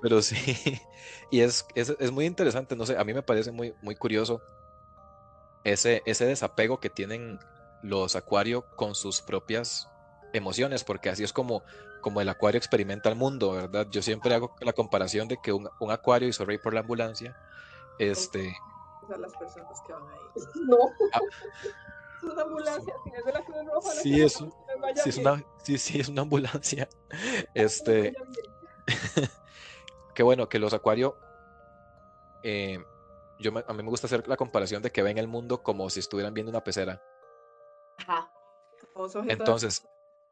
Pero 0.00 0.22
sí, 0.22 0.36
y 1.32 1.40
es, 1.40 1.66
es, 1.74 1.96
es, 1.98 2.12
muy 2.12 2.26
interesante, 2.26 2.76
no 2.76 2.86
sé, 2.86 2.96
a 2.96 3.02
mí 3.02 3.12
me 3.12 3.22
parece 3.22 3.50
muy, 3.50 3.74
muy 3.82 3.96
curioso 3.96 4.40
ese, 5.64 6.02
ese 6.06 6.26
desapego 6.26 6.78
que 6.78 6.90
tienen 6.90 7.38
los 7.82 8.16
Acuario 8.16 8.64
con 8.76 8.94
sus 8.94 9.20
propias 9.20 9.88
emociones, 10.32 10.84
porque 10.84 11.10
así 11.10 11.24
es 11.24 11.32
como 11.32 11.62
como 12.04 12.20
el 12.20 12.28
acuario 12.28 12.58
experimenta 12.58 13.08
el 13.08 13.16
mundo, 13.16 13.52
¿verdad? 13.52 13.86
Yo 13.90 14.02
siempre 14.02 14.34
hago 14.34 14.54
la 14.60 14.74
comparación 14.74 15.26
de 15.26 15.38
que 15.42 15.54
un, 15.54 15.70
acuario 15.90 16.28
hizo 16.28 16.44
rey 16.44 16.58
por 16.58 16.74
la 16.74 16.80
ambulancia. 16.80 17.34
Este. 17.98 18.54
las 19.08 19.32
personas 19.32 19.80
que 19.86 19.92
van 19.94 20.02
ahí. 20.02 20.18
No. 20.68 20.76
Ah. 21.14 21.20
es 22.18 22.22
una 22.24 22.42
ambulancia, 22.42 22.94
si 23.04 23.10
es 23.10 23.24
de 23.24 23.32
la 23.32 23.42
Cruz 23.42 23.64
Roja. 23.64 23.90
Sí, 23.90 24.20
es, 24.20 24.34
sí, 24.34 25.08
es 25.08 25.16
una, 25.16 25.42
sí, 25.62 25.78
sí, 25.78 26.00
es 26.00 26.08
una 26.10 26.22
ambulancia. 26.22 26.90
Este. 27.54 28.14
Qué 30.14 30.22
bueno 30.22 30.46
que 30.50 30.58
los 30.58 30.74
acuarios. 30.74 31.14
Eh, 32.42 32.84
yo 33.38 33.52
a 33.66 33.72
mí 33.72 33.82
me 33.82 33.88
gusta 33.88 34.06
hacer 34.06 34.26
la 34.28 34.36
comparación 34.36 34.82
de 34.82 34.90
que 34.90 35.02
ven 35.02 35.18
el 35.18 35.28
mundo 35.28 35.62
como 35.62 35.90
si 35.90 36.00
estuvieran 36.00 36.34
viendo 36.34 36.50
una 36.50 36.64
pecera. 36.64 37.02
Ajá. 37.98 38.30
Entonces, 39.28 39.86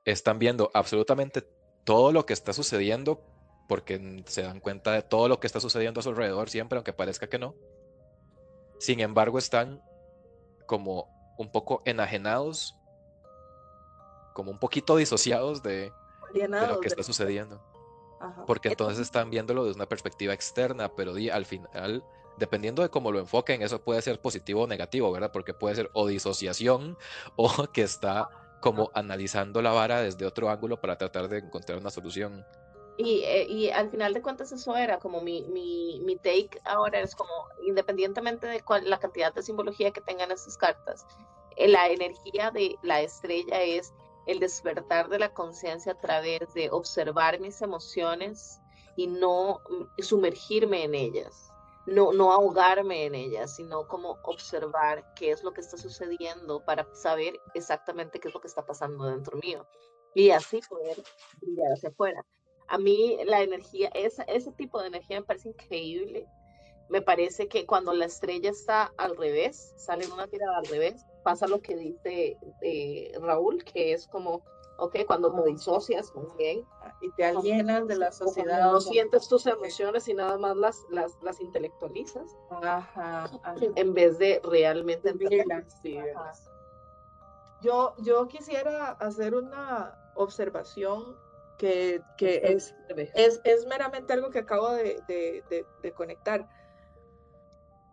están 0.04 0.38
viendo 0.38 0.70
absolutamente 0.74 1.42
todo 1.84 2.12
lo 2.12 2.26
que 2.26 2.32
está 2.32 2.52
sucediendo, 2.52 3.20
porque 3.68 4.22
se 4.26 4.42
dan 4.42 4.60
cuenta 4.60 4.92
de 4.92 5.02
todo 5.02 5.28
lo 5.28 5.40
que 5.40 5.46
está 5.46 5.60
sucediendo 5.60 6.00
a 6.00 6.02
su 6.02 6.10
alrededor 6.10 6.48
siempre, 6.48 6.76
aunque 6.76 6.92
parezca 6.92 7.28
que 7.28 7.38
no. 7.38 7.54
Sin 8.78 9.00
embargo, 9.00 9.38
están 9.38 9.82
como 10.66 11.08
un 11.38 11.50
poco 11.50 11.82
enajenados, 11.84 12.76
como 14.34 14.50
un 14.50 14.58
poquito 14.58 14.96
disociados 14.96 15.62
de, 15.62 15.92
lo 16.32 16.80
que 16.80 16.88
está 16.88 17.02
sucediendo. 17.02 17.60
Porque 18.46 18.68
entonces 18.68 19.00
están 19.00 19.30
viéndolo 19.30 19.64
desde 19.64 19.76
una 19.76 19.88
perspectiva 19.88 20.32
externa, 20.32 20.94
pero 20.94 21.14
al 21.32 21.44
final, 21.44 22.04
dependiendo 22.38 22.82
de 22.82 22.88
cómo 22.88 23.12
lo 23.12 23.18
enfoquen, 23.18 23.62
eso 23.62 23.82
puede 23.82 24.02
ser 24.02 24.20
positivo 24.20 24.62
o 24.62 24.66
negativo, 24.66 25.10
¿verdad? 25.12 25.32
Porque 25.32 25.54
puede 25.54 25.76
ser 25.76 25.90
o 25.92 26.06
disociación 26.06 26.96
o 27.36 27.50
que 27.72 27.82
está 27.82 28.28
como 28.60 28.90
analizando 28.94 29.60
la 29.60 29.72
vara 29.72 30.00
desde 30.00 30.24
otro 30.24 30.48
ángulo 30.48 30.80
para 30.80 30.96
tratar 30.96 31.28
de 31.28 31.38
encontrar 31.38 31.78
una 31.78 31.90
solución. 31.90 32.46
Y, 32.96 33.22
eh, 33.24 33.46
y 33.48 33.70
al 33.70 33.90
final 33.90 34.12
de 34.14 34.22
cuentas 34.22 34.52
eso 34.52 34.76
era 34.76 34.98
como 34.98 35.20
mi, 35.20 35.42
mi, 35.48 36.00
mi 36.04 36.16
take 36.16 36.60
ahora 36.64 37.00
es 37.00 37.16
como 37.16 37.30
independientemente 37.66 38.46
de 38.46 38.60
cuál, 38.60 38.88
la 38.88 39.00
cantidad 39.00 39.32
de 39.32 39.42
simbología 39.42 39.90
que 39.90 40.02
tengan 40.02 40.30
estas 40.30 40.56
cartas, 40.58 41.06
eh, 41.56 41.68
la 41.68 41.88
energía 41.88 42.50
de 42.50 42.76
la 42.82 43.00
estrella 43.00 43.62
es 43.62 43.92
el 44.26 44.38
despertar 44.38 45.08
de 45.08 45.18
la 45.18 45.32
conciencia 45.32 45.92
a 45.92 46.00
través 46.00 46.52
de 46.54 46.70
observar 46.70 47.40
mis 47.40 47.60
emociones 47.62 48.60
y 48.94 49.06
no 49.06 49.60
sumergirme 49.98 50.84
en 50.84 50.94
ellas 50.94 51.51
no, 51.86 52.12
no 52.12 52.32
ahogarme 52.32 53.06
en 53.06 53.14
ella, 53.14 53.46
sino 53.46 53.86
como 53.88 54.18
observar 54.22 55.12
qué 55.14 55.30
es 55.30 55.42
lo 55.42 55.52
que 55.52 55.60
está 55.60 55.76
sucediendo 55.76 56.64
para 56.64 56.86
saber 56.94 57.40
exactamente 57.54 58.20
qué 58.20 58.28
es 58.28 58.34
lo 58.34 58.40
que 58.40 58.48
está 58.48 58.64
pasando 58.64 59.04
dentro 59.04 59.38
mío 59.38 59.66
y 60.14 60.30
así 60.30 60.60
poder 60.68 61.02
brillar 61.40 61.72
hacia 61.72 61.88
afuera. 61.88 62.24
A 62.68 62.78
mí 62.78 63.18
la 63.24 63.42
energía, 63.42 63.90
esa, 63.94 64.22
ese 64.24 64.52
tipo 64.52 64.80
de 64.80 64.88
energía 64.88 65.20
me 65.20 65.26
parece 65.26 65.48
increíble. 65.48 66.26
Me 66.88 67.00
parece 67.00 67.48
que 67.48 67.66
cuando 67.66 67.92
la 67.94 68.04
estrella 68.04 68.50
está 68.50 68.92
al 68.98 69.16
revés, 69.16 69.74
sale 69.76 70.04
en 70.04 70.12
una 70.12 70.26
tirada 70.26 70.58
al 70.58 70.66
revés, 70.66 71.04
pasa 71.22 71.46
lo 71.46 71.60
que 71.60 71.76
dice 71.76 72.36
eh, 72.60 73.12
Raúl, 73.20 73.64
que 73.64 73.92
es 73.92 74.06
como 74.08 74.42
¿ok? 74.78 74.96
Cuando 75.06 75.32
me 75.32 75.44
disocias 75.44 76.12
bien. 76.36 76.64
Y 77.02 77.10
te 77.10 77.24
alienas 77.24 77.86
de 77.86 77.96
la 77.96 78.12
sociedad. 78.12 78.72
No 78.72 78.80
sientes 78.80 79.28
tus 79.28 79.46
emociones 79.46 80.08
y 80.08 80.14
nada 80.14 80.38
más 80.38 80.56
las, 80.56 80.86
las, 80.90 81.20
las 81.22 81.40
intelectualizas. 81.40 82.36
Ajá, 82.50 83.30
En 83.76 83.92
vez 83.92 84.18
de 84.18 84.40
realmente 84.44 85.12
vivirlas. 85.12 86.48
Yo, 87.60 87.94
yo 87.98 88.26
quisiera 88.28 88.92
hacer 88.92 89.34
una 89.34 90.12
observación 90.14 91.16
que, 91.58 92.00
que 92.16 92.36
es, 92.44 92.74
es, 93.14 93.40
es, 93.44 93.66
meramente 93.66 94.12
algo 94.12 94.30
que 94.30 94.40
acabo 94.40 94.70
de, 94.70 95.00
de, 95.06 95.64
de, 95.82 95.92
conectar. 95.92 96.48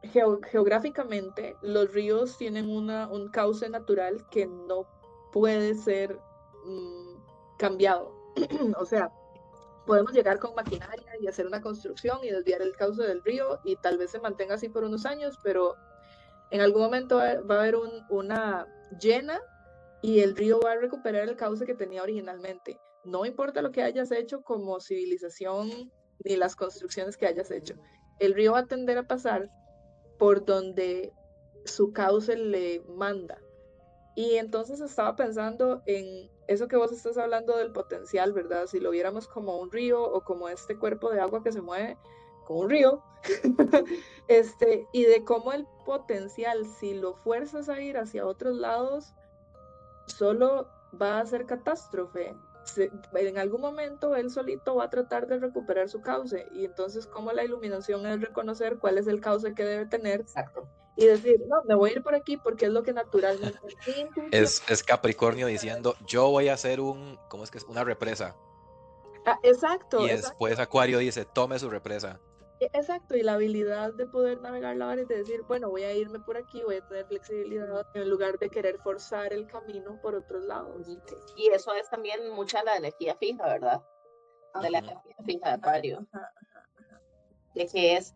geográficamente, 0.02 1.56
los 1.62 1.92
ríos 1.94 2.38
tienen 2.38 2.70
una, 2.70 3.08
un 3.08 3.30
cauce 3.30 3.70
natural 3.70 4.26
que 4.32 4.48
no 4.48 4.88
puede 5.32 5.76
ser 5.76 6.20
Mm, 6.66 7.18
cambiado. 7.58 8.14
o 8.78 8.86
sea, 8.86 9.12
podemos 9.86 10.14
llegar 10.14 10.40
con 10.40 10.54
maquinaria 10.56 11.12
y 11.20 11.28
hacer 11.28 11.48
una 11.48 11.62
construcción 11.62 12.20
y 12.24 12.30
desviar 12.30 12.62
el 12.62 12.76
cauce 12.76 13.04
del 13.04 13.24
río 13.24 13.60
y 13.64 13.76
tal 13.78 13.98
vez 13.98 14.12
se 14.12 14.20
mantenga 14.20 14.56
así 14.56 14.70
por 14.70 14.84
unos 14.84 15.06
años, 15.06 15.40
pero 15.44 15.76
en 16.52 16.62
algún 16.62 16.84
momento 16.84 17.18
va 17.18 17.56
a 17.56 17.60
haber 17.60 17.76
una 18.10 18.68
llena 19.00 19.40
y 20.02 20.20
el 20.20 20.36
río 20.36 20.60
va 20.60 20.74
a 20.74 20.78
recuperar 20.78 21.28
el 21.28 21.36
cauce 21.36 21.66
que 21.66 21.76
tenía 21.76 22.04
originalmente. 22.04 22.80
No 23.04 23.26
importa 23.26 23.62
lo 23.62 23.72
que 23.72 23.84
hayas 23.84 24.12
hecho 24.12 24.42
como 24.42 24.80
civilización 24.80 25.92
ni 26.24 26.36
las 26.36 26.56
construcciones 26.56 27.18
que 27.18 27.28
hayas 27.28 27.50
hecho. 27.52 27.76
el 28.20 28.34
río 28.34 28.52
va 28.52 28.60
a 28.60 28.68
tender 28.68 28.98
a 28.98 29.08
pasar 29.08 29.50
por 30.18 30.44
donde 30.44 31.14
su 31.66 31.94
cauce 31.94 32.36
le 32.36 32.82
manda. 32.82 33.40
Y 34.16 34.36
entonces 34.36 34.82
estaba 34.82 35.16
pensando 35.16 35.82
en 35.86 36.30
eso 36.50 36.68
que 36.68 36.78
vos 36.78 36.92
estás 36.92 37.16
hablando 37.20 37.56
del 37.58 37.72
potencial, 37.72 38.34
¿verdad? 38.34 38.66
Si 38.66 38.80
lo 38.80 38.90
viéramos 38.90 39.28
como 39.28 39.58
un 39.58 39.72
río 39.72 40.02
o 40.02 40.22
como 40.22 40.50
este 40.50 40.76
cuerpo 40.76 41.12
de 41.12 41.20
agua 41.20 41.44
que 41.44 41.52
se 41.52 41.62
mueve 41.62 41.96
como 42.48 42.62
un 42.62 42.72
río, 42.72 43.04
este, 44.28 44.88
y 44.92 45.04
de 45.04 45.24
cómo 45.24 45.54
el 45.54 45.68
potencial, 45.86 46.66
si 46.66 46.96
lo 46.96 47.14
fuerzas 47.14 47.70
a 47.70 47.80
ir 47.80 48.00
hacia 48.00 48.26
otros 48.26 48.58
lados, 48.58 49.14
solo 50.08 50.68
va 51.00 51.20
a 51.20 51.26
ser 51.28 51.46
catástrofe. 51.46 52.36
en 53.14 53.38
algún 53.38 53.62
momento 53.62 54.16
él 54.16 54.32
solito 54.32 54.74
va 54.74 54.86
a 54.86 54.90
tratar 54.90 55.28
de 55.28 55.38
recuperar 55.38 55.88
su 55.88 56.02
cauce 56.02 56.48
y 56.52 56.66
entonces 56.66 57.06
como 57.06 57.32
la 57.32 57.44
iluminación 57.44 58.08
es 58.08 58.22
reconocer 58.22 58.80
cuál 58.80 58.98
es 58.98 59.06
el 59.06 59.22
cauce 59.22 59.54
que 59.54 59.66
debe 59.66 59.86
tener 59.86 60.22
Exacto. 60.22 60.68
Y 61.00 61.06
decir, 61.06 61.40
no, 61.48 61.64
me 61.64 61.76
voy 61.76 61.92
a 61.92 61.94
ir 61.94 62.04
por 62.04 62.14
aquí 62.14 62.36
porque 62.36 62.66
es 62.66 62.72
lo 62.72 62.84
que 62.84 62.92
naturalmente 62.92 63.58
es, 64.32 64.62
es 64.68 64.84
Capricornio 64.84 65.48
diciendo, 65.48 65.96
yo 66.06 66.30
voy 66.30 66.50
a 66.50 66.54
hacer 66.54 66.82
un, 66.82 67.18
¿cómo 67.30 67.46
es 67.46 67.52
que 67.52 67.58
es? 67.58 67.64
Una 67.64 67.86
represa. 67.86 68.36
Ah, 69.26 69.40
exacto. 69.44 70.06
Y 70.06 70.10
después 70.10 70.60
Acuario 70.60 71.00
dice, 71.00 71.24
tome 71.24 71.58
su 71.58 71.70
represa. 71.70 72.20
E, 72.60 72.66
exacto, 72.74 73.16
y 73.16 73.24
la 73.24 73.36
habilidad 73.36 73.94
de 73.94 74.08
poder 74.08 74.42
navegar 74.42 74.76
la 74.76 74.88
mar 74.88 75.00
y 75.00 75.06
de 75.06 75.20
decir, 75.20 75.42
bueno, 75.48 75.70
voy 75.70 75.84
a 75.84 75.94
irme 75.94 76.20
por 76.20 76.36
aquí, 76.36 76.62
voy 76.64 76.76
a 76.76 76.88
tener 76.88 77.06
flexibilidad 77.06 77.86
en 77.94 78.10
lugar 78.10 78.38
de 78.38 78.50
querer 78.50 78.78
forzar 78.80 79.32
el 79.32 79.48
camino 79.48 79.98
por 80.02 80.16
otros 80.16 80.44
lados. 80.44 80.86
Y 81.38 81.48
eso 81.52 81.74
es 81.74 81.90
también 81.90 82.30
mucha 82.32 82.62
la 82.64 82.76
energía 82.76 83.16
fija, 83.16 83.46
¿verdad? 83.46 83.82
De 84.62 84.70
la 84.70 84.80
energía 84.80 85.16
fija 85.26 85.48
de 85.48 85.56
Acuario. 85.56 86.08
De 87.56 87.68
que 87.68 87.96
es, 87.96 88.14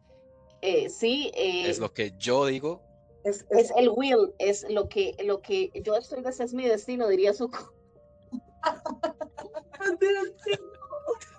eh, 0.64 0.90
sí. 0.90 1.32
Eh, 1.36 1.70
es 1.70 1.78
lo 1.80 1.94
que 1.94 2.14
yo 2.18 2.46
digo. 2.46 2.82
Es, 3.26 3.46
es, 3.50 3.72
el 3.76 3.90
will, 3.90 4.34
es 4.40 4.66
lo 4.70 4.88
que, 4.88 5.14
lo 5.26 5.42
que 5.42 5.70
yo 5.84 5.94
estoy, 5.96 6.24
ese 6.26 6.46
es 6.46 6.54
mi 6.54 6.66
destino, 6.66 7.10
diría 7.10 7.34
su. 7.34 7.52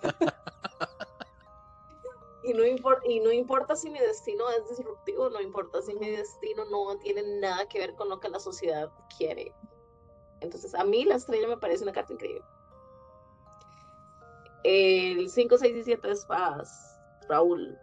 y 2.43 2.53
no, 2.53 2.63
importa, 2.65 3.01
y 3.07 3.19
no 3.19 3.31
importa 3.31 3.75
si 3.75 3.89
mi 3.89 3.97
destino 3.99 4.47
es 4.51 4.69
disruptivo, 4.69 5.31
no 5.31 5.41
importa 5.41 5.81
si 5.81 5.95
mi 5.95 6.11
destino 6.11 6.65
no 6.65 6.95
tiene 6.99 7.23
nada 7.39 7.67
que 7.67 7.79
ver 7.79 7.95
con 7.95 8.09
lo 8.09 8.19
que 8.19 8.29
la 8.29 8.39
sociedad 8.39 8.91
quiere. 9.17 9.51
Entonces, 10.41 10.75
a 10.75 10.83
mí 10.83 11.03
la 11.03 11.15
estrella 11.15 11.47
me 11.47 11.57
parece 11.57 11.81
una 11.83 11.93
carta 11.93 12.13
increíble. 12.13 12.43
El 14.63 15.27
5, 15.29 15.57
6 15.57 15.77
y 15.77 15.83
7 15.83 16.07
de 16.07 16.13
espadas, 16.13 16.99
Raúl. 17.27 17.79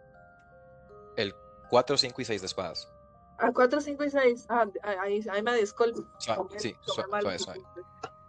El 1.15 1.35
4, 1.69 1.97
5 1.97 2.21
y 2.21 2.25
6 2.25 2.41
de 2.41 2.47
espadas. 2.47 2.91
Ah, 3.37 3.51
4, 3.53 3.81
5 3.81 4.03
y 4.03 4.09
6. 4.09 4.45
Ah, 4.49 4.67
ahí, 4.83 5.23
ahí 5.29 5.41
me 5.41 5.55
disculpo. 5.55 6.05
Suave, 6.19 6.59
sí, 6.59 6.75
suave, 6.81 7.39
suave, 7.39 7.61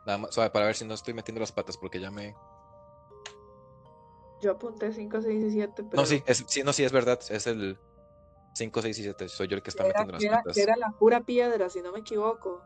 Nada 0.07 0.18
más, 0.18 0.35
suave, 0.35 0.51
para 0.51 0.66
ver 0.66 0.76
si 0.76 0.85
no 0.85 0.95
estoy 0.95 1.14
metiendo 1.14 1.41
las 1.41 1.53
patas 1.53 1.76
porque 1.76 2.01
ya 2.01 2.11
me, 2.11 2.35
yo 4.45 4.53
apunté 4.53 4.93
5, 4.93 5.22
6 5.22 5.45
y 5.45 5.51
7. 5.53 5.85
No, 5.93 6.05
sí, 6.05 6.22
es, 6.26 6.45
sí, 6.47 6.62
no, 6.62 6.74
sí, 6.74 6.85
es 6.85 6.93
verdad. 6.93 7.18
Es 7.30 7.47
el 7.47 7.78
5, 8.53 8.82
6 8.82 8.99
y 8.99 9.03
7. 9.03 9.28
Soy 9.30 9.49
yo 9.49 9.57
el 9.57 9.62
que 9.62 9.70
está 9.70 9.85
metiendo 9.85 10.12
las 10.12 10.22
era, 10.22 10.43
Era 10.55 10.76
la 10.76 10.91
pura 10.91 11.22
piedra, 11.22 11.70
si 11.70 11.80
no 11.80 11.93
me 11.93 12.01
equivoco. 12.01 12.62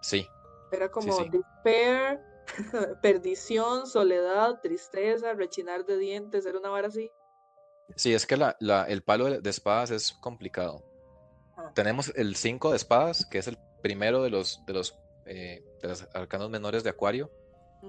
Sí. 0.00 0.26
Era 0.72 0.90
como 0.90 1.24
despair, 1.24 2.20
perdición, 3.02 3.86
soledad, 3.86 4.60
tristeza, 4.62 5.34
rechinar 5.34 5.84
de 5.84 5.98
dientes. 5.98 6.46
Era 6.46 6.58
una 6.58 6.70
vara 6.70 6.88
así. 6.88 7.10
Sí, 7.96 8.14
es 8.14 8.26
que 8.26 8.36
la, 8.36 8.56
la, 8.60 8.84
el 8.84 9.02
palo 9.02 9.40
de, 9.40 9.50
espadas 9.50 9.90
es 9.90 10.12
complicado. 10.12 10.84
Ah. 11.56 11.72
Tenemos 11.74 12.12
el 12.14 12.36
5 12.36 12.70
de 12.70 12.76
espadas, 12.76 13.26
que 13.26 13.38
es 13.38 13.48
el 13.48 13.58
primero 13.82 14.22
de 14.22 14.30
los, 14.30 14.64
de 14.66 14.72
los, 14.72 14.98
eh, 15.26 15.64
de 15.82 15.88
los 15.88 16.06
arcanos 16.14 16.50
menores 16.50 16.84
de 16.84 16.90
Acuario 16.90 17.30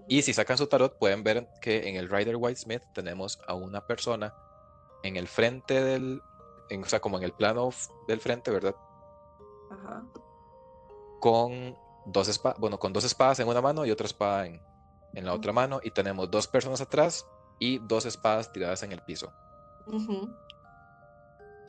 y 0.07 0.21
si 0.21 0.33
sacan 0.33 0.57
su 0.57 0.67
tarot, 0.67 0.97
pueden 0.97 1.23
ver 1.23 1.47
que 1.61 1.89
en 1.89 1.95
el 1.95 2.09
Rider 2.09 2.35
White 2.35 2.59
Smith 2.59 2.83
tenemos 2.93 3.39
a 3.47 3.55
una 3.55 3.85
persona 3.85 4.33
en 5.03 5.17
el 5.17 5.27
frente 5.27 5.83
del, 5.83 6.21
o 6.71 6.85
sea, 6.85 6.99
como 6.99 7.17
en 7.17 7.23
el 7.23 7.33
plano 7.33 7.69
del 8.07 8.19
frente, 8.19 8.51
¿verdad? 8.51 8.75
Ajá. 9.71 10.03
Con 11.19 11.75
dos 12.05 12.27
espadas, 12.27 12.59
bueno, 12.59 12.79
con 12.79 12.93
dos 12.93 13.03
espadas 13.03 13.39
en 13.39 13.47
una 13.47 13.61
mano 13.61 13.85
y 13.85 13.91
otra 13.91 14.05
espada 14.05 14.45
en, 14.45 14.61
la 15.13 15.33
otra 15.33 15.51
mano. 15.53 15.79
Y 15.83 15.91
tenemos 15.91 16.29
dos 16.29 16.47
personas 16.47 16.81
atrás 16.81 17.25
y 17.57 17.79
dos 17.79 18.05
espadas 18.05 18.51
tiradas 18.51 18.83
en 18.83 18.91
el 18.91 19.01
piso. 19.01 19.33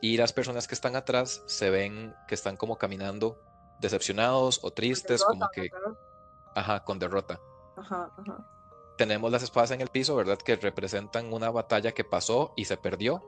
Y 0.01 0.17
las 0.17 0.33
personas 0.33 0.67
que 0.67 0.75
están 0.75 0.95
atrás 0.95 1.43
se 1.45 1.69
ven 1.69 2.15
que 2.27 2.35
están 2.35 2.57
como 2.57 2.77
caminando 2.77 3.39
decepcionados 3.79 4.59
o 4.63 4.71
tristes, 4.71 5.23
como 5.23 5.47
que... 5.51 5.69
Ajá, 6.55 6.83
con 6.83 6.99
derrota. 6.99 7.39
Tenemos 8.97 9.31
las 9.31 9.43
espadas 9.43 9.71
en 9.71 9.81
el 9.81 9.89
piso, 9.89 10.15
¿verdad? 10.15 10.37
Que 10.37 10.55
representan 10.55 11.31
una 11.33 11.49
batalla 11.49 11.91
que 11.91 12.03
pasó 12.03 12.53
y 12.55 12.65
se 12.65 12.77
perdió. 12.77 13.23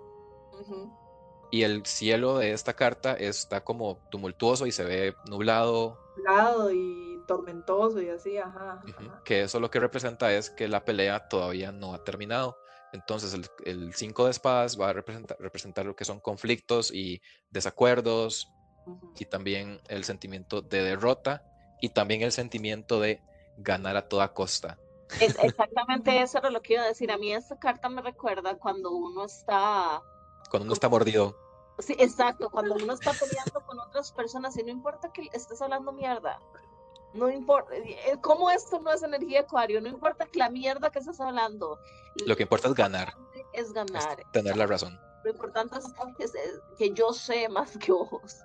Y 1.51 1.63
el 1.63 1.85
cielo 1.85 2.37
de 2.37 2.51
esta 2.51 2.73
carta 2.73 3.13
está 3.13 3.63
como 3.63 3.99
tumultuoso 4.09 4.65
y 4.65 4.71
se 4.71 4.83
ve 4.83 5.15
nublado. 5.29 5.99
Nublado 6.17 6.71
y 6.71 7.23
tormentoso 7.27 8.01
y 8.01 8.09
así, 8.09 8.37
ajá. 8.37 8.81
Que 9.23 9.43
eso 9.43 9.59
lo 9.59 9.69
que 9.69 9.79
representa 9.79 10.33
es 10.33 10.49
que 10.49 10.67
la 10.67 10.83
pelea 10.83 11.27
todavía 11.29 11.71
no 11.71 11.93
ha 11.93 12.03
terminado. 12.03 12.57
Entonces 12.93 13.37
el 13.65 13.93
5 13.93 14.25
de 14.25 14.31
espadas 14.31 14.79
va 14.79 14.89
a 14.89 14.93
representar, 14.93 15.37
representar, 15.39 15.85
lo 15.85 15.95
que 15.95 16.05
son 16.05 16.19
conflictos 16.19 16.91
y 16.93 17.21
desacuerdos 17.49 18.53
y 19.17 19.25
también 19.25 19.81
el 19.87 20.03
sentimiento 20.03 20.61
de 20.61 20.83
derrota 20.83 21.43
y 21.81 21.89
también 21.89 22.21
el 22.21 22.31
sentimiento 22.31 22.99
de 22.99 23.21
ganar 23.57 23.97
a 23.97 24.07
toda 24.07 24.33
costa. 24.33 24.77
Es 25.19 25.35
exactamente 25.43 26.21
eso 26.21 26.37
era 26.37 26.51
lo 26.51 26.61
que 26.61 26.73
iba 26.73 26.83
a 26.83 26.87
decir. 26.87 27.11
A 27.11 27.17
mí 27.17 27.33
esta 27.33 27.57
carta 27.57 27.89
me 27.89 28.01
recuerda 28.01 28.55
cuando 28.57 28.91
uno 28.91 29.25
está... 29.25 30.01
Cuando 30.49 30.65
uno 30.65 30.73
está 30.73 30.87
mordido. 30.87 31.35
Sí, 31.79 31.95
exacto, 31.97 32.51
cuando 32.51 32.75
uno 32.75 32.93
está 32.93 33.11
peleando 33.13 33.65
con 33.65 33.79
otras 33.79 34.11
personas 34.11 34.55
y 34.57 34.63
no 34.63 34.69
importa 34.69 35.11
que 35.11 35.27
estés 35.33 35.59
hablando 35.61 35.91
mierda. 35.91 36.39
No 37.13 37.29
importa, 37.29 37.75
eh, 37.75 38.17
¿cómo 38.21 38.49
esto 38.49 38.79
no 38.79 38.91
es 38.91 39.03
energía 39.03 39.41
acuario? 39.41 39.79
No 39.81 39.87
importa 39.87 40.25
que 40.25 40.39
la 40.39 40.49
mierda 40.49 40.89
que 40.89 40.99
estás 40.99 41.19
hablando. 41.19 41.79
Lo 42.25 42.35
que 42.35 42.43
importa 42.43 42.67
es 42.67 42.73
ganar. 42.73 43.13
Es 43.53 43.71
ganar. 43.71 44.23
tener 44.31 44.57
la 44.57 44.65
razón. 44.65 44.99
Lo 45.23 45.31
importante 45.31 45.77
es, 46.19 46.33
que 46.77 46.91
yo 46.91 47.13
sé 47.13 47.47
más 47.49 47.77
que 47.77 47.91
vos. 47.91 48.39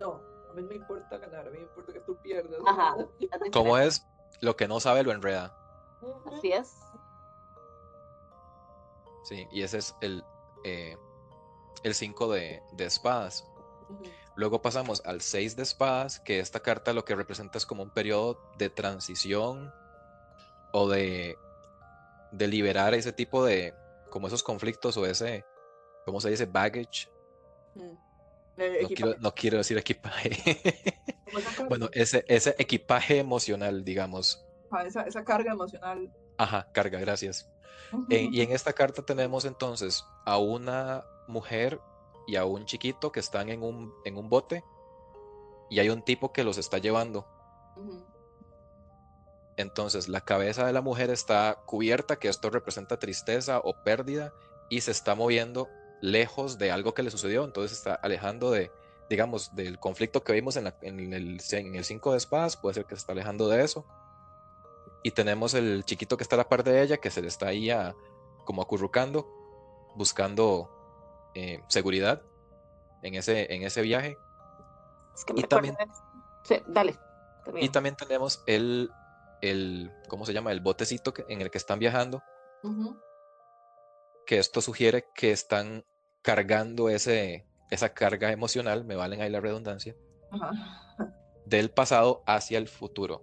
No, 0.00 0.20
a 0.50 0.52
mí 0.54 0.62
me 0.62 0.76
importa 0.76 1.18
ganar, 1.18 1.46
a 1.46 1.50
mí 1.50 1.58
me 1.58 1.64
importa 1.64 1.92
que 1.92 2.00
tú 2.00 2.16
pierdas. 2.16 2.60
Ajá. 2.66 2.96
¿Cómo 3.52 3.78
es? 3.78 4.06
Lo 4.40 4.56
que 4.56 4.68
no 4.68 4.80
sabe 4.80 5.02
lo 5.02 5.12
enreda. 5.12 5.56
Así 6.26 6.52
es. 6.52 6.76
Sí, 9.24 9.48
y 9.50 9.62
ese 9.62 9.78
es 9.78 9.94
el, 10.02 10.22
eh, 10.64 10.96
el 11.82 11.94
5 11.94 12.28
de, 12.28 12.62
espadas. 12.78 13.46
Luego 14.36 14.62
pasamos 14.62 15.02
al 15.04 15.20
6 15.20 15.56
de 15.56 15.62
espadas, 15.62 16.18
que 16.20 16.40
esta 16.40 16.60
carta 16.60 16.92
lo 16.92 17.04
que 17.04 17.14
representa 17.14 17.58
es 17.58 17.66
como 17.66 17.82
un 17.82 17.90
periodo 17.90 18.40
de 18.58 18.68
transición 18.68 19.72
o 20.72 20.88
de, 20.88 21.38
de 22.32 22.48
liberar 22.48 22.94
ese 22.94 23.12
tipo 23.12 23.44
de, 23.44 23.74
como 24.10 24.26
esos 24.26 24.42
conflictos 24.42 24.96
o 24.96 25.06
ese, 25.06 25.44
¿cómo 26.04 26.20
se 26.20 26.30
dice? 26.30 26.46
Baggage. 26.46 27.08
No 29.20 29.34
quiero, 29.34 29.58
decir 29.58 29.78
equipaje. 29.78 30.30
bueno, 31.68 31.88
ese, 31.92 32.24
ese 32.28 32.54
equipaje 32.58 33.18
emocional, 33.18 33.84
digamos. 33.84 34.44
esa, 34.84 35.24
carga 35.24 35.52
emocional. 35.52 36.12
Ajá, 36.38 36.68
carga, 36.72 36.98
gracias. 36.98 37.50
Eh, 38.10 38.28
y 38.32 38.40
en 38.40 38.52
esta 38.52 38.72
carta 38.72 39.02
tenemos 39.02 39.44
entonces 39.44 40.04
a 40.24 40.38
una 40.38 41.04
mujer 41.28 41.80
y 42.26 42.36
a 42.36 42.44
un 42.44 42.64
chiquito 42.64 43.12
que 43.12 43.20
están 43.20 43.48
en 43.48 43.62
un, 43.62 43.92
en 44.04 44.16
un 44.16 44.28
bote 44.28 44.64
y 45.70 45.78
hay 45.78 45.88
un 45.88 46.02
tipo 46.02 46.32
que 46.32 46.44
los 46.44 46.58
está 46.58 46.78
llevando. 46.78 47.26
Entonces 49.56 50.08
la 50.08 50.20
cabeza 50.20 50.66
de 50.66 50.72
la 50.72 50.80
mujer 50.80 51.10
está 51.10 51.62
cubierta, 51.66 52.16
que 52.16 52.28
esto 52.28 52.50
representa 52.50 52.98
tristeza 52.98 53.60
o 53.60 53.82
pérdida, 53.84 54.32
y 54.68 54.80
se 54.80 54.90
está 54.90 55.14
moviendo 55.14 55.68
lejos 56.00 56.58
de 56.58 56.70
algo 56.70 56.94
que 56.94 57.02
le 57.02 57.10
sucedió, 57.10 57.44
entonces 57.44 57.78
está 57.78 57.94
alejando 57.94 58.50
de, 58.50 58.70
digamos, 59.08 59.54
del 59.54 59.78
conflicto 59.78 60.22
que 60.22 60.32
vimos 60.32 60.56
en, 60.56 60.66
el, 60.82 61.40
en 61.50 61.84
5 61.84 62.12
de 62.12 62.18
espadas, 62.18 62.56
puede 62.56 62.74
ser 62.74 62.84
que 62.84 62.94
se 62.94 63.00
está 63.00 63.12
alejando 63.12 63.48
de 63.48 63.62
eso. 63.62 63.86
Y 65.02 65.10
tenemos 65.10 65.54
el 65.54 65.84
chiquito 65.84 66.16
que 66.16 66.22
está 66.22 66.36
a 66.36 66.38
la 66.38 66.48
par 66.48 66.64
de 66.64 66.82
ella, 66.82 66.96
que 66.96 67.10
se 67.10 67.20
le 67.20 67.28
está 67.28 67.48
ahí 67.48 67.70
como 68.44 68.62
acurrucando, 68.62 69.28
buscando 69.94 70.73
eh, 71.34 71.62
seguridad 71.68 72.22
en 73.02 73.14
ese, 73.14 73.52
en 73.54 73.62
ese 73.62 73.82
viaje. 73.82 74.16
y 75.36 75.42
también, 75.42 75.76
dale. 76.66 76.98
Y 77.60 77.68
también 77.68 77.96
tenemos 77.96 78.42
el, 78.46 78.90
el, 79.42 79.92
¿cómo 80.08 80.24
se 80.24 80.32
llama? 80.32 80.52
El 80.52 80.60
botecito 80.60 81.12
en 81.28 81.42
el 81.42 81.50
que 81.50 81.58
están 81.58 81.78
viajando. 81.78 82.22
Que 84.26 84.38
esto 84.38 84.60
sugiere 84.62 85.06
que 85.14 85.32
están 85.32 85.84
cargando 86.22 86.88
ese, 86.88 87.46
esa 87.70 87.92
carga 87.92 88.32
emocional, 88.32 88.84
me 88.84 88.96
valen 88.96 89.20
ahí 89.20 89.28
la 89.28 89.40
redundancia, 89.40 89.94
del 91.44 91.70
pasado 91.70 92.22
hacia 92.26 92.56
el 92.56 92.68
futuro. 92.68 93.22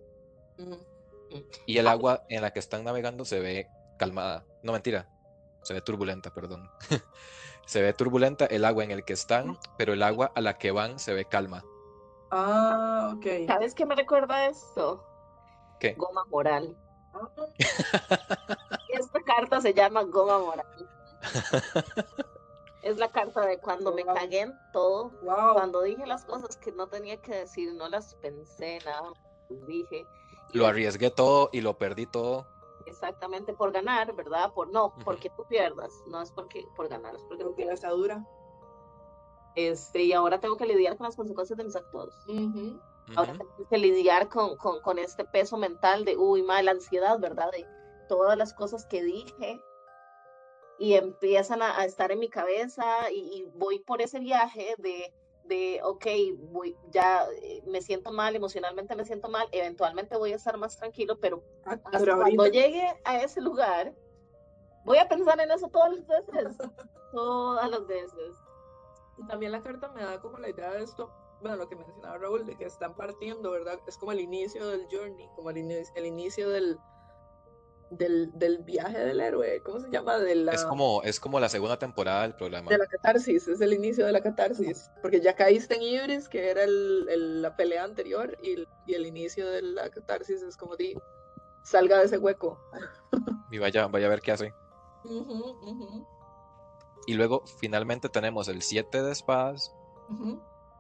Y 1.66 1.78
el 1.78 1.88
agua 1.88 2.24
en 2.30 2.42
la 2.42 2.52
que 2.52 2.60
están 2.60 2.84
navegando 2.84 3.26
se 3.26 3.40
ve 3.40 3.68
calmada. 3.98 4.46
No, 4.64 4.74
mentira. 4.74 5.10
Se 5.64 5.74
ve 5.74 5.82
turbulenta, 5.82 6.34
perdón. 6.34 6.70
se 7.72 7.82
ve 7.82 7.94
turbulenta 7.94 8.48
el 8.48 8.66
agua 8.66 8.84
en 8.84 8.92
el 8.92 9.06
que 9.06 9.14
están, 9.14 9.58
pero 9.78 9.94
el 9.94 10.04
agua 10.04 10.34
a 10.36 10.42
la 10.42 10.58
que 10.58 10.72
van 10.72 11.00
se 11.00 11.14
ve 11.14 11.24
calma. 11.24 11.64
Ah, 12.30 13.14
ok. 13.16 13.48
¿Sabes 13.48 13.74
qué 13.74 13.86
me 13.86 13.96
recuerda 13.96 14.48
esto? 14.48 15.02
¿Qué? 15.80 15.94
Goma 15.94 16.26
moral. 16.26 16.76
Esta 18.90 19.22
carta 19.26 19.62
se 19.62 19.74
llama 19.74 20.04
Goma 20.04 20.40
moral. 20.40 20.66
Es 22.84 22.98
la 22.98 23.08
carta 23.10 23.46
de 23.46 23.60
cuando 23.60 23.94
me 23.94 24.04
cagué 24.04 24.42
en 24.42 24.54
todo, 24.74 25.12
cuando 25.22 25.84
dije 25.84 26.06
las 26.08 26.26
cosas 26.26 26.58
que 26.58 26.72
no 26.72 26.88
tenía 26.88 27.16
que 27.22 27.36
decir, 27.36 27.74
no 27.76 27.88
las 27.88 28.16
pensé, 28.16 28.80
nada, 28.84 29.14
dije. 29.68 30.04
Lo 30.52 30.66
arriesgué 30.66 31.12
todo 31.12 31.52
y 31.54 31.62
lo 31.62 31.78
perdí 31.78 32.08
todo. 32.08 32.48
Exactamente, 32.86 33.54
por 33.54 33.72
ganar, 33.72 34.14
¿verdad? 34.16 34.54
Por 34.54 34.72
no, 34.72 34.94
porque 35.04 35.30
tú 35.30 35.46
pierdas, 35.48 35.92
no 36.08 36.22
es 36.22 36.32
porque 36.32 36.66
por 36.76 36.88
ganar, 36.88 37.16
es 37.16 37.24
porque, 37.24 37.44
porque 37.44 37.66
la 37.66 37.90
dura. 37.90 38.26
Este, 39.56 40.04
y 40.04 40.14
ahora 40.14 40.40
tengo 40.40 40.56
que 40.58 40.66
lidiar 40.66 40.98
con 40.98 41.06
las 41.06 41.16
consecuencias 41.16 41.58
de 41.58 41.64
mis 41.66 41.76
actos. 41.76 42.14
Ahora 43.16 43.34
tengo 43.34 43.68
que 43.70 43.78
lidiar 43.78 44.30
con, 44.30 44.56
con, 44.56 44.82
con, 44.82 44.98
este 44.98 45.26
peso 45.26 45.58
mental 45.58 46.06
de, 46.06 46.16
uy, 46.16 46.44
mal, 46.44 46.66
la 46.66 46.72
ansiedad, 46.72 47.20
¿verdad? 47.20 47.52
De 47.52 47.66
todas 48.08 48.38
las 48.38 48.54
cosas 48.54 48.86
que 48.86 49.04
dije 49.04 49.62
y 50.82 50.96
empiezan 50.96 51.62
a, 51.62 51.86
estar 51.86 52.12
en 52.12 52.18
mi 52.18 52.28
cabeza 52.28 53.12
y, 53.12 53.48
voy 53.54 53.78
por 53.78 54.02
ese 54.02 54.20
viaje 54.20 54.74
de, 54.80 55.14
de 55.52 55.82
ok, 55.84 56.06
voy, 56.50 56.78
ya 56.92 57.28
eh, 57.42 57.62
me 57.68 57.82
siento 57.82 58.14
mal, 58.14 58.34
emocionalmente 58.38 58.96
me 58.96 59.04
siento 59.04 59.28
mal, 59.28 59.50
eventualmente 59.52 60.16
voy 60.16 60.32
a 60.32 60.38
estar 60.38 60.58
más 60.58 60.78
tranquilo, 60.78 61.20
pero, 61.20 61.44
ah, 61.66 61.78
cuando 61.78 62.48
llegue 62.48 62.88
a 63.04 63.18
ese 63.22 63.42
lugar, 63.42 63.94
voy 64.86 64.98
a 64.98 65.10
pensar 65.10 65.42
en 65.42 65.52
eso 65.52 65.68
todas 65.68 65.94
las 65.94 66.08
veces, 66.08 66.58
todas 67.12 67.70
las 67.70 67.86
veces. 67.86 68.36
Y 69.18 69.28
también 69.28 69.52
la 69.52 69.62
carta 69.62 69.90
me 69.90 70.04
da 70.04 70.22
como 70.22 70.38
la 70.38 70.50
idea 70.50 70.72
de 70.72 70.84
esto, 70.84 71.12
bueno, 71.42 71.58
lo 71.58 71.68
que 71.68 71.76
mencionaba 71.76 72.18
Raúl, 72.18 72.46
de 72.46 72.56
que 72.56 72.64
están 72.64 72.96
partiendo, 72.96 73.52
¿verdad? 73.52 73.78
Es 73.88 73.98
como 73.98 74.14
el 74.14 74.22
inicio 74.22 74.66
del 74.70 74.88
journey, 74.90 75.28
como 75.36 75.50
el, 75.50 75.58
el 75.58 76.06
inicio 76.06 76.50
del, 76.50 76.80
del, 77.92 78.32
del, 78.34 78.60
viaje 78.60 78.98
del 78.98 79.20
héroe, 79.20 79.62
¿cómo 79.64 79.80
se 79.80 79.90
llama? 79.90 80.18
De 80.18 80.36
la, 80.36 80.54
es, 80.54 80.64
como, 80.64 81.04
es 81.04 81.20
como 81.20 81.40
la 81.40 81.50
segunda 81.50 81.78
temporada 81.78 82.24
del 82.24 82.36
programa. 82.36 82.72
De 82.72 82.78
la 82.78 82.88
catarsis, 82.88 83.48
es 83.48 83.60
el 83.62 83.74
inicio 83.74 84.06
de 84.06 84.14
la 84.14 84.22
catarsis, 84.22 84.90
porque 85.02 85.20
ya 85.20 85.36
caíste 85.36 85.76
en 85.76 85.82
Ibris, 85.84 86.30
que 86.30 86.50
era 86.50 86.64
el, 86.64 87.08
el, 87.10 87.42
la 87.42 87.56
pelea 87.56 87.84
anterior, 87.84 88.38
y, 88.42 88.66
y, 88.88 88.94
el 88.96 89.06
inicio 89.06 89.50
de 89.50 89.62
la 89.62 89.90
catarsis 89.90 90.42
es 90.42 90.56
como 90.56 90.78
di, 90.78 90.96
salga 91.64 92.00
de 92.00 92.06
ese 92.06 92.18
hueco. 92.18 92.60
Y 93.52 93.58
vaya, 93.58 93.88
vaya 93.88 94.08
a 94.08 94.10
ver 94.10 94.22
qué 94.22 94.32
hace. 94.32 94.54
Y 97.08 97.14
luego 97.14 97.44
finalmente 97.60 98.08
tenemos 98.08 98.48
el 98.48 98.62
7 98.62 99.04
de 99.04 99.12
espadas, 99.12 99.74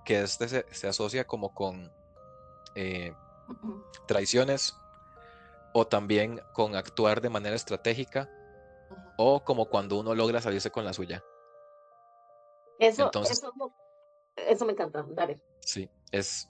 que 0.05 0.21
este 0.21 0.47
se, 0.47 0.65
se, 0.71 0.87
asocia 0.87 1.25
como 1.25 1.53
con 1.53 1.91
eh, 2.75 3.13
traiciones 4.07 4.75
o 5.73 5.87
también 5.87 6.41
con 6.53 6.75
actuar 6.75 7.21
de 7.21 7.29
manera 7.29 7.55
estratégica 7.55 8.29
o 9.17 9.43
como 9.43 9.65
cuando 9.65 9.99
uno 9.99 10.15
logra 10.15 10.41
salirse 10.41 10.71
con 10.71 10.85
la 10.85 10.93
suya. 10.93 11.23
Eso, 12.79 13.11
eso, 14.35 14.65
me 14.65 14.71
encanta, 14.71 15.05
dale. 15.09 15.39
Sí, 15.59 15.89
es... 16.11 16.49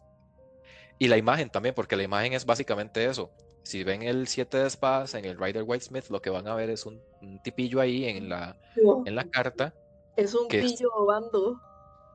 Y 0.98 1.08
la 1.08 1.18
imagen 1.18 1.50
también, 1.50 1.76
porque 1.76 1.96
la 1.96 2.04
imagen 2.04 2.34
es 2.34 2.46
básicamente 2.46 3.06
eso. 3.06 3.32
Si 3.64 3.84
ven 3.84 4.04
el 4.04 4.28
7 4.28 4.58
de 4.58 4.68
espadas 4.68 5.14
en 5.16 5.26
el 5.26 5.38
Rider 5.38 5.64
White 5.64 5.86
Smith, 5.86 6.06
lo 6.10 6.22
que 6.22 6.30
van 6.30 6.48
a 6.48 6.56
ver 6.56 6.70
es 6.70 6.86
un, 6.86 7.02
tipillo 7.44 7.82
ahí 7.82 8.06
en 8.06 8.30
la, 8.30 8.58
en 9.06 9.16
la 9.16 9.30
carta. 9.30 9.74
Es 10.16 10.34
un 10.34 10.48
pillo 10.48 10.90
robando. 10.96 11.60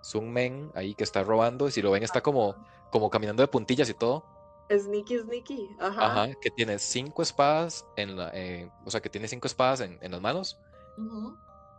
Es 0.01 0.15
un 0.15 0.33
men 0.33 0.71
ahí 0.75 0.95
que 0.95 1.05
está 1.05 1.23
robando 1.25 1.69
y 1.69 1.73
si 1.73 1.83
lo 1.83 1.91
ven 1.91 2.03
está 2.03 2.23
como, 2.23 2.55
como 2.91 3.11
caminando 3.11 3.43
de 3.43 3.49
puntillas 3.49 3.91
y 3.91 3.95
todo. 3.95 4.25
Sneaky, 4.71 5.21
sneaky. 5.21 5.69
Ajá. 5.79 6.07
Ajá, 6.07 6.35
que 6.41 6.51
tiene 6.51 6.79
cinco 6.79 7.23
espadas 7.23 7.87
en 7.97 8.17
la, 8.17 8.31
eh, 8.35 8.71
o 8.85 8.91
sea, 8.91 9.01
que 9.01 9.09
tiene 9.11 9.29
cinco 9.29 9.47
espadas 9.47 9.81
en, 9.81 9.99
en 10.01 10.13
las 10.13 10.21
manos. 10.21 10.59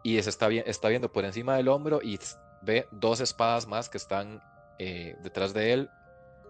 Y 0.04 0.22
se 0.22 0.30
está, 0.30 0.50
está 0.50 0.88
viendo 0.90 1.12
por 1.12 1.26
encima 1.26 1.56
del 1.58 1.68
hombro 1.68 2.00
y 2.02 2.20
ve 2.62 2.88
dos 2.92 3.20
espadas 3.20 3.68
más 3.68 3.90
que 3.90 3.98
están 3.98 4.42
eh, 4.80 5.16
detrás 5.24 5.54
de 5.54 5.74
él, 5.74 5.90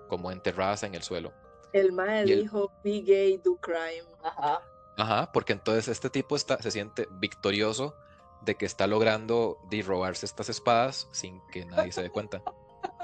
como 0.10 0.32
enterradas 0.32 0.84
en 0.84 0.96
el 0.96 1.04
suelo. 1.04 1.34
El 1.74 1.92
mae 1.92 2.26
dijo, 2.26 2.72
be 2.84 3.02
gay, 3.02 3.38
do 3.38 3.56
crime. 3.58 4.08
Ajá. 4.24 4.62
Ajá, 4.98 5.32
porque 5.32 5.54
entonces 5.54 5.88
este 5.88 6.10
tipo 6.10 6.36
está, 6.36 6.62
se 6.62 6.72
siente 6.72 7.08
victorioso 7.12 7.96
de 8.42 8.56
que 8.56 8.66
está 8.66 8.88
logrando 8.88 9.58
de 9.70 9.82
robarse 9.82 10.26
estas 10.26 10.50
espadas 10.50 11.08
sin 11.12 11.42
que 11.52 11.66
nadie 11.66 11.92
se 11.92 12.02
dé 12.02 12.10
cuenta. 12.10 12.42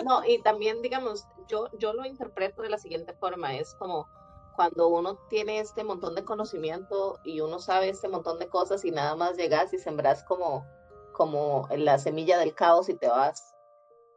No, 0.04 0.26
y 0.26 0.41
también, 0.41 0.82
digamos, 0.82 1.26
yo, 1.48 1.70
yo 1.78 1.94
lo 1.94 2.06
interpreto 2.06 2.62
de 2.62 2.70
la 2.70 2.78
siguiente 2.78 3.14
forma, 3.14 3.56
es 3.56 3.76
como 3.76 4.08
cuando 4.56 4.88
uno 4.88 5.18
tiene 5.30 5.60
este 5.60 5.84
montón 5.84 6.16
de 6.16 6.24
conocimiento 6.24 7.20
y 7.24 7.41
uno 7.41 7.60
sabe 7.60 7.89
este 7.89 8.08
montón 8.08 8.39
de 8.39 8.48
cosas 8.48 8.86
y 8.86 8.91
nada 8.91 9.16
más 9.16 9.38
llegas 9.38 9.74
y 9.74 9.80
sembras 9.80 10.24
como, 10.24 10.66
como 11.14 11.68
la 11.76 11.98
semilla 12.00 12.38
del 12.38 12.54
caos 12.54 12.89
y 12.89 12.96
te 12.96 13.08
vas. 13.08 13.54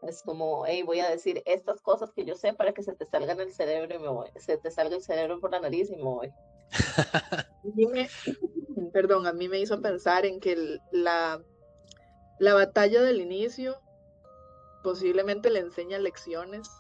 Es 0.03 0.22
como, 0.22 0.66
hey, 0.66 0.83
voy 0.83 1.01
a 1.01 1.09
decir 1.09 1.43
estas 1.47 1.81
cosas 1.81 2.12
que 2.12 2.24
yo 2.24 2.37
sé 2.37 2.53
para 2.53 2.72
que 2.72 2.83
se 2.83 2.95
te 2.95 3.07
salga 3.07 3.33
en 3.33 3.41
el 3.41 3.53
cerebro 3.53 3.97
y 3.97 3.99
me 3.99 4.09
voy. 4.09 4.31
Se 4.37 4.59
te 4.59 4.70
salga 4.70 4.97
el 4.97 5.03
cerebro 5.03 5.41
por 5.41 5.51
la 5.51 5.61
nariz 5.61 5.91
y 5.91 5.97
me 5.97 6.03
voy. 6.03 6.33
perdón, 8.93 9.27
a 9.27 9.33
mí 9.33 9.49
me 9.49 9.59
hizo 9.59 9.81
pensar 9.81 10.27
en 10.27 10.41
que 10.41 10.79
la, 10.93 11.43
la 12.39 12.55
batalla 12.55 13.03
del 13.03 13.20
inicio 13.20 13.81
posiblemente 14.87 15.51
le 15.51 15.59
enseña 15.59 15.99
lecciones. 15.99 16.70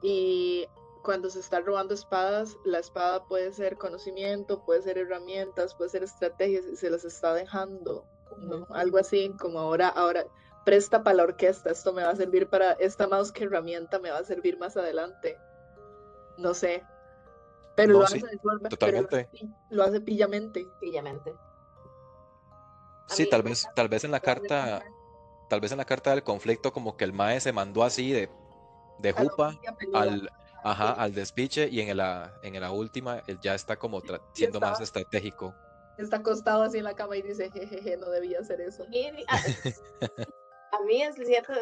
Y 0.00 0.66
cuando 1.04 1.28
se 1.28 1.40
está 1.40 1.60
robando 1.60 1.92
espadas, 1.92 2.56
la 2.64 2.78
espada 2.78 3.26
puede 3.26 3.52
ser 3.52 3.76
conocimiento, 3.76 4.64
puede 4.64 4.80
ser 4.80 4.96
herramientas, 4.96 5.74
puede 5.74 5.90
ser 5.90 6.02
estrategias 6.02 6.64
y 6.64 6.76
se 6.76 6.88
las 6.88 7.04
está 7.04 7.34
dejando. 7.34 8.06
Algo 8.70 8.96
así 8.96 9.34
como 9.38 9.58
ahora, 9.58 9.88
ahora 9.88 10.24
presta 10.64 11.02
para 11.02 11.16
la 11.16 11.24
orquesta, 11.24 11.70
esto 11.70 11.92
me 11.92 12.04
va 12.04 12.10
a 12.12 12.16
servir 12.16 12.48
para 12.48 12.72
esta 12.72 13.06
mouse 13.06 13.32
que 13.32 13.44
herramienta 13.44 13.98
me 13.98 14.10
va 14.10 14.20
a 14.20 14.24
servir 14.24 14.58
más 14.58 14.78
adelante. 14.78 15.38
No 16.38 16.54
sé. 16.54 16.82
Pero 17.76 17.92
lo 17.92 18.04
hace 18.04 18.22
totalmente. 18.70 19.28
lo 19.68 19.82
hace 19.82 20.00
pillamente. 20.00 20.66
Pillamente. 20.80 21.34
Sí, 23.08 23.28
tal 23.28 23.42
vez, 23.42 23.66
tal 23.74 23.90
vez 23.90 24.04
en 24.04 24.10
la 24.10 24.20
carta 24.20 24.82
tal 25.48 25.60
vez 25.60 25.72
en 25.72 25.78
la 25.78 25.84
carta 25.84 26.10
del 26.10 26.22
conflicto 26.22 26.72
como 26.72 26.96
que 26.96 27.04
el 27.04 27.12
Mae 27.12 27.40
se 27.40 27.52
mandó 27.52 27.82
así 27.82 28.12
de, 28.12 28.30
de 28.98 29.12
jupa 29.12 29.58
al, 29.94 30.30
ajá, 30.62 30.92
al 30.92 31.14
despiche 31.14 31.68
y 31.68 31.80
en 31.80 31.96
la, 31.96 32.38
en 32.42 32.60
la 32.60 32.70
última 32.70 33.22
él 33.26 33.38
ya 33.40 33.54
está 33.54 33.76
como 33.76 34.02
siendo 34.32 34.60
más 34.60 34.80
estratégico. 34.80 35.54
Está 35.96 36.18
acostado 36.18 36.62
así 36.62 36.78
en 36.78 36.84
la 36.84 36.94
cama 36.94 37.16
y 37.16 37.22
dice, 37.22 37.50
jejeje, 37.50 37.96
no 37.96 38.08
debía 38.10 38.38
hacer 38.38 38.60
eso. 38.60 38.84
a, 40.72 40.80
mí 40.86 41.02
es 41.02 41.16
cierto, 41.16 41.52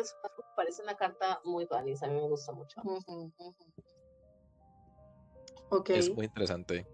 parece 0.55 0.83
una 0.83 0.95
carta 0.95 1.41
muy 1.45 1.65
valiosa, 1.65 2.05
a 2.07 2.11
mí 2.11 2.17
me 2.17 2.29
gusta 2.29 2.53
mucho. 2.53 2.83
Es 5.89 6.15
muy 6.15 6.27
interesante. 6.27 6.87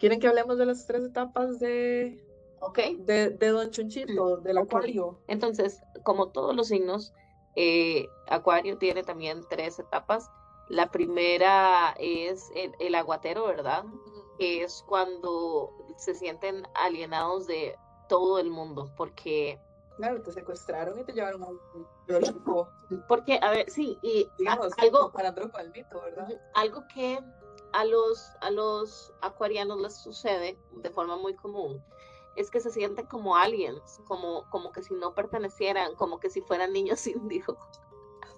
¿Quieren 0.00 0.18
que 0.18 0.26
hablemos 0.26 0.58
de 0.58 0.66
las 0.66 0.84
tres 0.84 1.04
etapas 1.04 1.60
de, 1.60 2.20
¿ok? 2.62 2.78
De, 2.98 3.30
de 3.30 3.48
Don 3.48 3.70
Chunchito, 3.70 4.38
del 4.38 4.58
Acuario. 4.58 5.18
Entonces, 5.26 5.82
como 6.04 6.28
todos 6.28 6.54
los 6.54 6.68
signos, 6.68 7.12
eh, 7.56 8.06
Acuario 8.28 8.78
tiene 8.78 9.02
también 9.02 9.42
tres 9.50 9.78
etapas. 9.78 10.30
La 10.68 10.90
primera 10.90 11.94
es 11.98 12.50
el, 12.78 12.94
aguatero, 12.94 13.46
¿verdad? 13.46 13.84
Que 14.38 14.62
es 14.62 14.84
cuando 14.88 15.70
se 15.96 16.14
sienten 16.14 16.62
alienados 16.74 17.46
de 17.46 17.76
todo 18.08 18.38
el 18.38 18.48
mundo, 18.48 18.90
porque... 18.96 19.60
Claro, 19.96 20.22
te 20.22 20.32
secuestraron 20.32 20.98
y 20.98 21.04
te 21.04 21.12
llevaron 21.12 21.42
a 21.42 21.48
un 21.48 23.04
Porque, 23.08 23.38
a 23.42 23.50
ver, 23.50 23.68
sí, 23.70 23.98
y 24.02 24.26
algo... 24.80 25.12
Para 25.12 25.34
palmito, 25.34 26.00
¿verdad? 26.00 26.28
Algo 26.54 26.84
que 26.94 27.18
a 27.72 27.84
los, 27.84 28.30
a 28.40 28.50
los 28.50 29.12
acuarianos 29.20 29.80
les 29.80 29.94
sucede 29.94 30.56
de 30.72 30.90
forma 30.90 31.16
muy 31.16 31.34
común 31.34 31.82
es 32.36 32.50
que 32.50 32.60
se 32.60 32.70
sienten 32.70 33.06
como 33.06 33.36
aliens, 33.36 34.00
como, 34.06 34.48
como 34.50 34.72
que 34.72 34.82
si 34.82 34.94
no 34.94 35.14
pertenecieran, 35.14 35.94
como 35.96 36.18
que 36.18 36.30
si 36.30 36.40
fueran 36.42 36.72
niños 36.72 37.06
índigos. 37.06 37.58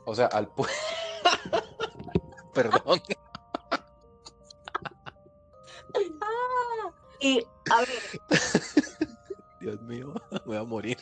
O 0.06 0.14
sea, 0.14 0.26
al 0.26 0.50
Perdón. 2.52 3.00
y 7.20 7.46
a 7.70 7.78
ver. 7.80 7.88
Dios 9.60 9.80
mío, 9.82 10.12
voy 10.44 10.56
a 10.58 10.64
morir. 10.64 10.98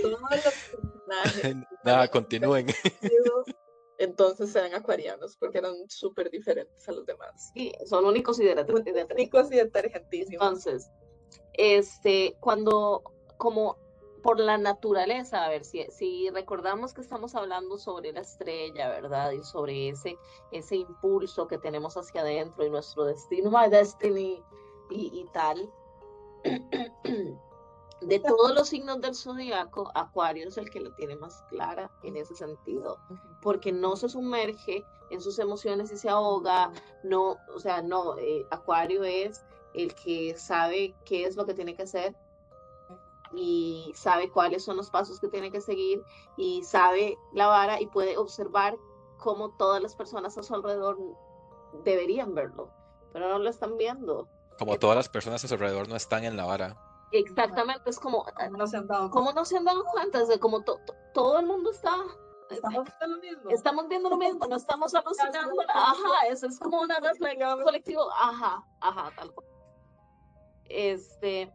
todos 0.00 0.20
los 0.20 0.30
personajes 0.30 1.56
Nada, 1.84 2.08
continúen. 2.08 2.68
entonces 3.98 4.54
eran 4.56 4.74
acuarianos 4.74 5.36
porque 5.36 5.58
eran 5.58 5.74
súper 5.88 6.30
diferentes 6.30 6.88
a 6.88 6.92
los 6.92 7.04
demás. 7.04 7.50
Sí, 7.54 7.72
son 7.84 8.06
únicos 8.06 8.40
y 8.40 8.44
de 8.44 8.54
Ricos 9.10 9.52
y 9.52 9.56
detergentísimos. 9.56 10.32
Entonces, 10.46 10.90
este, 11.58 12.36
cuando, 12.40 13.02
como 13.36 13.76
por 14.22 14.40
la 14.40 14.56
naturaleza, 14.58 15.44
a 15.44 15.48
ver, 15.48 15.64
si, 15.64 15.84
si 15.90 16.30
recordamos 16.30 16.94
que 16.94 17.00
estamos 17.00 17.34
hablando 17.34 17.78
sobre 17.78 18.12
la 18.12 18.20
estrella, 18.20 18.88
¿verdad? 18.88 19.32
Y 19.32 19.42
sobre 19.42 19.90
ese, 19.90 20.16
ese 20.52 20.76
impulso 20.76 21.46
que 21.46 21.58
tenemos 21.58 21.96
hacia 21.96 22.22
adentro 22.22 22.64
y 22.64 22.70
nuestro 22.70 23.04
destino, 23.04 23.50
my 23.50 23.68
destiny 23.68 24.42
y, 24.90 25.20
y 25.20 25.26
tal. 25.32 25.70
De 28.00 28.20
todos 28.20 28.54
los 28.54 28.68
signos 28.68 29.00
del 29.00 29.16
zodiaco, 29.16 29.90
Acuario 29.92 30.46
es 30.46 30.56
el 30.56 30.70
que 30.70 30.78
lo 30.78 30.94
tiene 30.94 31.16
más 31.16 31.42
clara 31.48 31.90
en 32.04 32.16
ese 32.16 32.36
sentido, 32.36 32.96
porque 33.42 33.72
no 33.72 33.96
se 33.96 34.08
sumerge 34.08 34.84
en 35.10 35.20
sus 35.20 35.40
emociones 35.40 35.90
y 35.90 35.96
se 35.96 36.08
ahoga, 36.08 36.70
no, 37.02 37.36
o 37.52 37.58
sea, 37.58 37.82
no, 37.82 38.16
eh, 38.18 38.46
Acuario 38.52 39.02
es 39.02 39.44
el 39.74 39.94
que 39.94 40.36
sabe 40.36 40.94
qué 41.04 41.24
es 41.24 41.36
lo 41.36 41.46
que 41.46 41.54
tiene 41.54 41.74
que 41.76 41.82
hacer 41.82 42.14
y 43.34 43.92
sabe 43.94 44.30
cuáles 44.30 44.64
son 44.64 44.76
los 44.76 44.90
pasos 44.90 45.20
que 45.20 45.28
tiene 45.28 45.52
que 45.52 45.60
seguir 45.60 46.02
y 46.36 46.62
sabe 46.64 47.18
la 47.32 47.46
vara 47.46 47.80
y 47.80 47.86
puede 47.86 48.16
observar 48.16 48.76
cómo 49.18 49.50
todas 49.50 49.82
las 49.82 49.94
personas 49.94 50.38
a 50.38 50.42
su 50.42 50.54
alrededor 50.54 50.96
deberían 51.84 52.34
verlo, 52.34 52.70
pero 53.12 53.28
no 53.28 53.38
lo 53.38 53.50
están 53.50 53.76
viendo. 53.76 54.28
Como 54.58 54.78
todas 54.78 54.96
las 54.96 55.08
personas 55.08 55.44
a 55.44 55.48
su 55.48 55.54
alrededor 55.54 55.88
no 55.88 55.96
están 55.96 56.24
en 56.24 56.36
la 56.36 56.46
vara. 56.46 56.76
Exactamente, 57.12 57.88
es 57.90 57.98
como, 57.98 58.24
No 58.50 58.66
se 58.66 58.76
han 58.76 58.86
dado 58.86 59.10
¿cómo 59.10 59.32
no 59.32 59.44
se 59.44 59.56
han 59.56 59.64
dado 59.64 59.84
cuenta? 59.84 60.20
Es 60.22 60.28
de 60.28 60.38
como 60.38 60.62
to- 60.62 60.80
to- 60.86 60.94
todo 61.14 61.38
el 61.38 61.46
mundo 61.46 61.70
está, 61.70 61.94
Estamos 62.50 62.84
viendo 62.84 63.06
lo 63.16 63.20
mismo. 63.20 63.50
estamos 63.50 63.88
viendo 63.88 64.08
lo 64.10 64.16
mismo, 64.16 64.46
no 64.46 64.56
estamos 64.56 64.94
alucinando. 64.94 65.54
Ajá, 65.68 66.26
eso 66.30 66.46
es 66.46 66.58
como 66.58 66.80
una 66.80 66.98
reflexión 67.00 67.62
colectivo. 67.62 68.10
Ajá, 68.12 68.64
ajá, 68.80 69.10
tal 69.16 69.32
cual. 69.32 69.46
Este, 70.68 71.52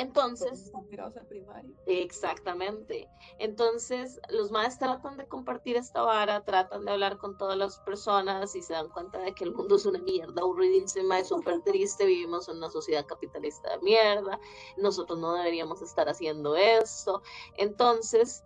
entonces, 0.00 0.64
Están 0.64 0.86
pegados 0.86 1.14
al 1.18 1.26
primario. 1.26 1.74
Exactamente. 1.84 3.06
Entonces, 3.38 4.18
los 4.30 4.50
maestros 4.50 4.78
tratan 4.92 5.18
de 5.18 5.28
compartir 5.28 5.76
esta 5.76 6.00
vara, 6.00 6.42
tratan 6.42 6.86
de 6.86 6.92
hablar 6.92 7.18
con 7.18 7.36
todas 7.36 7.58
las 7.58 7.78
personas 7.80 8.56
y 8.56 8.62
se 8.62 8.72
dan 8.72 8.88
cuenta 8.88 9.18
de 9.18 9.34
que 9.34 9.44
el 9.44 9.52
mundo 9.52 9.76
es 9.76 9.84
una 9.84 9.98
mierda 9.98 10.40
aburridísima, 10.40 11.18
es 11.18 11.28
súper 11.28 11.60
triste, 11.64 12.06
vivimos 12.06 12.48
en 12.48 12.56
una 12.56 12.70
sociedad 12.70 13.04
capitalista 13.04 13.76
de 13.76 13.82
mierda, 13.82 14.40
nosotros 14.78 15.18
no 15.18 15.34
deberíamos 15.34 15.82
estar 15.82 16.08
haciendo 16.08 16.56
esto. 16.56 17.20
Entonces, 17.58 18.42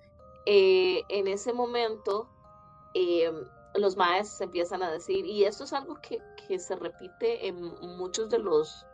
eh, 0.46 1.04
en 1.08 1.28
ese 1.28 1.52
momento, 1.52 2.28
eh, 2.94 3.32
los 3.74 3.96
maestros 3.96 4.40
empiezan 4.40 4.82
a 4.82 4.90
decir, 4.90 5.24
y 5.24 5.44
esto 5.44 5.62
es 5.62 5.72
algo 5.72 6.00
que, 6.00 6.20
que 6.48 6.58
se 6.58 6.74
repite 6.74 7.46
en 7.46 7.62
muchos 7.96 8.28
de 8.28 8.40
los 8.40 8.84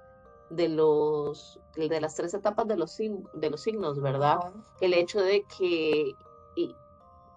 de 0.50 0.68
los 0.68 1.60
de 1.76 2.00
las 2.00 2.14
tres 2.16 2.34
etapas 2.34 2.66
de 2.66 2.76
los 2.76 2.96
de 2.98 3.50
los 3.50 3.62
signos, 3.62 4.00
¿verdad? 4.00 4.52
El 4.80 4.94
hecho 4.94 5.22
de 5.22 5.44
que, 5.44 6.12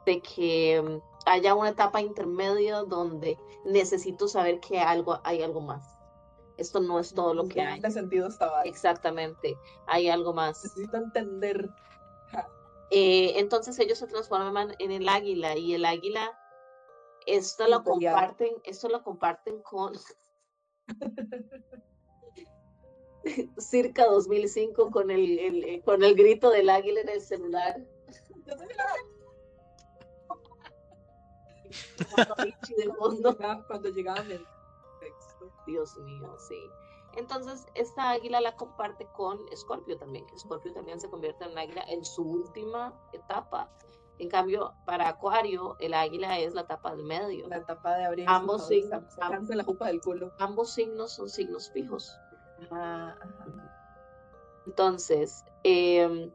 de 0.05 0.21
que 0.21 0.81
mm, 0.81 1.29
haya 1.29 1.55
una 1.55 1.69
etapa 1.69 2.01
intermedia 2.01 2.83
donde 2.83 3.37
necesito 3.65 4.27
saber 4.27 4.59
que 4.59 4.79
algo, 4.79 5.19
hay 5.23 5.43
algo 5.43 5.61
más. 5.61 5.97
Esto 6.57 6.81
no 6.81 6.99
es 6.99 7.13
todo 7.13 7.33
lo 7.33 7.47
que 7.47 7.61
hay. 7.61 7.79
Darle 7.79 7.93
sentido 7.93 8.27
esta 8.27 8.47
vara. 8.49 8.63
Exactamente, 8.63 9.57
hay 9.87 10.09
algo 10.09 10.33
más. 10.33 10.63
Necesito 10.63 10.97
entender. 10.97 11.69
Ja, 12.31 12.47
Eh, 12.89 13.39
entonces 13.39 13.77
ellos 13.79 13.99
se 13.99 14.07
transforman 14.07 14.75
en 14.79 14.91
el 14.91 15.07
águila 15.07 15.55
y 15.55 15.73
el 15.75 15.85
águila, 15.85 16.31
esto 17.25 17.67
lo 17.67 17.83
comparten, 17.83 18.55
esto 18.63 18.89
lo 18.89 19.03
comparten 19.03 19.61
con 19.61 19.93
circa 23.57 24.05
2005 24.05 24.91
con 24.91 25.11
el, 25.11 25.39
el- 25.39 25.63
eh, 25.63 25.81
con 25.83 26.03
el 26.03 26.15
grito 26.15 26.49
del 26.49 26.69
águila 26.69 27.01
en 27.01 27.09
el 27.09 27.21
celular. 27.21 27.77
De 32.77 32.91
fondo. 32.93 33.37
cuando 33.67 33.89
llegaba 33.89 34.19
el 34.21 34.45
texto. 34.99 35.51
Dios 35.65 35.95
mío, 35.97 36.35
sí. 36.47 36.59
Entonces, 37.15 37.65
esta 37.75 38.11
águila 38.11 38.41
la 38.41 38.55
comparte 38.55 39.07
con 39.15 39.39
Escorpio 39.51 39.97
también, 39.97 40.25
que 40.25 40.35
Escorpio 40.35 40.73
también 40.73 40.99
se 40.99 41.09
convierte 41.09 41.45
en 41.45 41.51
un 41.51 41.57
águila 41.57 41.83
en 41.87 42.03
su 42.03 42.23
última 42.23 42.93
etapa. 43.11 43.69
En 44.19 44.29
cambio, 44.29 44.73
para 44.85 45.09
Acuario, 45.09 45.75
el 45.79 45.93
águila 45.93 46.39
es 46.39 46.53
la 46.53 46.61
etapa 46.61 46.95
del 46.95 47.03
medio. 47.03 47.47
La 47.47 47.57
etapa 47.57 47.95
de 47.95 48.05
abril. 48.05 48.25
Ambos 48.27 48.67
signos, 48.67 49.13
Sacarse 49.13 49.55
la 49.55 49.63
jupa 49.63 49.87
del 49.87 50.01
culo. 50.01 50.31
Ambos 50.39 50.73
signos 50.73 51.13
son 51.13 51.29
signos 51.29 51.71
fijos. 51.71 52.15
Ajá, 52.71 53.17
ajá. 53.21 53.73
Entonces, 54.65 55.43
em, 55.63 56.31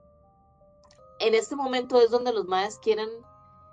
en 1.21 1.35
este 1.35 1.57
momento 1.57 2.01
es 2.01 2.11
donde 2.11 2.33
los 2.33 2.47
maes 2.47 2.79
quieren 2.79 3.09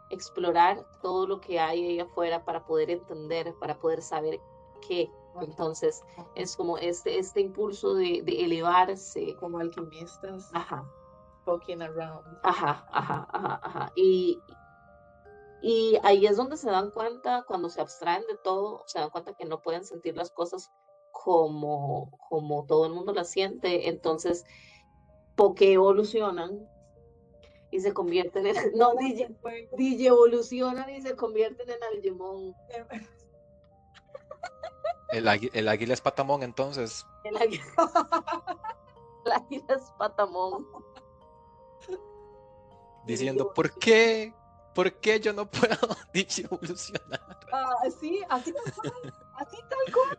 explorar 0.09 0.85
todo 1.01 1.27
lo 1.27 1.41
que 1.41 1.59
hay 1.59 1.85
ahí 1.85 1.99
afuera 1.99 2.43
para 2.45 2.65
poder 2.65 2.89
entender, 2.89 3.53
para 3.59 3.77
poder 3.79 4.01
saber 4.01 4.39
qué. 4.87 5.09
Entonces, 5.41 6.01
es 6.35 6.55
como 6.55 6.77
este, 6.77 7.19
este 7.19 7.41
impulso 7.41 7.93
de, 7.95 8.21
de 8.23 8.45
elevarse. 8.45 9.35
Como 9.39 9.59
alquimistas. 9.59 10.49
Ajá, 10.53 10.89
Poking 11.43 11.81
around. 11.81 12.25
ajá, 12.43 12.87
ajá, 12.91 13.27
ajá, 13.31 13.59
ajá. 13.61 13.91
Y, 13.95 14.41
y 15.61 15.97
ahí 16.03 16.25
es 16.25 16.37
donde 16.37 16.55
se 16.57 16.71
dan 16.71 16.91
cuenta, 16.91 17.43
cuando 17.47 17.69
se 17.69 17.81
abstraen 17.81 18.23
de 18.27 18.37
todo, 18.37 18.83
se 18.87 18.99
dan 18.99 19.09
cuenta 19.09 19.33
que 19.33 19.45
no 19.45 19.61
pueden 19.61 19.83
sentir 19.83 20.15
las 20.15 20.31
cosas 20.31 20.71
como, 21.23 22.11
como 22.29 22.65
todo 22.65 22.85
el 22.85 22.93
mundo 22.93 23.13
las 23.13 23.29
siente. 23.29 23.87
Entonces, 23.87 24.45
porque 25.35 25.71
evolucionan 25.73 26.67
y 27.71 27.79
se 27.79 27.93
convierten 27.93 28.47
en... 28.47 28.55
No, 28.75 28.93
DJ, 28.95 29.33
DJ 29.77 30.07
evolucionan 30.07 30.89
y 30.89 31.01
se 31.01 31.15
convierten 31.15 31.69
en 31.69 31.83
Algemón. 31.83 32.53
El, 35.11 35.27
el 35.53 35.67
águila 35.69 35.93
es 35.93 36.01
patamón, 36.01 36.43
entonces. 36.43 37.05
El 37.23 37.37
águila, 37.37 37.63
el 39.25 39.31
águila 39.31 39.75
es 39.75 39.91
patamón. 39.97 40.67
Diciendo, 43.05 43.53
¿por 43.53 43.77
qué? 43.77 44.33
¿Por 44.73 44.91
qué 44.99 45.21
yo 45.21 45.31
no 45.31 45.49
puedo 45.49 45.77
evolucionar? 46.13 47.37
Ah, 47.53 47.75
sí, 48.01 48.21
así 48.29 48.51
tal 48.51 48.73
cual. 48.73 49.13
Así 49.35 49.57
tal 49.69 49.93
cual. 49.93 50.14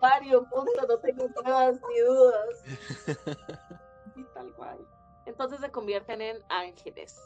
Mario, 0.00 0.44
punto, 0.50 0.72
no 0.88 0.98
tengo 0.98 1.28
pruebas 1.28 1.80
ni 1.88 2.00
dudas. 2.00 2.62
Así 4.06 4.24
tal 4.34 4.52
cual. 4.54 4.78
Entonces 5.26 5.60
se 5.60 5.70
convierten 5.70 6.20
en 6.20 6.42
ángeles. 6.48 7.20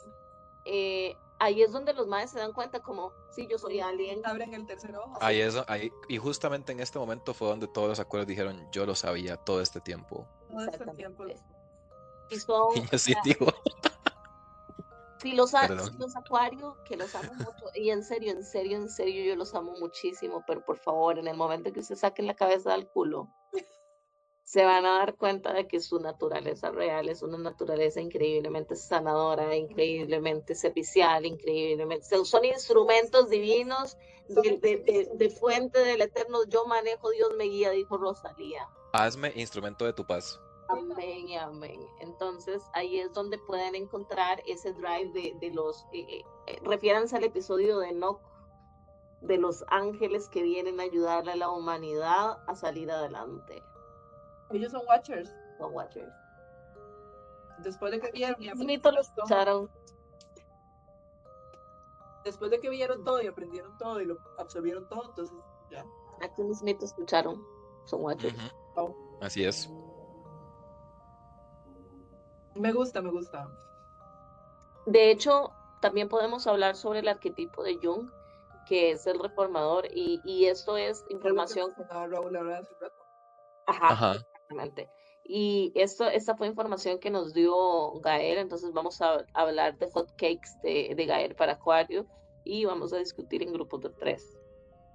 Eh, 0.65 1.17
ahí 1.39 1.63
es 1.63 1.73
donde 1.73 1.93
los 1.93 2.07
madres 2.07 2.31
se 2.31 2.39
dan 2.39 2.53
cuenta 2.53 2.81
como, 2.81 3.13
sí, 3.31 3.47
yo 3.51 3.59
soy 3.59 3.81
alien. 3.81 4.25
Abren 4.25 4.55
el 4.55 4.67
tercer 4.67 4.97
ojo. 4.97 5.19
Ahí 5.21 5.41
es, 5.41 5.57
ahí, 5.69 5.91
y 6.09 6.19
justamente 6.19 6.73
en 6.73 6.81
este 6.81 6.99
momento 6.99 7.35
fue 7.35 7.49
donde 7.49 7.69
todos 7.69 7.89
los 7.89 8.01
acuerdos 8.01 8.29
dijeron, 8.29 8.69
yo 8.73 8.87
lo 8.87 8.95
sabía 8.95 9.37
todo 9.37 9.61
este 9.61 9.81
tiempo. 9.81 10.27
Todo 10.51 10.65
este 10.67 10.87
tiempo. 10.95 11.25
Y 12.31 12.37
son, 12.37 12.69
Y 12.77 12.87
yo 12.87 12.99
sí 12.99 13.15
digo, 13.25 13.47
si 15.21 15.33
los, 15.33 15.55
a- 15.55 15.67
acuarios, 16.17 16.75
que 16.87 16.97
los 16.97 17.15
amo 17.15 17.33
mucho, 17.35 17.67
y 17.75 17.91
en 17.91 18.03
serio, 18.05 18.33
en 18.33 18.45
serio, 18.45 18.77
en 18.79 18.89
serio, 18.89 19.25
yo 19.25 19.37
los 19.37 19.55
amo 19.55 19.73
muchísimo, 19.79 20.43
pero 20.47 20.65
por 20.65 20.79
favor, 20.79 21.19
en 21.19 21.29
el 21.29 21.37
momento 21.37 21.73
que 21.73 21.81
usted 21.81 21.97
saquen 21.97 22.27
la 22.27 22.35
cabeza 22.35 22.73
del 22.73 22.87
culo, 22.89 23.29
se 24.45 24.65
van 24.65 24.85
a 24.85 24.99
dar 24.99 25.15
cuenta 25.15 25.53
de 25.53 25.69
que 25.69 25.79
su 25.79 26.01
naturaleza 26.01 26.71
real 26.73 27.09
es 27.09 27.23
una 27.23 27.39
naturaleza 27.39 28.01
increíblemente 28.01 28.75
sanadora, 28.75 29.55
increíblemente 29.55 30.57
servicial, 30.57 31.25
increíblemente... 31.25 32.05
Son, 32.07 32.27
son 32.27 32.45
instrumentos 32.45 33.29
divinos 33.31 33.97
de, 34.29 34.59
de- 34.59 34.77
de- 34.79 35.09
de 35.15 35.31
fuente 35.31 35.79
del 35.79 36.01
eterno. 36.01 36.39
Yo 36.49 36.65
manejo, 36.67 37.11
Dios 37.11 37.31
me 37.39 37.45
guía, 37.45 37.71
dijo 37.71 37.97
Rosalía. 37.97 38.67
hazme 38.93 39.33
instrumento 39.37 39.85
de 39.85 39.93
tu 39.93 40.05
paz. 40.05 40.41
Amén 40.71 41.29
y 41.29 41.37
amén. 41.37 41.81
Entonces 42.01 42.63
ahí 42.73 42.99
es 42.99 43.13
donde 43.13 43.39
pueden 43.39 43.75
encontrar 43.75 44.43
ese 44.47 44.73
drive 44.73 45.11
de, 45.13 45.37
de 45.41 45.55
los, 45.55 45.85
eh, 45.93 46.07
eh, 46.09 46.25
eh, 46.47 46.61
refiéranse 46.65 47.17
al 47.17 47.25
episodio 47.25 47.79
de 47.79 47.91
Enoch, 47.91 48.21
de 49.21 49.37
los 49.37 49.65
ángeles 49.69 50.29
que 50.29 50.43
vienen 50.43 50.81
a 50.81 50.85
ayudarle 50.85 51.33
a 51.33 51.37
la 51.37 51.51
humanidad 51.51 52.39
a 52.47 52.55
salir 52.55 52.91
adelante. 52.91 53.63
Ellos 54.51 54.73
son 54.73 54.83
watchers. 54.87 55.31
Los 55.59 55.73
Watchers. 55.73 56.13
Después 57.59 57.93
de 57.93 58.01
que 58.01 58.11
vieron 58.13 58.37
y 58.41 58.47
lo 58.47 58.53
aprendieron 58.53 58.83
todo, 58.83 59.01
escucharon. 59.01 59.71
después 62.25 62.51
de 62.51 62.61
que 62.61 62.71
vieron 62.71 63.05
todo 63.05 63.21
y 63.23 63.27
aprendieron 63.27 63.77
todo 63.77 64.01
y 64.01 64.07
lo 64.07 64.17
absorbieron 64.39 64.89
todo, 64.89 65.05
entonces 65.05 65.37
ya. 65.71 65.85
Aquí 66.23 66.43
mismito 66.43 66.87
escucharon. 66.87 67.45
Son 67.85 68.03
Watchers. 68.03 68.35
Así 69.21 69.45
es. 69.45 69.69
Me 72.55 72.73
gusta, 72.73 73.01
me 73.01 73.11
gusta. 73.11 73.49
De 74.87 75.11
hecho, 75.11 75.53
también 75.81 76.09
podemos 76.09 76.47
hablar 76.47 76.77
sobre 76.77 77.01
el 77.01 77.09
arquetipo 77.09 77.63
de 77.63 77.79
Jung, 77.83 78.11
que 78.67 78.93
es 78.93 79.07
el 79.07 79.19
reformador, 79.19 79.87
y, 79.91 80.21
y 80.25 80.47
esto 80.47 80.77
es 80.77 81.05
información. 81.09 81.73
Ajá, 83.67 83.89
Ajá. 83.89 84.13
exactamente. 84.15 84.91
Y 85.23 85.73
esto, 85.77 86.09
esta 86.09 86.37
fue 86.37 86.49
información 86.49 86.99
que 86.99 87.11
nos 87.11 87.33
dio 87.33 88.01
Gael, 88.01 88.39
entonces 88.39 88.73
vamos 88.73 89.01
a 89.01 89.25
hablar 89.35 89.79
de 89.79 89.89
hot 89.91 90.11
cakes 90.17 90.59
de, 90.63 90.95
de 90.97 91.07
Gael 91.07 91.37
para 91.37 91.53
Acuario 91.53 92.07
y 92.43 92.65
vamos 92.65 92.93
a 92.93 92.99
discutir 92.99 93.43
en 93.43 93.53
grupos 93.53 93.81
de 93.83 93.91
tres. 93.91 94.37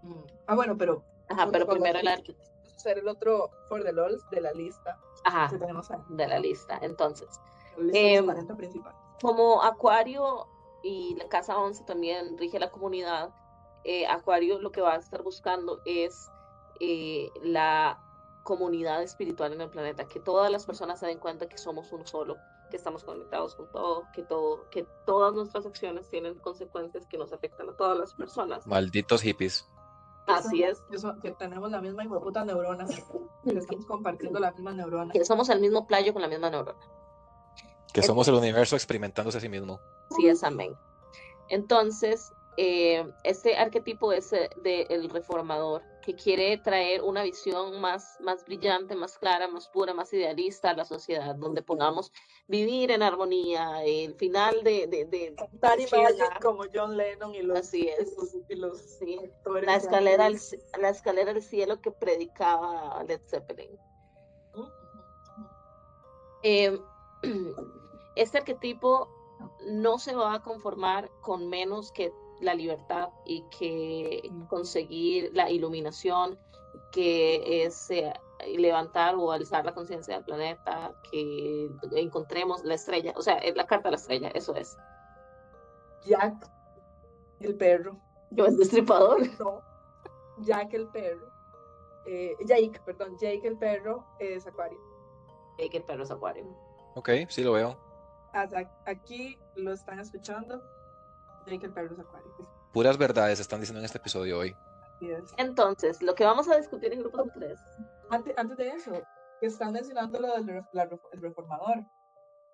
Mm. 0.01 0.23
Ah, 0.47 0.55
bueno, 0.55 0.77
pero 0.77 1.05
Ajá, 1.29 1.49
pero 1.51 1.67
primero 1.67 1.99
el 1.99 2.07
arquetipo. 2.07 2.54
Ser 2.85 2.99
el 2.99 3.07
otro 3.07 3.49
for 3.67 3.83
the 3.83 3.91
lols 3.91 4.27
de 4.29 4.41
la 4.41 4.51
lista 4.53 4.97
Ajá, 5.23 5.49
que 5.49 5.57
tenemos 5.57 5.89
ahí. 5.91 5.99
de 6.09 6.27
la 6.27 6.39
lista. 6.39 6.79
Entonces, 6.81 7.41
La 7.77 7.83
lista 7.83 7.99
de 7.99 8.15
los 8.17 8.25
40 8.25 8.55
principales. 8.55 8.99
como 9.21 9.61
Acuario 9.63 10.47
y 10.83 11.15
la 11.15 11.27
casa 11.27 11.57
11 11.57 11.83
también 11.85 12.37
rige 12.37 12.59
la 12.59 12.69
comunidad, 12.69 13.33
eh, 13.83 14.05
Acuario 14.07 14.59
lo 14.59 14.71
que 14.71 14.81
va 14.81 14.93
a 14.93 14.97
estar 14.97 15.23
buscando 15.23 15.81
es 15.85 16.29
eh, 16.79 17.29
la 17.43 17.99
comunidad 18.43 19.01
espiritual 19.01 19.53
en 19.53 19.61
el 19.61 19.69
planeta, 19.69 20.07
que 20.07 20.19
todas 20.19 20.51
las 20.51 20.65
personas 20.65 20.99
se 20.99 21.07
den 21.07 21.17
cuenta 21.19 21.47
que 21.49 21.57
somos 21.57 21.91
uno 21.91 22.05
solo, 22.05 22.35
que 22.69 22.77
estamos 22.77 23.03
conectados 23.03 23.55
con 23.55 23.71
todo, 23.71 24.03
que 24.13 24.21
todo, 24.23 24.69
que 24.69 24.85
todas 25.05 25.33
nuestras 25.33 25.65
acciones 25.65 26.07
tienen 26.09 26.35
consecuencias 26.35 27.07
que 27.07 27.17
nos 27.17 27.33
afectan 27.33 27.69
a 27.69 27.73
todas 27.75 27.97
las 27.97 28.13
personas. 28.13 28.67
Malditos 28.67 29.21
hippies. 29.23 29.67
Así 30.27 30.63
es, 30.63 30.81
Que, 31.21 31.31
tenemos 31.31 31.71
la 31.71 31.81
misma 31.81 32.03
puta 32.19 32.43
neurona. 32.43 32.85
Que 32.85 33.51
estamos 33.57 33.85
compartiendo 33.85 34.39
la 34.39 34.51
misma 34.51 34.73
neurona. 34.73 35.11
que 35.11 35.25
somos 35.25 35.49
el 35.49 35.59
mismo 35.59 35.85
playo 35.85 36.13
con 36.13 36.21
la 36.21 36.27
misma 36.27 36.49
neurona. 36.49 36.79
Que 37.93 38.01
somos 38.01 38.27
el 38.27 38.35
universo 38.35 38.75
experimentándose 38.75 39.37
a 39.37 39.41
sí 39.41 39.49
mismo. 39.49 39.79
Sí 40.17 40.27
es 40.27 40.43
amén. 40.43 40.75
Entonces, 41.47 42.33
eh, 42.57 43.05
este 43.23 43.55
arquetipo 43.57 44.11
es 44.11 44.31
del 44.31 45.09
reformador, 45.09 45.83
que 46.01 46.13
quiere 46.15 46.57
traer 46.59 47.01
una 47.01 47.23
visión 47.23 47.81
más, 47.81 48.17
más 48.21 48.45
brillante, 48.45 48.95
más 48.95 49.17
clara, 49.17 49.47
más 49.47 49.67
pura, 49.69 49.93
más 49.93 50.13
idealista 50.13 50.69
a 50.69 50.73
la 50.75 50.85
sociedad, 50.85 51.35
donde 51.35 51.63
podamos 51.63 52.11
vivir 52.47 52.91
en 52.91 53.01
armonía. 53.01 53.83
El 53.83 54.13
final 54.15 54.63
de... 54.63 54.87
de, 54.87 55.05
de 55.05 55.35
Danny 55.53 55.85
Sheila, 55.85 56.09
Magic 56.09 56.41
como 56.41 56.63
John 56.73 56.95
Lennon 56.95 57.33
y 57.33 57.41
los, 57.41 57.57
Así 57.59 57.85
y 57.85 57.87
es. 57.87 58.15
los, 58.15 58.35
y 58.49 58.55
los 58.55 58.77
sí, 58.99 59.19
actores 59.23 59.65
la 59.65 59.75
escalera, 59.77 60.25
al, 60.25 60.33
antes. 60.33 60.53
ci- 60.53 60.79
la 60.79 60.89
escalera 60.89 61.31
al 61.31 61.41
cielo 61.41 61.81
que 61.81 61.91
predicaba 61.91 63.03
Led 63.03 63.21
Zeppelin. 63.27 63.71
Eh, 66.43 66.79
este 68.15 68.37
arquetipo 68.37 69.09
no 69.67 69.97
se 69.97 70.15
va 70.15 70.35
a 70.35 70.43
conformar 70.43 71.09
con 71.21 71.49
menos 71.49 71.91
que 71.91 72.13
la 72.41 72.53
libertad 72.53 73.09
y 73.25 73.43
que 73.57 74.29
conseguir 74.47 75.31
la 75.33 75.49
iluminación, 75.49 76.37
que 76.91 77.63
es 77.65 77.89
eh, 77.91 78.13
levantar 78.57 79.15
o 79.15 79.31
alzar 79.31 79.65
la 79.65 79.73
conciencia 79.73 80.15
del 80.15 80.25
planeta, 80.25 80.93
que 81.11 81.69
encontremos 81.95 82.63
la 82.63 82.75
estrella, 82.75 83.13
o 83.15 83.21
sea, 83.21 83.35
es 83.37 83.55
la 83.55 83.65
carta 83.65 83.89
de 83.89 83.91
la 83.91 83.97
estrella, 83.97 84.29
eso 84.29 84.55
es. 84.55 84.77
Jack, 86.05 86.49
el 87.39 87.55
perro. 87.55 87.97
Yo 88.31 88.45
es 88.45 88.57
destripador. 88.57 89.21
No, 89.39 89.61
Jack 90.39 90.73
el 90.73 90.87
perro. 90.89 91.27
Eh, 92.05 92.35
Jake, 92.45 92.79
perdón, 92.85 93.17
Jake 93.17 93.47
el 93.47 93.57
perro 93.57 94.05
es 94.19 94.45
Acuario. 94.45 94.79
que 95.57 95.77
el 95.77 95.83
perro 95.83 96.03
es 96.03 96.11
acuario. 96.11 96.45
Ok, 96.95 97.09
sí 97.29 97.43
lo 97.43 97.53
veo. 97.53 97.77
Hasta 98.33 98.69
aquí 98.85 99.39
lo 99.55 99.71
están 99.71 99.99
escuchando. 99.99 100.61
Jake 101.45 101.65
el 101.65 101.73
perro 101.73 101.93
es 101.93 101.99
Acuario. 101.99 102.31
Puras 102.73 102.97
verdades 102.97 103.39
están 103.39 103.59
diciendo 103.59 103.79
en 103.79 103.85
este 103.85 103.97
episodio 103.97 104.39
hoy. 104.39 104.55
Entonces, 105.37 106.01
lo 106.01 106.15
que 106.15 106.25
vamos 106.25 106.49
a 106.49 106.57
discutir 106.57 106.91
en 106.93 106.99
grupos 106.99 107.25
de 107.25 107.31
tres. 107.31 107.59
Antes, 108.09 108.33
antes 108.37 108.57
de 108.57 108.69
eso, 108.69 108.91
que 109.39 109.47
están 109.47 109.73
mencionando 109.73 110.19
lo 110.19 110.33
del 110.33 110.63
la 110.73 110.89
el 111.11 111.21
reformador. 111.21 111.85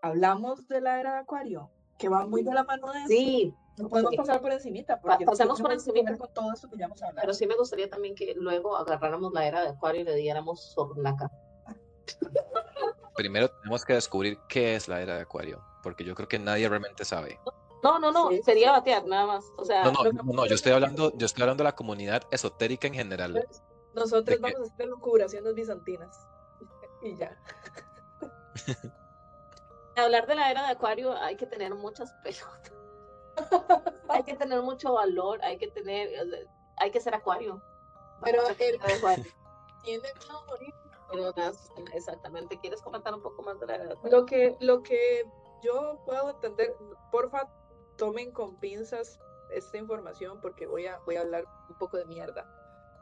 Hablamos 0.01 0.67
de 0.67 0.81
la 0.81 0.99
era 0.99 1.13
de 1.13 1.19
Acuario, 1.19 1.69
que 1.97 2.09
va 2.09 2.25
muy 2.25 2.43
de 2.43 2.53
la 2.53 2.63
mano 2.63 2.91
de 2.91 2.99
eso. 2.99 3.07
Sí, 3.07 3.55
No 3.77 3.87
podemos 3.87 4.15
pasar 4.15 4.41
por 4.41 4.51
encimita, 4.51 4.99
porque 4.99 5.25
pasemos 5.25 5.57
tiene 5.57 5.67
por 5.67 5.73
encimita. 5.73 6.17
con 6.17 6.33
todo 6.33 6.51
esto 6.53 6.69
que 6.69 6.77
ya 6.77 6.85
hemos 6.85 7.01
hablado. 7.03 7.21
pero 7.21 7.33
sí 7.33 7.45
me 7.45 7.55
gustaría 7.55 7.89
también 7.89 8.15
que 8.15 8.33
luego 8.35 8.75
agarráramos 8.75 9.31
la 9.33 9.45
era 9.45 9.61
de 9.61 9.69
acuario 9.69 10.01
y 10.01 10.05
le 10.05 10.15
diéramos 10.15 10.73
sornaca. 10.73 11.29
Primero 13.15 13.49
tenemos 13.49 13.85
que 13.85 13.93
descubrir 13.93 14.39
qué 14.49 14.75
es 14.75 14.87
la 14.87 15.01
era 15.01 15.15
de 15.15 15.21
Acuario, 15.21 15.61
porque 15.83 16.03
yo 16.03 16.15
creo 16.15 16.27
que 16.27 16.39
nadie 16.39 16.67
realmente 16.67 17.05
sabe. 17.05 17.39
No, 17.45 17.53
no, 17.99 18.11
no, 18.11 18.29
Sí, 18.29 18.41
sería 18.43 18.67
sí. 18.67 18.71
batear 18.71 19.05
nada 19.05 19.25
más. 19.25 19.45
O 19.57 19.65
sea, 19.65 19.83
No, 19.85 19.91
no, 19.91 20.11
no, 20.11 20.23
no, 20.33 20.45
yo 20.45 20.55
estoy 20.55 20.71
hablando, 20.71 21.11
yo 21.15 21.25
estoy 21.25 21.43
hablando 21.43 21.63
de 21.63 21.69
la 21.69 21.75
comunidad 21.75 22.23
esotérica 22.31 22.87
en 22.87 22.93
general. 22.93 23.47
Nosotros 23.93 24.39
vamos 24.39 24.69
a 24.69 24.73
hacer 24.73 24.87
lucubraciones 24.87 25.53
bizantinas. 25.55 26.27
Y 27.03 27.15
ya. 27.15 27.35
hablar 29.95 30.27
de 30.27 30.35
la 30.35 30.51
era 30.51 30.61
de 30.67 30.71
acuario 30.73 31.13
hay 31.17 31.35
que 31.35 31.47
tener 31.47 31.73
muchas 31.73 32.13
pelotas. 32.23 32.71
hay 34.07 34.23
que 34.23 34.35
tener 34.35 34.61
mucho 34.61 34.93
valor, 34.93 35.43
hay 35.43 35.57
que 35.57 35.67
tener, 35.69 36.09
hay 36.77 36.91
que 36.91 36.99
ser 36.99 37.15
acuario. 37.15 37.61
Pero 38.23 38.43
el- 38.47 38.79
acuario. 38.81 39.25
Tiene 39.83 40.09
Exactamente. 41.93 42.59
¿Quieres 42.59 42.81
comentar 42.81 43.13
un 43.13 43.21
poco 43.21 43.41
más 43.41 43.59
de 43.59 43.65
la 43.67 43.75
era 43.75 43.83
de 43.85 43.93
acuario? 43.93 44.19
Lo 44.19 44.25
que, 44.25 44.55
lo 44.59 44.83
que 44.83 45.23
yo 45.63 45.99
puedo 46.05 46.29
entender, 46.29 46.75
porfa, 47.11 47.49
tomen 47.97 48.31
con 48.31 48.59
pinzas 48.59 49.19
esta 49.51 49.77
información 49.77 50.39
porque 50.41 50.65
voy 50.65 50.87
a, 50.87 50.99
voy 51.05 51.15
a 51.15 51.21
hablar 51.21 51.45
un 51.69 51.77
poco 51.77 51.97
de 51.97 52.05
mierda. 52.05 52.49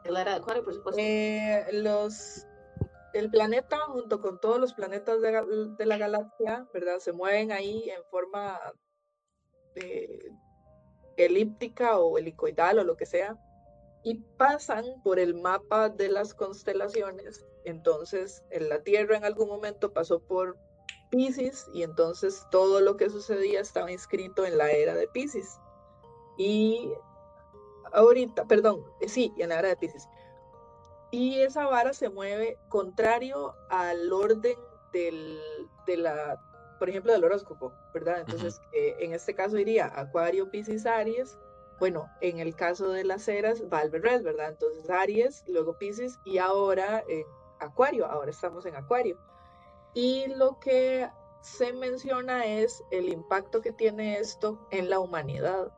La 0.04 0.22
era 0.22 0.32
de 0.32 0.38
acuario, 0.38 0.64
por 0.64 0.74
supuesto. 0.74 1.00
Eh, 1.00 1.66
los, 1.72 2.46
el 3.12 3.30
planeta, 3.30 3.78
junto 3.88 4.20
con 4.20 4.40
todos 4.40 4.58
los 4.58 4.72
planetas 4.74 5.20
de, 5.20 5.86
la 5.86 5.98
galaxia, 5.98 6.66
¿verdad? 6.72 6.98
Se 6.98 7.12
mueven 7.12 7.52
ahí 7.52 7.90
en 7.90 8.02
forma 8.10 8.58
eh, 9.74 10.30
elíptica 11.16 11.98
o 11.98 12.18
helicoidal 12.18 12.78
o 12.78 12.84
lo 12.84 12.96
que 12.96 13.06
sea, 13.06 13.36
y 14.02 14.14
pasan 14.38 14.84
por 15.04 15.18
el 15.18 15.34
mapa 15.34 15.90
de 15.90 16.08
las 16.08 16.34
constelaciones. 16.34 17.44
Entonces, 17.64 18.42
en 18.50 18.68
la 18.68 18.82
Tierra 18.82 19.16
en 19.16 19.24
algún 19.24 19.48
momento 19.48 19.92
pasó 19.92 20.20
por 20.20 20.56
Pisces 21.10 21.68
y 21.72 21.82
entonces 21.82 22.46
todo 22.50 22.80
lo 22.80 22.96
que 22.96 23.10
sucedía 23.10 23.60
estaba 23.60 23.90
inscrito 23.90 24.46
en 24.46 24.56
la 24.56 24.70
era 24.70 24.94
de 24.94 25.08
Pisces. 25.08 25.60
Y 26.38 26.92
ahorita, 27.92 28.46
perdón, 28.46 28.84
eh, 29.00 29.08
sí, 29.08 29.32
en 29.38 29.50
la 29.50 29.58
era 29.58 29.68
de 29.68 29.76
Pisces. 29.76 30.08
Y 31.10 31.40
esa 31.40 31.66
vara 31.66 31.92
se 31.92 32.08
mueve 32.08 32.58
contrario 32.68 33.54
al 33.68 34.12
orden 34.12 34.56
del, 34.92 35.40
de 35.86 35.96
la, 35.96 36.40
por 36.78 36.88
ejemplo, 36.88 37.12
del 37.12 37.24
horóscopo, 37.24 37.72
¿verdad? 37.92 38.20
Entonces, 38.20 38.60
eh, 38.72 38.96
en 39.00 39.12
este 39.12 39.34
caso 39.34 39.58
iría 39.58 39.92
Acuario, 39.94 40.50
Pisces, 40.50 40.86
Aries. 40.86 41.38
Bueno, 41.80 42.08
en 42.20 42.38
el 42.38 42.54
caso 42.54 42.90
de 42.90 43.04
las 43.04 43.26
eras 43.26 43.62
va 43.72 43.78
al 43.78 43.90
revés, 43.90 44.22
¿verdad? 44.22 44.50
Entonces 44.50 44.88
Aries, 44.88 45.44
luego 45.48 45.78
Pisces 45.78 46.20
y 46.24 46.38
ahora 46.38 47.02
en 47.08 47.24
Acuario, 47.58 48.06
ahora 48.06 48.30
estamos 48.30 48.64
en 48.66 48.76
Acuario. 48.76 49.18
Y 49.94 50.26
lo 50.34 50.58
que 50.60 51.08
se 51.42 51.72
menciona 51.72 52.44
es 52.46 52.82
el 52.90 53.08
impacto 53.08 53.60
que 53.60 53.72
tiene 53.72 54.18
esto 54.18 54.66
en 54.70 54.90
la 54.90 55.00
humanidad, 55.00 55.72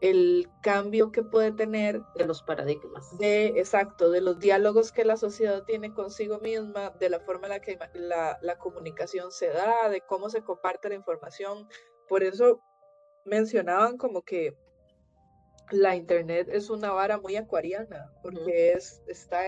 el 0.00 0.48
cambio 0.62 1.10
que 1.10 1.22
puede 1.22 1.52
tener 1.52 2.02
De 2.16 2.26
los 2.26 2.42
paradigmas. 2.42 3.16
de, 3.18 3.46
exacto, 3.58 4.10
de 4.10 4.20
los 4.20 4.38
diálogos 4.38 4.92
que 4.92 5.04
la 5.04 5.16
sociedad 5.16 5.64
tiene 5.64 5.94
consigo 5.94 6.38
misma, 6.40 6.90
de 6.90 7.08
la 7.08 7.20
forma 7.20 7.46
en 7.46 7.52
la 7.52 7.60
que 7.60 7.78
la 7.94 8.58
comunicación 8.58 9.30
se 9.32 9.48
da, 9.48 9.88
de 9.88 10.02
cómo 10.02 10.28
se 10.28 10.42
comparte 10.42 10.88
la 10.88 10.96
información. 10.96 11.68
Por 12.08 12.22
eso 12.22 12.60
mencionaban 13.24 13.96
como 13.96 14.22
que 14.22 14.56
la 15.70 15.96
internet 15.96 16.48
es 16.50 16.70
una 16.70 16.92
vara 16.92 17.18
muy 17.18 17.36
acuariana, 17.36 18.12
porque 18.22 18.72
es, 18.72 19.02
está, 19.08 19.42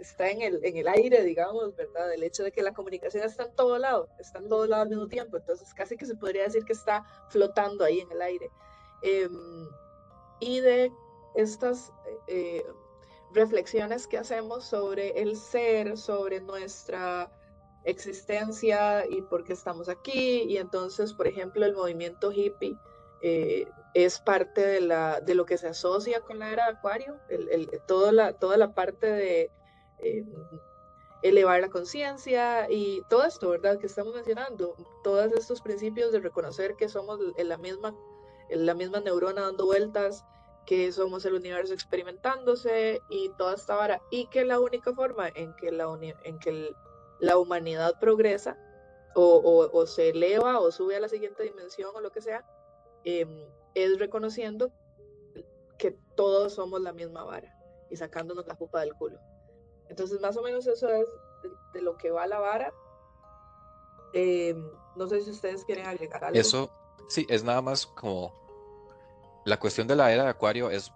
está 0.00 0.30
en 0.30 0.42
el, 0.42 0.64
en 0.64 0.76
el 0.76 0.88
aire, 0.88 1.22
digamos, 1.24 1.74
¿verdad? 1.76 2.12
El 2.12 2.22
hecho 2.22 2.42
de 2.44 2.52
que 2.52 2.62
la 2.62 2.72
comunicación 2.72 3.24
está 3.24 3.44
en 3.44 3.54
todo 3.54 3.78
lado, 3.78 4.08
está 4.18 4.38
en 4.38 4.48
todo 4.48 4.66
lado 4.66 4.82
al 4.82 4.88
mismo 4.88 5.06
tiempo, 5.08 5.36
entonces 5.36 5.72
casi 5.74 5.96
que 5.96 6.06
se 6.06 6.14
podría 6.16 6.44
decir 6.44 6.64
que 6.64 6.72
está 6.72 7.04
flotando 7.28 7.84
ahí 7.84 8.00
en 8.00 8.10
el 8.12 8.22
aire. 8.22 8.50
Em, 9.02 9.68
y 10.40 10.60
de 10.60 10.90
estas 11.34 11.92
eh, 12.28 12.64
reflexiones 13.32 14.06
que 14.06 14.18
hacemos 14.18 14.64
sobre 14.64 15.20
el 15.22 15.36
ser, 15.36 15.96
sobre 15.96 16.40
nuestra 16.40 17.30
existencia 17.84 19.06
y 19.08 19.22
por 19.22 19.44
qué 19.44 19.52
estamos 19.52 19.88
aquí. 19.88 20.42
Y 20.42 20.56
entonces, 20.58 21.12
por 21.14 21.26
ejemplo, 21.26 21.64
el 21.64 21.74
movimiento 21.74 22.32
hippie 22.32 22.76
eh, 23.22 23.66
es 23.94 24.18
parte 24.20 24.66
de, 24.66 24.80
la, 24.80 25.20
de 25.20 25.34
lo 25.34 25.44
que 25.44 25.58
se 25.58 25.68
asocia 25.68 26.20
con 26.20 26.38
la 26.38 26.50
era 26.52 26.64
de 26.66 26.72
Acuario, 26.72 27.18
el, 27.28 27.48
el- 27.50 27.70
toda, 27.86 28.12
la, 28.12 28.32
toda 28.32 28.56
la 28.56 28.74
parte 28.74 29.06
de 29.06 29.50
eh, 30.02 30.24
elevar 31.22 31.60
la 31.60 31.68
conciencia 31.68 32.70
y 32.70 33.02
todo 33.08 33.24
esto, 33.24 33.50
¿verdad? 33.50 33.78
Que 33.78 33.86
estamos 33.86 34.14
mencionando, 34.14 34.74
todos 35.04 35.32
estos 35.32 35.60
principios 35.60 36.12
de 36.12 36.20
reconocer 36.20 36.76
que 36.76 36.88
somos 36.88 37.20
en 37.36 37.48
la 37.48 37.58
misma, 37.58 37.94
la 38.50 38.74
misma 38.74 39.00
neurona 39.00 39.42
dando 39.42 39.66
vueltas, 39.66 40.24
que 40.66 40.92
somos 40.92 41.24
el 41.24 41.34
universo 41.34 41.74
experimentándose 41.74 43.00
y 43.08 43.30
toda 43.30 43.54
esta 43.54 43.74
vara, 43.74 44.00
y 44.10 44.26
que 44.26 44.44
la 44.44 44.60
única 44.60 44.92
forma 44.92 45.28
en 45.28 45.54
que 45.56 45.72
la, 45.72 45.98
en 46.24 46.38
que 46.38 46.70
la 47.18 47.38
humanidad 47.38 47.98
progresa 47.98 48.56
o, 49.14 49.68
o, 49.72 49.86
se 49.86 50.10
eleva 50.10 50.60
o 50.60 50.70
sube 50.70 50.96
a 50.96 51.00
la 51.00 51.08
siguiente 51.08 51.42
dimensión 51.42 51.90
o 51.94 52.00
lo 52.00 52.10
que 52.10 52.20
sea, 52.20 52.44
em, 53.04 53.44
es 53.74 53.98
reconociendo 53.98 54.72
que 55.78 55.96
todos 56.14 56.54
somos 56.54 56.80
la 56.80 56.92
misma 56.92 57.24
vara 57.24 57.52
y 57.90 57.96
sacándonos 57.96 58.46
la 58.46 58.56
pupa 58.56 58.80
del 58.80 58.94
culo. 58.94 59.18
Entonces, 59.90 60.20
más 60.20 60.36
o 60.36 60.42
menos 60.42 60.66
eso 60.66 60.88
es 60.88 61.08
de, 61.72 61.82
lo 61.82 61.96
que 61.96 62.10
va 62.10 62.26
la 62.28 62.38
vara. 62.38 62.72
Em, 64.12 64.70
no 64.96 65.06
sé 65.08 65.20
si 65.20 65.30
ustedes 65.30 65.64
quieren 65.64 65.86
agregar 65.86 66.24
algo. 66.24 66.38
Eso, 66.38 66.70
sí, 67.08 67.26
es 67.28 67.42
nada 67.42 67.60
más 67.60 67.86
como 67.86 68.32
la 69.44 69.58
cuestión 69.58 69.88
de 69.88 69.96
la 69.96 70.12
era 70.12 70.24
de 70.24 70.30
Acuario 70.30 70.70
es, 70.70 70.92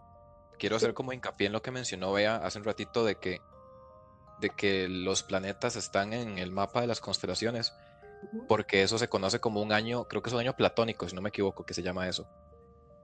quiero 0.58 0.76
hacer 0.76 0.94
como 0.94 1.12
hincapié 1.12 1.48
en 1.48 1.52
lo 1.52 1.60
que 1.60 1.72
mencionó 1.72 2.12
Bea 2.12 2.36
hace 2.36 2.58
un 2.58 2.64
ratito 2.64 3.04
de 3.04 3.16
que, 3.16 3.40
de 4.40 4.50
que 4.50 4.88
los 4.88 5.24
planetas 5.24 5.74
están 5.74 6.12
en 6.12 6.38
el 6.38 6.52
mapa 6.52 6.80
de 6.80 6.86
las 6.86 7.00
constelaciones, 7.00 7.74
porque 8.46 8.82
eso 8.82 8.96
se 8.96 9.08
conoce 9.08 9.40
como 9.40 9.60
un 9.60 9.72
año, 9.72 10.04
creo 10.04 10.22
que 10.22 10.30
es 10.30 10.34
un 10.34 10.40
año 10.40 10.54
platónico, 10.54 11.08
si 11.08 11.16
no 11.16 11.20
me 11.20 11.30
equivoco, 11.30 11.66
que 11.66 11.74
se 11.74 11.82
llama 11.82 12.08
eso. 12.08 12.28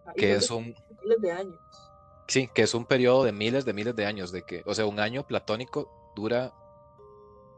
Ah, 0.06 0.12
que 0.16 0.34
es 0.34 0.50
un... 0.50 0.74
Miles 1.02 1.20
de 1.20 1.32
años. 1.32 1.89
Sí, 2.30 2.46
que 2.46 2.62
es 2.62 2.74
un 2.74 2.84
periodo 2.84 3.24
de 3.24 3.32
miles 3.32 3.64
de 3.64 3.72
miles 3.72 3.96
de 3.96 4.06
años, 4.06 4.30
de 4.30 4.42
que, 4.42 4.62
o 4.64 4.72
sea, 4.72 4.86
un 4.86 5.00
año 5.00 5.26
platónico 5.26 6.12
dura, 6.14 6.54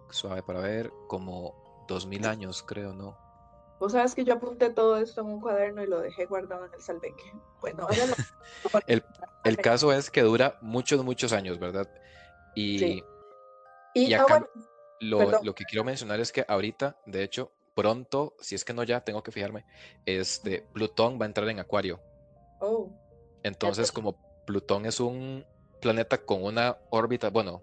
suave 0.08 0.42
para 0.42 0.60
ver, 0.60 0.90
como 1.08 1.84
dos 1.86 2.06
mil 2.06 2.24
años, 2.24 2.62
creo, 2.62 2.94
¿no? 2.94 3.18
Vos 3.78 3.92
sabes 3.92 4.14
que 4.14 4.24
yo 4.24 4.32
apunté 4.32 4.70
todo 4.70 4.96
esto 4.96 5.20
en 5.20 5.26
un 5.26 5.40
cuaderno 5.42 5.82
y 5.82 5.86
lo 5.86 6.00
dejé 6.00 6.24
guardado 6.24 6.64
en 6.64 6.72
el 6.72 6.80
salveque. 6.80 7.22
Bueno, 7.60 7.86
el, 8.86 9.04
el 9.44 9.56
caso 9.58 9.92
es 9.92 10.10
que 10.10 10.22
dura 10.22 10.56
muchos, 10.62 11.04
muchos 11.04 11.34
años, 11.34 11.58
¿verdad? 11.58 11.86
Y, 12.54 13.04
y, 13.92 14.14
ah, 14.14 14.22
acá 14.22 14.48
lo, 15.00 15.42
lo, 15.42 15.54
que 15.54 15.64
quiero 15.64 15.84
mencionar 15.84 16.18
es 16.18 16.32
que 16.32 16.46
ahorita, 16.48 16.96
de 17.04 17.24
hecho, 17.24 17.52
pronto, 17.74 18.36
si 18.40 18.54
es 18.54 18.64
que 18.64 18.72
no 18.72 18.84
ya, 18.84 19.04
tengo 19.04 19.22
que 19.22 19.32
fijarme, 19.32 19.66
este, 20.06 20.62
Plutón 20.72 21.20
va 21.20 21.26
a 21.26 21.28
entrar 21.28 21.46
en 21.50 21.60
Acuario. 21.60 22.00
Oh. 22.58 22.90
Entonces, 23.42 23.92
como 23.92 24.31
Plutón 24.44 24.86
es 24.86 25.00
un 25.00 25.44
planeta 25.80 26.18
con 26.18 26.44
una 26.44 26.76
órbita, 26.90 27.30
bueno, 27.30 27.62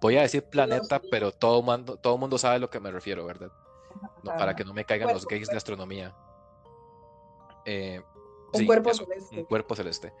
voy 0.00 0.16
a 0.16 0.22
decir 0.22 0.44
planeta, 0.44 1.00
pero 1.10 1.32
todo 1.32 1.62
mundo, 1.62 1.96
todo 1.96 2.16
mundo 2.18 2.38
sabe 2.38 2.56
a 2.56 2.58
lo 2.58 2.70
que 2.70 2.80
me 2.80 2.90
refiero, 2.90 3.24
¿verdad? 3.26 3.50
para 4.24 4.54
que 4.54 4.64
no 4.64 4.74
me 4.74 4.84
caigan 4.84 5.12
los 5.12 5.26
gays 5.26 5.48
de 5.48 5.56
astronomía. 5.56 6.14
Eh, 7.64 8.02
un, 8.52 8.66
cuerpo 8.66 8.92
celeste. 8.92 9.38
un 9.38 9.44
cuerpo 9.44 9.74
celeste. 9.74 10.12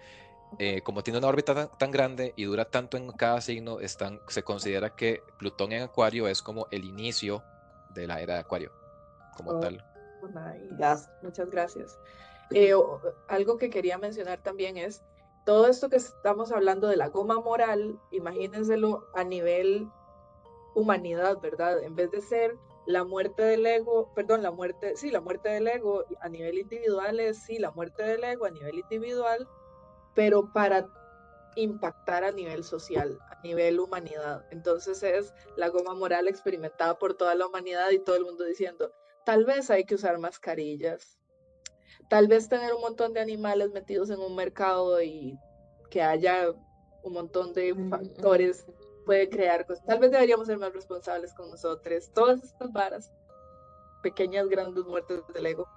Eh, 0.58 0.80
como 0.82 1.02
tiene 1.02 1.18
una 1.18 1.28
órbita 1.28 1.66
tan, 1.68 1.90
grande 1.90 2.32
y 2.36 2.44
dura 2.44 2.64
tanto 2.64 2.96
en 2.96 3.10
cada 3.10 3.40
signo, 3.40 3.80
están, 3.80 4.20
se 4.28 4.42
considera 4.42 4.94
que 4.94 5.22
Plutón 5.38 5.72
en 5.72 5.82
Acuario 5.82 6.28
es 6.28 6.40
como 6.40 6.66
el 6.70 6.84
inicio 6.84 7.42
de 7.94 8.06
la 8.06 8.20
era 8.20 8.34
de 8.34 8.40
Acuario, 8.40 8.72
como 9.36 9.52
oh, 9.52 9.60
tal. 9.60 9.84
Muchas 11.22 11.50
gracias. 11.50 11.98
Eh, 12.50 12.72
algo 13.28 13.58
que 13.58 13.70
quería 13.70 13.98
mencionar 13.98 14.38
también 14.38 14.76
es 14.76 15.02
todo 15.46 15.68
esto 15.68 15.88
que 15.88 15.96
estamos 15.96 16.50
hablando 16.50 16.88
de 16.88 16.96
la 16.96 17.08
goma 17.08 17.40
moral, 17.40 18.00
imagínenselo 18.10 19.06
a 19.14 19.22
nivel 19.22 19.88
humanidad, 20.74 21.40
¿verdad? 21.40 21.84
En 21.84 21.94
vez 21.94 22.10
de 22.10 22.20
ser 22.20 22.58
la 22.84 23.04
muerte 23.04 23.44
del 23.44 23.64
ego, 23.64 24.12
perdón, 24.12 24.42
la 24.42 24.50
muerte, 24.50 24.96
sí, 24.96 25.10
la 25.12 25.20
muerte 25.20 25.48
del 25.48 25.68
ego 25.68 26.04
a 26.20 26.28
nivel 26.28 26.58
individual 26.58 27.20
es, 27.20 27.44
sí, 27.44 27.58
la 27.60 27.70
muerte 27.70 28.02
del 28.02 28.24
ego 28.24 28.44
a 28.44 28.50
nivel 28.50 28.80
individual, 28.80 29.48
pero 30.14 30.52
para 30.52 30.88
impactar 31.54 32.24
a 32.24 32.32
nivel 32.32 32.64
social, 32.64 33.16
a 33.30 33.40
nivel 33.42 33.78
humanidad. 33.78 34.44
Entonces 34.50 35.00
es 35.04 35.32
la 35.56 35.68
goma 35.68 35.94
moral 35.94 36.26
experimentada 36.26 36.98
por 36.98 37.14
toda 37.14 37.36
la 37.36 37.46
humanidad 37.46 37.90
y 37.90 38.00
todo 38.00 38.16
el 38.16 38.24
mundo 38.24 38.42
diciendo, 38.42 38.92
tal 39.24 39.44
vez 39.44 39.70
hay 39.70 39.84
que 39.84 39.94
usar 39.94 40.18
mascarillas, 40.18 41.18
tal 42.08 42.28
vez 42.28 42.48
tener 42.48 42.74
un 42.74 42.80
montón 42.80 43.12
de 43.12 43.20
animales 43.20 43.70
metidos 43.72 44.10
en 44.10 44.20
un 44.20 44.34
mercado 44.34 45.02
y 45.02 45.38
que 45.90 46.02
haya 46.02 46.50
un 47.02 47.12
montón 47.12 47.52
de 47.52 47.74
factores 47.88 48.66
puede 49.04 49.28
crear 49.28 49.64
cosas. 49.64 49.84
Tal 49.86 49.98
vez 50.00 50.10
deberíamos 50.10 50.46
ser 50.46 50.58
más 50.58 50.72
responsables 50.72 51.32
con 51.32 51.50
nosotros. 51.50 52.10
Todas 52.12 52.42
estas 52.42 52.72
varas, 52.72 53.12
pequeñas, 54.02 54.48
grandes 54.48 54.84
muertes 54.84 55.20
del 55.32 55.46
ego, 55.46 55.68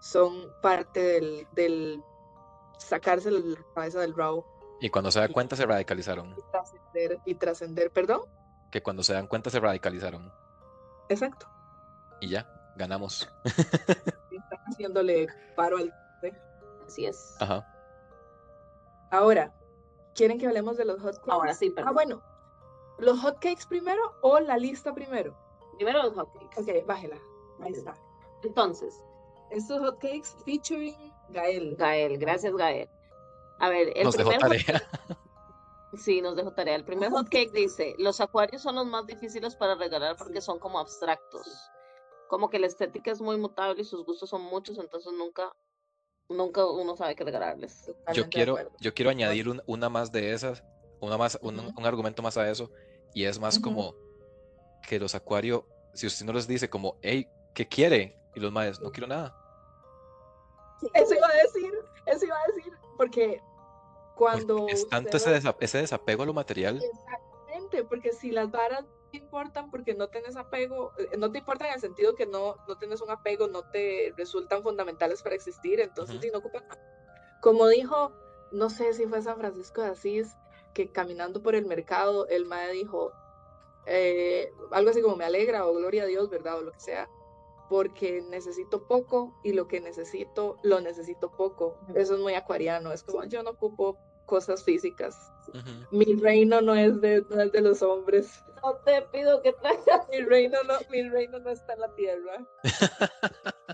son 0.00 0.50
parte 0.62 1.00
del, 1.00 1.46
del 1.52 2.02
sacarse 2.78 3.30
la 3.30 3.42
cabeza 3.74 4.00
del 4.00 4.14
rabo. 4.14 4.46
Y 4.80 4.90
cuando 4.90 5.10
se 5.10 5.20
dan 5.20 5.32
cuenta 5.32 5.56
se 5.56 5.66
radicalizaron. 5.66 6.34
Y 7.26 7.34
trascender, 7.34 7.90
perdón. 7.90 8.22
Que 8.70 8.82
cuando 8.82 9.02
se 9.02 9.12
dan 9.12 9.26
cuenta 9.26 9.50
se 9.50 9.60
radicalizaron. 9.60 10.32
Exacto. 11.08 11.46
Y 12.20 12.28
ya, 12.28 12.48
ganamos. 12.76 13.28
Haciéndole 14.68 15.28
paro 15.56 15.78
al... 15.78 15.92
Así 16.86 17.06
es. 17.06 17.36
Ajá. 17.40 17.66
Ahora, 19.10 19.52
¿quieren 20.14 20.38
que 20.38 20.46
hablemos 20.46 20.76
de 20.76 20.84
los 20.84 21.00
hotcakes? 21.00 21.30
Ahora 21.30 21.54
sí, 21.54 21.70
perdón. 21.70 21.90
Ah, 21.90 21.92
bueno. 21.92 22.22
¿Los 22.98 23.20
hotcakes 23.20 23.66
primero 23.68 24.00
o 24.22 24.40
la 24.40 24.56
lista 24.56 24.94
primero? 24.94 25.36
Primero 25.76 26.02
los 26.02 26.14
hotcakes. 26.14 26.60
Ok, 26.60 26.86
bájela. 26.86 27.16
Ahí 27.60 27.72
está. 27.72 27.94
Entonces. 28.42 28.94
Estos 29.50 29.80
hotcakes 29.80 30.34
featuring 30.44 30.96
Gael. 31.30 31.76
Gael, 31.76 32.18
gracias 32.18 32.54
Gael. 32.54 32.88
A 33.60 33.68
ver, 33.68 33.92
el 33.96 34.04
nos 34.04 34.16
primer 34.16 34.38
dejó 34.38 34.48
tarea. 34.48 34.82
Sí, 35.96 36.20
nos 36.20 36.36
dejó 36.36 36.52
tarea. 36.52 36.74
El 36.74 36.84
primer 36.84 37.10
hotcake 37.10 37.50
dice, 37.52 37.94
los 37.98 38.20
acuarios 38.20 38.62
son 38.62 38.74
los 38.74 38.86
más 38.86 39.06
difíciles 39.06 39.56
para 39.56 39.74
regalar 39.74 40.16
porque 40.16 40.40
son 40.40 40.58
como 40.58 40.78
abstractos 40.78 41.70
como 42.28 42.50
que 42.50 42.58
la 42.58 42.66
estética 42.66 43.10
es 43.10 43.20
muy 43.20 43.36
mutable 43.36 43.82
y 43.82 43.84
sus 43.84 44.04
gustos 44.04 44.30
son 44.30 44.42
muchos, 44.42 44.78
entonces 44.78 45.12
nunca, 45.12 45.54
nunca 46.28 46.64
uno 46.66 46.96
sabe 46.96 47.16
qué 47.16 47.24
regalarles. 47.24 47.90
Yo 48.12 48.28
quiero, 48.28 48.58
yo 48.78 48.94
quiero 48.94 49.10
añadir 49.10 49.48
una 49.66 49.88
más 49.88 50.12
de 50.12 50.32
esas, 50.32 50.62
una 51.00 51.16
más, 51.16 51.38
un, 51.42 51.58
argumento 51.84 52.22
más 52.22 52.36
a 52.36 52.48
eso, 52.48 52.70
y 53.14 53.24
es 53.24 53.40
más 53.40 53.58
como 53.58 53.94
que 54.86 55.00
los 55.00 55.14
acuarios, 55.14 55.64
si 55.94 56.06
usted 56.06 56.24
no 56.24 56.32
les 56.32 56.46
dice 56.46 56.70
como, 56.70 56.96
hey, 57.02 57.26
¿qué 57.54 57.66
quiere? 57.66 58.16
Y 58.34 58.40
los 58.40 58.52
maes, 58.52 58.80
no 58.80 58.92
quiero 58.92 59.08
nada. 59.08 59.34
Eso 60.94 61.14
iba 61.14 61.26
a 61.26 61.34
decir, 61.34 61.74
eso 62.06 62.24
iba 62.24 62.36
a 62.36 62.52
decir, 62.54 62.72
porque 62.96 63.42
cuando... 64.14 64.68
es 64.68 64.88
tanto 64.88 65.16
ese, 65.16 65.40
ese 65.60 65.78
desapego 65.78 66.22
a 66.22 66.26
lo 66.26 66.34
material. 66.34 66.80
Exactamente, 66.80 67.84
porque 67.84 68.12
si 68.12 68.30
las 68.30 68.50
varas 68.50 68.84
importan 69.16 69.70
porque 69.70 69.94
no 69.94 70.08
tienes 70.08 70.36
apego, 70.36 70.92
eh, 70.98 71.16
no 71.16 71.32
te 71.32 71.38
importan 71.38 71.68
en 71.68 71.74
el 71.74 71.80
sentido 71.80 72.14
que 72.14 72.26
no, 72.26 72.56
no 72.68 72.76
tienes 72.76 73.00
un 73.00 73.10
apego, 73.10 73.48
no 73.48 73.62
te 73.70 74.12
resultan 74.16 74.62
fundamentales 74.62 75.22
para 75.22 75.34
existir, 75.34 75.80
entonces 75.80 76.20
si 76.20 76.30
no 76.30 76.38
ocupan. 76.38 76.64
Como 77.40 77.66
dijo, 77.68 78.12
no 78.52 78.70
sé 78.70 78.92
si 78.92 79.06
fue 79.06 79.22
San 79.22 79.38
Francisco 79.38 79.82
de 79.82 79.88
Asís, 79.88 80.36
que 80.74 80.90
caminando 80.90 81.42
por 81.42 81.54
el 81.54 81.66
mercado, 81.66 82.26
el 82.28 82.44
mae 82.44 82.72
dijo 82.72 83.12
eh, 83.86 84.52
algo 84.70 84.90
así 84.90 85.00
como 85.00 85.16
me 85.16 85.24
alegra 85.24 85.66
o 85.66 85.74
gloria 85.74 86.02
a 86.02 86.06
Dios, 86.06 86.28
¿verdad? 86.28 86.58
O 86.58 86.62
lo 86.62 86.72
que 86.72 86.80
sea, 86.80 87.08
porque 87.68 88.22
necesito 88.22 88.86
poco 88.86 89.34
y 89.42 89.52
lo 89.52 89.66
que 89.66 89.80
necesito, 89.80 90.58
lo 90.62 90.80
necesito 90.80 91.30
poco. 91.30 91.78
Eso 91.94 92.14
es 92.14 92.20
muy 92.20 92.34
acuariano, 92.34 92.92
es 92.92 93.02
como 93.02 93.24
yo 93.24 93.42
no 93.42 93.50
ocupo 93.50 93.98
cosas 94.28 94.62
físicas. 94.62 95.32
Mi 95.90 96.14
reino 96.14 96.60
no 96.60 96.74
es, 96.74 97.00
de, 97.00 97.24
no 97.30 97.40
es 97.40 97.50
de 97.50 97.62
los 97.62 97.82
hombres. 97.82 98.44
No 98.62 98.76
te 98.84 99.02
pido 99.10 99.42
que 99.42 99.52
traigas. 99.54 100.06
Mi 100.10 100.20
reino 100.20 100.58
no, 100.64 100.74
mi 100.90 101.08
reino 101.08 101.38
no 101.40 101.50
está 101.50 101.72
en 101.72 101.80
la 101.80 101.94
tierra. 101.96 102.46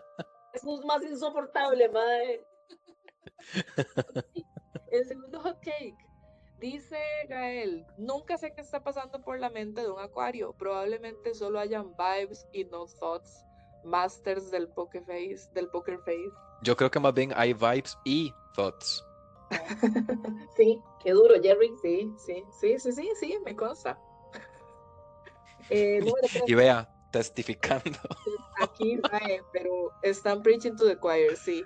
Es 0.55 0.63
más 0.85 1.03
insoportable, 1.03 1.89
madre. 1.89 2.47
El 4.93 5.05
segundo 5.05 5.41
hot 5.41 5.59
cake. 5.61 5.99
Dice 6.61 6.97
Gael, 7.29 7.85
nunca 7.99 8.39
sé 8.39 8.55
qué 8.55 8.61
está 8.61 8.83
pasando 8.83 9.21
por 9.21 9.41
la 9.41 9.51
mente 9.51 9.81
de 9.81 9.91
un 9.91 9.99
acuario. 9.99 10.53
Probablemente 10.53 11.35
solo 11.35 11.59
hayan 11.59 11.95
vibes 11.97 12.47
y 12.53 12.65
no 12.67 12.87
thoughts. 12.87 13.45
Masters 13.83 14.51
del 14.53 14.69
poker 14.69 15.03
face, 15.03 15.51
del 15.53 15.69
poker 15.69 15.99
face. 15.99 16.31
Yo 16.63 16.77
creo 16.77 16.91
que 16.91 17.01
más 17.01 17.13
bien 17.13 17.33
hay 17.35 17.53
vibes 17.53 17.99
y 18.05 18.33
thoughts. 18.55 19.05
sí, 20.57 20.83
qué 21.03 21.13
duro, 21.13 21.35
Jerry. 21.43 21.75
Sí, 21.83 22.13
sí, 22.19 22.45
sí, 22.51 22.79
sí, 22.79 22.93
sí, 22.93 23.11
sí, 23.19 23.39
me 23.45 23.55
consta. 23.55 23.99
Eh, 25.71 25.99
y 26.47 26.55
vea, 26.55 26.87
testificando. 27.11 27.99
Aquí, 28.61 29.01
pero 29.51 29.91
están 30.03 30.43
preaching 30.43 30.77
to 30.77 30.85
the 30.85 30.99
choir, 31.01 31.35
sí. 31.39 31.65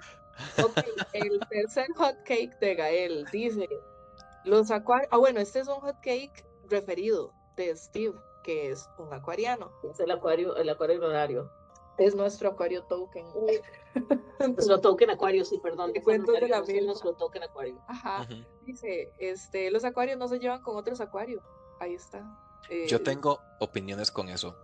Ok, 0.63 0.79
el 1.15 1.41
tercer 1.51 1.89
hot 1.97 2.17
cake 2.25 2.57
de 2.61 2.77
Gael 2.77 3.27
dice: 3.33 3.69
Los 4.45 4.71
acuarios. 4.71 5.09
Ah, 5.11 5.17
bueno, 5.17 5.41
este 5.41 5.59
es 5.59 5.67
un 5.67 5.81
hot 5.81 5.97
cake 6.01 6.47
referido 6.69 7.35
de 7.57 7.77
Steve, 7.77 8.15
que 8.45 8.71
es 8.71 8.89
un 8.99 9.13
acuariano. 9.13 9.73
Es 9.91 9.99
el 9.99 10.13
acuario, 10.13 10.55
el 10.57 10.69
acuario 10.69 11.05
horario. 11.05 11.51
Es 11.99 12.15
nuestro 12.15 12.51
acuario 12.51 12.85
token. 12.85 13.25
Nuestro 14.39 14.81
token 14.81 15.11
acuario, 15.11 15.45
sí, 15.45 15.59
perdón. 15.63 15.93
Te 15.93 16.03
cuento 16.03 16.33
de 16.33 16.47
la 16.49 16.59
es 16.59 16.69
misma. 16.69 16.87
nuestro 16.87 17.15
token 17.15 17.43
acuario. 17.43 17.83
Ajá. 17.89 18.23
Ujú. 18.23 18.45
Dice, 18.65 19.13
este, 19.19 19.71
los 19.71 19.85
acuarios 19.85 20.17
no 20.19 20.29
se 20.29 20.39
llevan 20.39 20.63
con 20.63 20.77
otros 20.77 21.01
acuarios. 21.01 21.43
Ahí 21.81 21.95
está. 21.95 22.21
Yo 22.87 22.97
Eh, 22.99 23.01
tengo 23.01 23.41
opiniones 23.61 24.11
con 24.11 24.29
eso, 24.29 24.57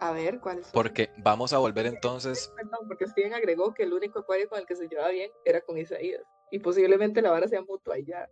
A 0.00 0.12
ver, 0.12 0.38
¿cuál 0.40 0.58
es? 0.60 0.68
porque 0.68 1.10
vamos 1.18 1.52
a 1.52 1.58
volver 1.58 1.86
entonces, 1.86 2.52
Perdón, 2.56 2.86
porque 2.88 3.06
Steven 3.06 3.34
agregó 3.34 3.74
que 3.74 3.82
el 3.82 3.92
único 3.92 4.20
acuario 4.20 4.48
con 4.48 4.58
el 4.60 4.66
que 4.66 4.76
se 4.76 4.86
llevaba 4.88 5.08
bien 5.10 5.30
era 5.44 5.60
con 5.60 5.76
Isaías. 5.76 6.22
Y 6.50 6.58
posiblemente 6.60 7.20
la 7.20 7.30
vara 7.30 7.48
sea 7.48 7.60
mutua 7.62 7.98
y 7.98 8.04
ya. 8.06 8.28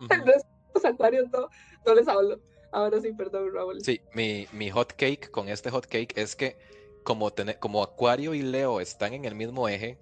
los 0.74 0.84
acuarios 0.84 1.28
no, 1.30 1.48
no 1.86 1.94
les 1.94 2.08
hablo. 2.08 2.40
Ahora 2.72 3.00
sí, 3.00 3.12
perdón, 3.12 3.50
Raúl. 3.52 3.80
sí, 3.84 4.00
mi, 4.14 4.46
mi 4.52 4.70
hot 4.70 4.94
cake 4.94 5.30
con 5.30 5.48
este 5.48 5.70
hot 5.70 5.86
cake 5.86 6.16
es 6.16 6.34
que 6.34 6.56
como, 7.02 7.30
tene- 7.32 7.58
como 7.58 7.82
Acuario 7.82 8.34
y 8.34 8.42
Leo 8.42 8.80
están 8.80 9.12
en 9.14 9.24
el 9.24 9.34
mismo 9.34 9.68
eje, 9.68 9.98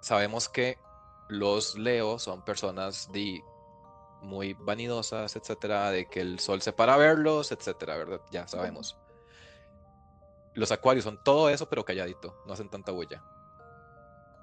sabemos 0.00 0.48
que 0.48 0.78
los 1.28 1.76
Leo 1.78 2.18
son 2.18 2.42
personas 2.42 3.10
de 3.12 3.42
muy 4.22 4.54
vanidosas, 4.54 5.34
etcétera, 5.36 5.90
de 5.90 6.06
que 6.06 6.20
el 6.20 6.38
sol 6.38 6.62
se 6.62 6.72
para 6.72 6.94
a 6.94 6.96
verlos, 6.98 7.50
etcétera, 7.52 7.96
¿verdad? 7.96 8.20
Ya 8.30 8.46
sabemos. 8.46 8.96
Los 10.54 10.70
acuarios 10.70 11.04
son 11.04 11.18
todo 11.24 11.48
eso, 11.48 11.68
pero 11.68 11.84
calladito, 11.84 12.36
no 12.46 12.52
hacen 12.52 12.68
tanta 12.68 12.92
bulla. 12.92 13.22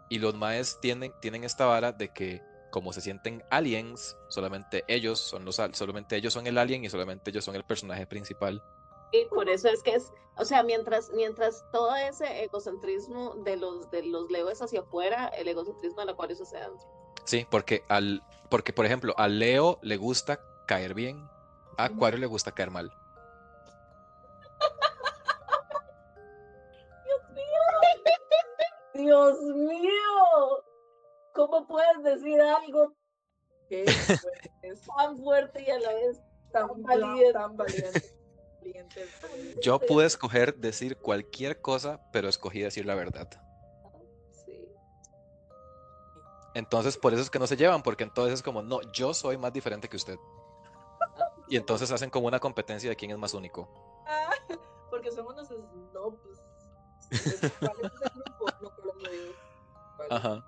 Y 0.10 0.20
los 0.20 0.34
maes 0.34 0.80
tienen, 0.82 1.14
tienen 1.22 1.44
esta 1.44 1.66
vara 1.66 1.92
de 1.92 2.10
que, 2.10 2.42
como 2.72 2.94
se 2.94 3.02
sienten 3.02 3.44
aliens, 3.52 4.18
solamente 4.28 4.84
ellos 4.88 5.20
son 5.20 5.46
los 5.46 5.62
solamente 5.74 6.16
ellos 6.16 6.34
son 6.34 6.48
el 6.48 6.58
alien 6.58 6.84
y 6.84 6.90
solamente 6.90 7.30
ellos 7.30 7.46
son 7.46 7.56
el 7.56 7.64
personaje 7.64 8.08
principal. 8.08 8.64
Y 9.12 9.26
por 9.26 9.50
eso 9.50 9.68
es 9.70 9.84
que 9.84 9.96
es, 9.96 10.14
o 10.38 10.46
sea, 10.46 10.64
mientras, 10.64 11.10
mientras 11.12 11.66
todo 11.72 11.96
ese 11.96 12.44
egocentrismo 12.44 13.36
de 13.44 13.58
los, 13.58 13.90
de 13.92 14.04
los 14.04 14.30
Leo 14.30 14.50
es 14.50 14.62
hacia 14.62 14.82
afuera, 14.82 15.28
el 15.30 15.48
egocentrismo 15.48 16.02
del 16.02 16.10
acuario 16.10 16.36
es 16.36 16.42
hacia 16.42 16.60
adentro. 16.60 16.86
Sí, 17.26 17.48
porque 17.50 17.84
al, 17.90 18.24
porque 18.50 18.74
por 18.74 18.86
ejemplo, 18.86 19.14
a 19.18 19.28
Leo 19.28 19.80
le 19.82 19.98
gusta 19.98 20.40
caer 20.68 20.94
bien, 20.94 21.28
a. 21.78 21.86
Acuario 21.86 22.20
le 22.20 22.28
gusta 22.28 22.52
caer 22.52 22.72
mal. 22.72 22.94
Dios 28.94 29.42
mío, 29.42 30.64
¿cómo 31.34 31.66
puedes 31.68 32.04
decir 32.04 32.40
algo 32.42 32.94
fuerte, 33.70 33.86
es 34.64 34.82
tan 34.98 35.18
fuerte 35.18 35.64
y 35.66 35.70
a 35.70 35.80
la 35.80 35.94
vez 35.94 36.20
tan, 36.52 36.68
Tan 36.68 36.68
tan 36.68 36.84
valiente. 36.84 37.34
Tan 37.34 37.58
valiente. 37.58 38.19
Valiente. 38.62 39.06
Yo 39.62 39.80
pude 39.80 40.06
escoger 40.06 40.56
decir 40.56 40.98
cualquier 40.98 41.60
cosa, 41.62 42.00
pero 42.12 42.28
escogí 42.30 42.60
decir 42.62 42.86
la 42.86 42.96
verdad. 42.96 43.28
Sí. 44.32 44.68
Entonces, 46.54 46.98
por 46.98 47.14
eso 47.14 47.22
es 47.22 47.30
que 47.30 47.40
no 47.40 47.48
se 47.48 47.58
llevan, 47.58 47.82
porque 47.84 48.04
entonces 48.04 48.36
es 48.36 48.44
como, 48.44 48.62
no, 48.62 48.82
yo 48.92 49.14
soy 49.14 49.38
más 49.38 49.54
diferente 49.54 49.88
que 49.88 49.98
usted. 49.98 50.18
Y 51.48 51.58
entonces 51.58 51.92
hacen 51.92 52.10
como 52.10 52.28
una 52.28 52.40
competencia 52.40 52.90
de 52.90 52.96
quién 52.96 53.12
es 53.12 53.18
más 53.18 53.34
único. 53.34 53.68
Ah, 54.06 54.30
porque 54.90 55.12
son 55.12 55.26
unos 55.28 55.48
snobs. 55.48 56.20
Es- 57.12 57.42
¿Cuál 57.60 57.76
es 57.82 57.92
ese 57.92 58.12
grupo? 58.14 58.46
No 58.62 58.70
conozco 58.76 59.10
de- 59.10 59.36
¿cuál? 59.98 60.08
Ajá. 60.12 60.46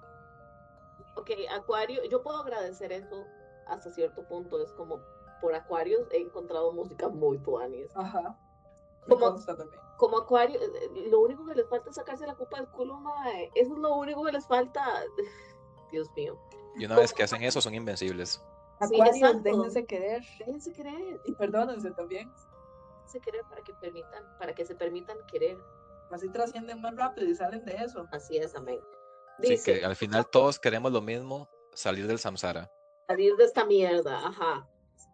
Ok, 1.15 1.31
Acuario, 1.51 2.03
yo 2.09 2.21
puedo 2.21 2.37
agradecer 2.37 2.91
eso 2.91 3.27
hasta 3.65 3.89
cierto 3.91 4.23
punto. 4.23 4.61
Es 4.63 4.71
como 4.73 5.01
por 5.41 5.53
Acuarios 5.55 6.07
he 6.11 6.17
encontrado 6.21 6.71
música 6.71 7.07
muy 7.09 7.37
tuanis. 7.39 7.89
Ajá. 7.95 8.37
Como-. 9.07 9.35
Como 9.97 10.17
Acuario, 10.17 10.59
eh, 10.59 10.71
eh, 10.81 11.07
lo 11.09 11.19
único 11.21 11.45
que 11.45 11.53
les 11.55 11.67
falta 11.69 11.89
es 11.89 11.95
sacarse 11.95 12.25
la 12.25 12.35
copa 12.35 12.57
del 12.57 12.67
culo, 12.69 12.97
mae. 12.99 13.51
Eso 13.55 13.73
es 13.73 13.79
lo 13.79 13.95
único 13.95 14.23
que 14.23 14.31
les 14.31 14.47
falta. 14.47 14.83
Dios 15.91 16.07
mío. 16.15 16.39
Y 16.77 16.85
una 16.85 16.95
vez 16.95 17.13
que 17.13 17.23
hacen 17.23 17.43
eso, 17.43 17.59
son 17.61 17.73
invencibles. 17.75 18.41
Acuarios, 18.79 19.43
déjense 19.43 19.85
querer. 19.85 20.23
Déjense 20.39 20.71
querer, 20.73 21.19
Y 21.25 21.33
perdónense 21.33 21.91
también. 21.91 22.31
déjense 22.95 23.19
querer 23.19 23.41
para 23.49 23.61
que 23.61 23.73
permitan, 23.73 24.23
para 24.39 24.55
que 24.55 24.65
se 24.65 24.73
permitan 24.73 25.17
querer. 25.27 25.57
Así 26.09 26.29
trascienden 26.29 26.81
más 26.81 26.95
rápido 26.95 27.27
y 27.29 27.35
salen 27.35 27.63
de 27.65 27.73
eso. 27.75 28.05
Así 28.11 28.37
es, 28.37 28.55
amén. 28.55 28.79
Así 29.37 29.49
Dice, 29.51 29.79
que 29.79 29.85
al 29.85 29.95
final 29.95 30.25
todos 30.31 30.57
queremos 30.59 30.91
lo 30.91 31.01
mismo, 31.01 31.47
salir 31.73 32.07
del 32.07 32.19
samsara. 32.19 32.71
salir 33.07 33.35
de 33.35 33.43
esta 33.43 33.65
mierda, 33.65 34.27
ajá. 34.27 34.67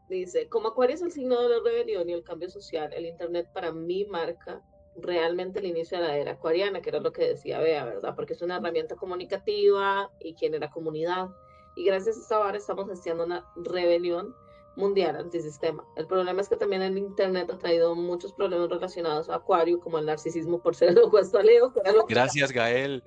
Dice, 0.10 0.48
como 0.48 0.70
Acuario 0.70 0.96
es 0.96 1.02
el 1.02 1.12
signo 1.12 1.42
de 1.42 1.50
la 1.50 1.64
rebelión 1.64 2.10
y 2.10 2.14
el 2.14 2.24
cambio 2.24 2.50
social, 2.50 2.94
el 2.94 3.06
Internet 3.06 3.50
para 3.54 3.72
mí 3.72 4.06
marca 4.06 4.62
realmente 4.96 5.60
el 5.60 5.66
inicio 5.66 6.00
de 6.00 6.08
la 6.08 6.18
era 6.18 6.32
acuariana, 6.32 6.82
que 6.82 6.90
era 6.90 7.00
lo 7.00 7.12
que 7.12 7.28
decía 7.28 7.60
Bea, 7.60 7.86
¿verdad? 7.86 8.16
Porque 8.16 8.34
es 8.34 8.42
una 8.42 8.58
herramienta 8.58 8.96
comunicativa 8.96 10.10
y 10.20 10.34
genera 10.36 10.70
comunidad. 10.70 11.30
Y 11.76 11.86
gracias 11.86 12.18
a 12.18 12.22
esta 12.22 12.38
vara 12.40 12.58
estamos 12.58 12.90
haciendo 12.90 13.26
una 13.26 13.46
rebelión 13.56 14.34
mundial 14.76 15.16
antisistema. 15.16 15.84
El 15.96 16.08
problema 16.08 16.42
es 16.42 16.50
que 16.50 16.56
también 16.56 16.82
el 16.82 16.98
Internet 16.98 17.50
ha 17.52 17.58
traído 17.58 17.96
muchos 17.96 18.32
problemas 18.34 18.70
relacionados 18.70 19.30
a 19.30 19.36
Acuario, 19.36 19.80
como 19.80 19.98
el 19.98 20.06
narcisismo 20.06 20.62
por 20.62 20.76
ser 20.76 20.90
el 20.90 21.00
opuesto 21.00 21.38
a 21.38 21.44
Leo, 21.44 21.74
que 21.74 21.82
que 21.82 21.92
Gracias, 22.08 22.52
Gael. 22.52 23.04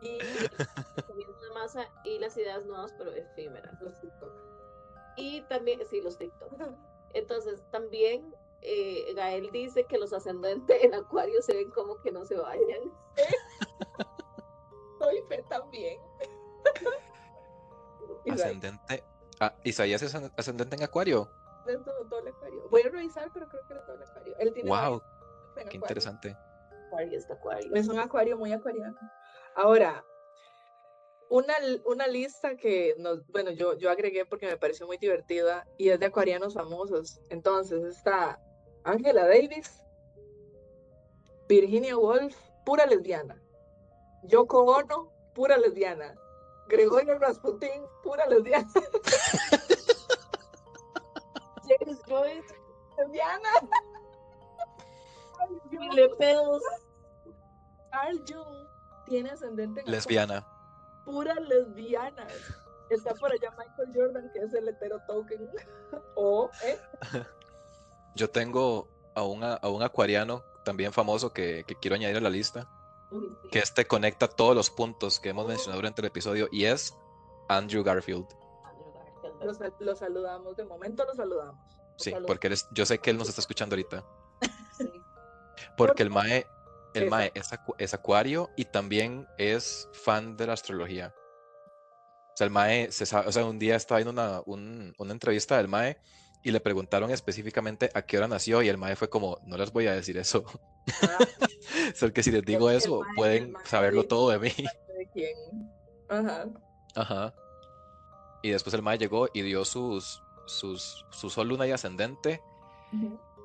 Y 0.00 0.18
masa 1.68 1.90
y 2.04 2.18
las 2.18 2.36
ideas 2.36 2.64
nuevas, 2.66 2.92
pero 2.96 3.12
efímeras. 3.12 3.80
los 3.80 3.98
TikTok. 4.00 4.32
Y 5.16 5.42
también, 5.42 5.80
sí, 5.88 6.00
los 6.00 6.16
TikTok. 6.16 6.52
Entonces, 7.14 7.64
también 7.70 8.34
eh, 8.62 9.12
Gael 9.14 9.50
dice 9.50 9.84
que 9.84 9.98
los 9.98 10.12
ascendentes 10.12 10.82
en 10.82 10.94
Acuario 10.94 11.40
se 11.42 11.54
ven 11.54 11.70
como 11.70 12.00
que 12.00 12.10
no 12.12 12.24
se 12.24 12.36
vayan. 12.36 12.92
Soy 14.98 15.22
fe 15.28 15.44
también. 15.48 16.00
Ascendente. 18.30 19.04
Ah, 19.40 19.54
Isaías 19.64 20.02
es 20.02 20.14
ascend- 20.14 20.32
ascendente 20.36 20.76
en 20.76 20.82
Acuario. 20.82 21.30
es 21.66 21.84
do- 21.84 22.04
doble 22.04 22.30
acuario. 22.30 22.68
Voy 22.70 22.82
a 22.82 22.88
revisar, 22.88 23.30
pero 23.32 23.48
creo 23.48 23.62
que 23.68 23.74
es 23.74 23.86
doble 23.86 24.04
acuario. 24.04 24.34
Él 24.38 24.52
tiene 24.52 24.68
Wow, 24.68 25.00
qué 25.00 25.60
acuario. 25.60 25.72
interesante. 25.74 26.36
Acuario 26.86 27.18
está 27.18 27.34
Acuario. 27.34 27.74
Es 27.74 27.88
un 27.88 27.98
acuario 27.98 28.36
muy 28.36 28.52
acuariano. 28.52 28.98
Ahora, 29.54 30.04
una, 31.30 31.54
una 31.84 32.06
lista 32.06 32.56
que 32.56 32.94
nos, 32.98 33.26
bueno, 33.28 33.50
yo, 33.50 33.76
yo 33.78 33.90
agregué 33.90 34.24
porque 34.24 34.46
me 34.46 34.56
pareció 34.56 34.86
muy 34.86 34.96
divertida 34.96 35.66
y 35.76 35.90
es 35.90 36.00
de 36.00 36.06
acuarianos 36.06 36.54
famosos. 36.54 37.20
Entonces 37.28 37.84
está 37.84 38.40
Angela 38.84 39.26
Davis, 39.26 39.82
Virginia 41.48 41.96
Woolf, 41.96 42.36
pura 42.64 42.86
lesbiana. 42.86 43.40
Yoko 44.24 44.64
Ono, 44.64 45.12
pura 45.34 45.56
lesbiana. 45.56 46.14
Gregorio 46.68 47.18
Rasputin, 47.18 47.82
pura 48.02 48.26
lesbiana. 48.26 48.68
James 51.66 51.98
Joyce, 52.06 52.54
lesbiana. 52.98 53.48
Carl 57.90 58.22
Jung 58.26 58.68
tiene 59.06 59.30
ascendente 59.30 59.80
en 59.80 59.90
Lesbiana. 59.90 60.46
Puras 61.10 61.38
lesbianas. 61.48 62.32
Está 62.90 63.14
por 63.14 63.30
allá 63.32 63.50
Michael 63.58 63.90
Jordan, 63.94 64.30
que 64.32 64.38
es 64.40 64.54
el 64.54 64.68
hetero 64.68 65.00
token. 65.06 65.48
O, 66.14 66.50
¿eh? 66.64 66.78
Yo 68.14 68.28
tengo 68.30 68.88
a 69.14 69.22
un, 69.22 69.42
a 69.44 69.58
un 69.68 69.82
acuariano 69.82 70.42
también 70.64 70.92
famoso 70.92 71.32
que, 71.32 71.64
que 71.66 71.74
quiero 71.76 71.94
añadir 71.96 72.16
a 72.16 72.20
la 72.20 72.30
lista, 72.30 72.68
que 73.50 73.58
este 73.60 73.86
conecta 73.86 74.28
todos 74.28 74.54
los 74.54 74.68
puntos 74.70 75.18
que 75.20 75.30
hemos 75.30 75.46
mencionado 75.46 75.78
durante 75.78 76.02
el 76.02 76.06
episodio 76.08 76.48
y 76.50 76.64
es 76.64 76.94
Andrew 77.48 77.82
Garfield. 77.84 78.26
Lo, 79.40 79.54
sal- 79.54 79.74
lo 79.78 79.94
saludamos, 79.94 80.56
de 80.56 80.64
momento 80.64 81.04
lo 81.04 81.14
saludamos. 81.14 81.64
Sí, 81.96 82.10
Salud. 82.10 82.26
porque 82.26 82.48
él 82.48 82.52
es- 82.54 82.68
yo 82.72 82.84
sé 82.84 82.98
que 82.98 83.10
él 83.10 83.18
nos 83.18 83.28
está 83.28 83.40
escuchando 83.40 83.74
ahorita. 83.74 84.04
Sí. 84.76 84.90
Porque 85.76 86.02
el 86.04 86.10
Mae, 86.10 86.46
el. 87.04 87.10
Mae 87.10 87.32
es, 87.34 87.50
acu- 87.52 87.74
es 87.78 87.94
acuario 87.94 88.50
y 88.56 88.64
también 88.66 89.26
es 89.38 89.88
fan 89.92 90.36
de 90.36 90.46
la 90.46 90.52
astrología. 90.54 91.14
O 92.32 92.36
sea, 92.38 92.44
el 92.46 92.50
Mae, 92.52 92.92
se 92.92 93.04
sabe- 93.06 93.28
o 93.28 93.32
sea, 93.32 93.44
un 93.44 93.58
día 93.58 93.74
estaba 93.76 93.98
viendo 93.98 94.12
una, 94.12 94.42
un- 94.46 94.94
una 94.98 95.12
entrevista 95.12 95.56
del 95.56 95.66
Mae 95.68 95.98
y 96.42 96.52
le 96.52 96.60
preguntaron 96.60 97.10
específicamente 97.10 97.90
a 97.94 98.02
qué 98.02 98.16
hora 98.16 98.28
nació 98.28 98.62
y 98.62 98.68
el 98.68 98.78
Mae 98.78 98.94
fue 98.94 99.08
como, 99.10 99.38
no 99.44 99.56
les 99.56 99.72
voy 99.72 99.86
a 99.88 99.92
decir 99.92 100.16
eso. 100.18 100.44
Ah, 101.02 101.18
o 101.92 101.94
sea, 101.94 102.10
que 102.10 102.22
si 102.22 102.30
les 102.30 102.42
digo 102.44 102.70
eso, 102.70 103.00
Mae- 103.02 103.14
pueden 103.16 103.52
saberlo 103.64 104.04
todo 104.04 104.30
de 104.30 104.38
mí. 104.38 104.48
¿De 104.48 105.10
quién? 105.12 105.36
Ajá. 106.08 106.46
Ajá. 106.94 107.34
Y 108.42 108.50
después 108.50 108.72
el 108.72 108.80
Mae 108.80 108.96
llegó 108.96 109.28
y 109.34 109.42
dio 109.42 109.66
sus, 109.66 110.22
sus, 110.46 111.04
su 111.10 111.28
sol, 111.28 111.48
luna 111.48 111.66
y 111.66 111.72
ascendente. 111.72 112.40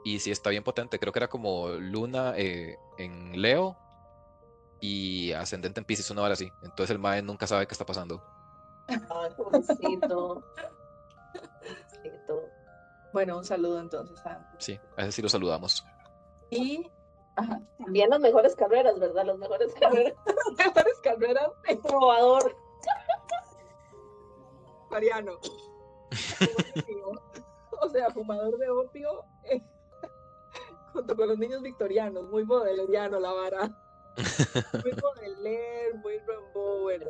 Y 0.03 0.19
sí 0.19 0.31
está 0.31 0.49
bien 0.49 0.63
potente. 0.63 0.99
Creo 0.99 1.13
que 1.13 1.19
era 1.19 1.29
como 1.29 1.69
luna 1.69 2.33
eh, 2.35 2.77
en 2.97 3.41
Leo 3.41 3.77
y 4.81 5.31
ascendente 5.31 5.79
en 5.79 5.85
Pisces, 5.85 6.09
una 6.11 6.23
hora 6.23 6.33
así. 6.33 6.51
Entonces 6.61 6.89
el 6.91 6.99
Mae 6.99 7.21
nunca 7.21 7.47
sabe 7.47 7.65
qué 7.67 7.73
está 7.73 7.85
pasando. 7.85 8.21
Ay, 8.87 9.31
pobrecito. 9.37 10.43
todo. 12.27 12.49
Bueno, 13.13 13.37
un 13.37 13.45
saludo 13.45 13.79
entonces 13.79 14.19
a 14.25 14.51
Sí, 14.57 14.79
a 14.97 15.03
ese 15.03 15.11
sí 15.13 15.21
lo 15.21 15.29
saludamos. 15.29 15.85
Y 16.49 16.91
ajá, 17.35 17.61
También 17.77 18.09
las 18.09 18.19
mejores 18.19 18.55
carreras, 18.55 18.99
¿verdad? 18.99 19.25
Las 19.25 19.37
mejores 19.37 19.73
carreras. 19.79 20.13
mejores 20.57 20.99
carreras 21.01 21.49
de 21.67 21.77
Probador. 21.77 22.55
Mariano. 24.89 25.39
o 27.81 27.89
sea, 27.89 28.09
fumador 28.11 28.57
de 28.57 28.69
opio 28.69 29.25
junto 30.93 31.15
con 31.15 31.27
los 31.27 31.37
niños 31.37 31.61
victorianos, 31.61 32.29
muy 32.29 32.43
bodeleriano 32.43 33.19
la 33.19 33.31
vara. 33.33 33.79
Muy 34.83 34.91
bodeler, 34.91 35.95
muy 35.95 36.19
Rambo, 36.19 36.81
bueno. 36.83 37.07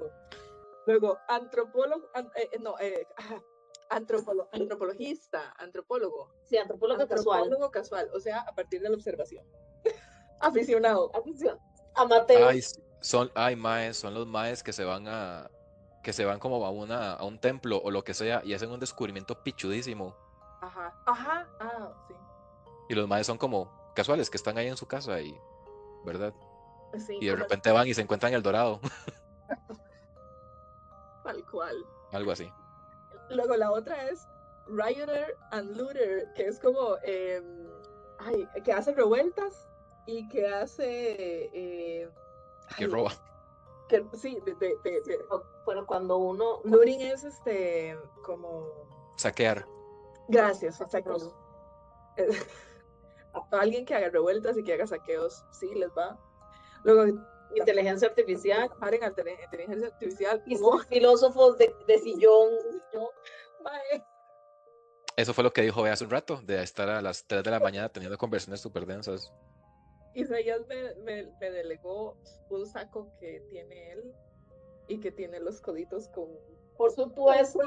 Luego, 0.85 1.19
antropólogo, 1.27 2.09
an- 2.13 2.31
eh, 2.35 2.49
eh, 2.53 2.59
no, 2.59 2.75
eh, 2.79 3.05
ajá, 3.17 3.41
antropolo- 3.89 4.47
antropologista, 4.53 5.53
antropólogo. 5.57 6.31
Sí, 6.45 6.55
antropólogo 6.57 7.05
casual. 7.05 7.39
Antropólogo 7.43 7.71
casual, 7.71 8.09
o 8.13 8.21
sea, 8.21 8.39
a 8.41 8.55
partir 8.55 8.81
de 8.81 8.87
la 8.89 8.95
observación. 8.95 9.45
Aficionado. 10.39 11.11
Atención. 11.13 11.59
Amateur. 11.95 12.43
Ay, 12.47 12.61
son, 13.01 13.29
ay, 13.35 13.57
maes, 13.57 13.97
son 13.97 14.13
los 14.13 14.25
maes 14.25 14.63
que 14.63 14.71
se 14.71 14.85
van 14.85 15.05
a, 15.09 15.49
que 16.03 16.13
se 16.13 16.23
van 16.23 16.39
como 16.39 16.65
a 16.65 16.69
una, 16.69 17.15
a 17.15 17.23
un 17.25 17.37
templo 17.37 17.81
o 17.83 17.91
lo 17.91 18.05
que 18.05 18.13
sea 18.13 18.41
y 18.45 18.53
hacen 18.53 18.71
un 18.71 18.79
descubrimiento 18.79 19.35
pichudísimo. 19.43 20.15
Ajá, 20.61 20.93
ajá, 21.05 21.49
ah, 21.59 21.91
sí. 22.07 22.13
Y 22.93 22.95
los 22.95 23.07
maes 23.07 23.25
son 23.25 23.39
como 23.39 23.71
casuales, 23.95 24.29
que 24.29 24.37
están 24.37 24.55
ahí 24.59 24.67
en 24.67 24.77
su 24.77 24.85
casa 24.87 25.19
y, 25.19 25.35
¿verdad? 26.05 26.31
sí 27.07 27.17
Y 27.19 27.25
de 27.25 27.35
repente 27.35 27.71
van 27.71 27.87
y 27.87 27.93
se 27.95 28.01
encuentran 28.01 28.35
el 28.35 28.43
dorado, 28.43 28.79
Tal 31.23 31.43
cual. 31.49 31.75
algo 32.11 32.31
así. 32.31 32.51
Luego 33.31 33.55
la 33.55 33.71
otra 33.71 34.09
es 34.09 34.27
Rioter 34.67 35.35
and 35.51 35.75
Looter, 35.75 36.31
que 36.35 36.45
es 36.45 36.59
como, 36.59 36.97
em, 37.03 37.67
ay, 38.19 38.47
que 38.63 38.71
hace 38.71 38.93
revueltas 38.93 39.67
y 40.05 40.27
que 40.27 40.47
hace... 40.47 41.49
eh, 41.53 42.09
Que 42.77 42.83
ay, 42.83 42.89
roba. 42.91 43.11
que- 43.89 44.05
sí, 44.13 44.39
de, 44.45 44.53
de- 44.55 44.77
de- 44.83 45.01
de- 45.01 45.25
Pero 45.65 45.85
cuando 45.87 46.17
uno. 46.17 46.59
looting 46.63 47.01
es 47.01 47.23
este, 47.23 47.97
como... 48.23 48.67
Saquear. 49.15 49.65
Gracias, 50.27 50.79
exacto. 50.79 51.33
A- 53.33 53.59
Alguien 53.59 53.85
que 53.85 53.95
haga 53.95 54.09
revueltas 54.09 54.57
y 54.57 54.63
que 54.63 54.73
haga 54.73 54.87
saqueos, 54.87 55.45
sí, 55.51 55.73
les 55.75 55.89
va. 55.91 56.17
Luego, 56.83 57.19
Inteligencia 57.55 58.07
artificial. 58.07 58.69
paren 58.79 59.01
inteligencia 59.03 59.87
artificial. 59.87 60.41
Y 60.47 60.55
sus 60.57 60.85
filósofos 60.87 61.57
de, 61.59 61.73
de 61.87 61.99
sillón. 61.99 62.49
Eso 65.15 65.33
fue 65.35 65.43
lo 65.43 65.53
que 65.53 65.61
dijo 65.61 65.83
Bea 65.83 65.93
hace 65.93 66.05
un 66.05 66.09
rato, 66.09 66.41
de 66.43 66.63
estar 66.63 66.89
a 66.89 67.01
las 67.01 67.25
3 67.27 67.43
de 67.43 67.51
la 67.51 67.59
mañana 67.59 67.89
teniendo 67.89 68.17
conversaciones 68.17 68.61
súper 68.61 68.85
densas. 68.87 69.31
Isaías 70.15 70.61
me, 70.67 70.95
me, 71.03 71.31
me 71.39 71.51
delegó 71.51 72.17
un 72.49 72.65
saco 72.65 73.11
que 73.19 73.41
tiene 73.51 73.91
él 73.91 74.13
y 74.87 74.99
que 74.99 75.11
tiene 75.11 75.39
los 75.39 75.61
coditos 75.61 76.07
con... 76.09 76.29
Por 76.77 76.91
supuesto. 76.91 77.59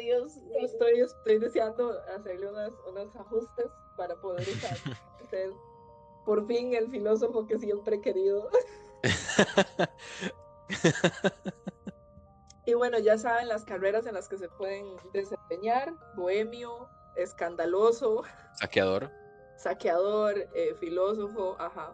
Dios. 0.00 0.36
Estoy, 0.60 1.00
estoy 1.00 1.38
deseando 1.38 1.98
hacerle 2.16 2.48
unas, 2.50 2.72
unos 2.88 3.14
ajustes 3.16 3.66
para 3.96 4.14
poder 4.16 4.46
usar. 4.48 4.76
ser 5.30 5.50
por 6.24 6.46
fin 6.46 6.74
el 6.74 6.90
filósofo 6.90 7.46
que 7.46 7.58
siempre 7.58 7.96
he 7.96 8.00
querido. 8.00 8.50
Y 12.68 12.74
bueno, 12.74 12.98
ya 12.98 13.16
saben 13.16 13.46
las 13.46 13.64
carreras 13.64 14.06
en 14.06 14.14
las 14.14 14.28
que 14.28 14.36
se 14.36 14.48
pueden 14.48 14.96
desempeñar. 15.12 15.94
Bohemio, 16.16 16.88
escandaloso, 17.14 18.24
Saqueador. 18.54 19.08
saqueador, 19.56 20.36
eh, 20.52 20.74
filósofo, 20.80 21.54
ajá. 21.60 21.92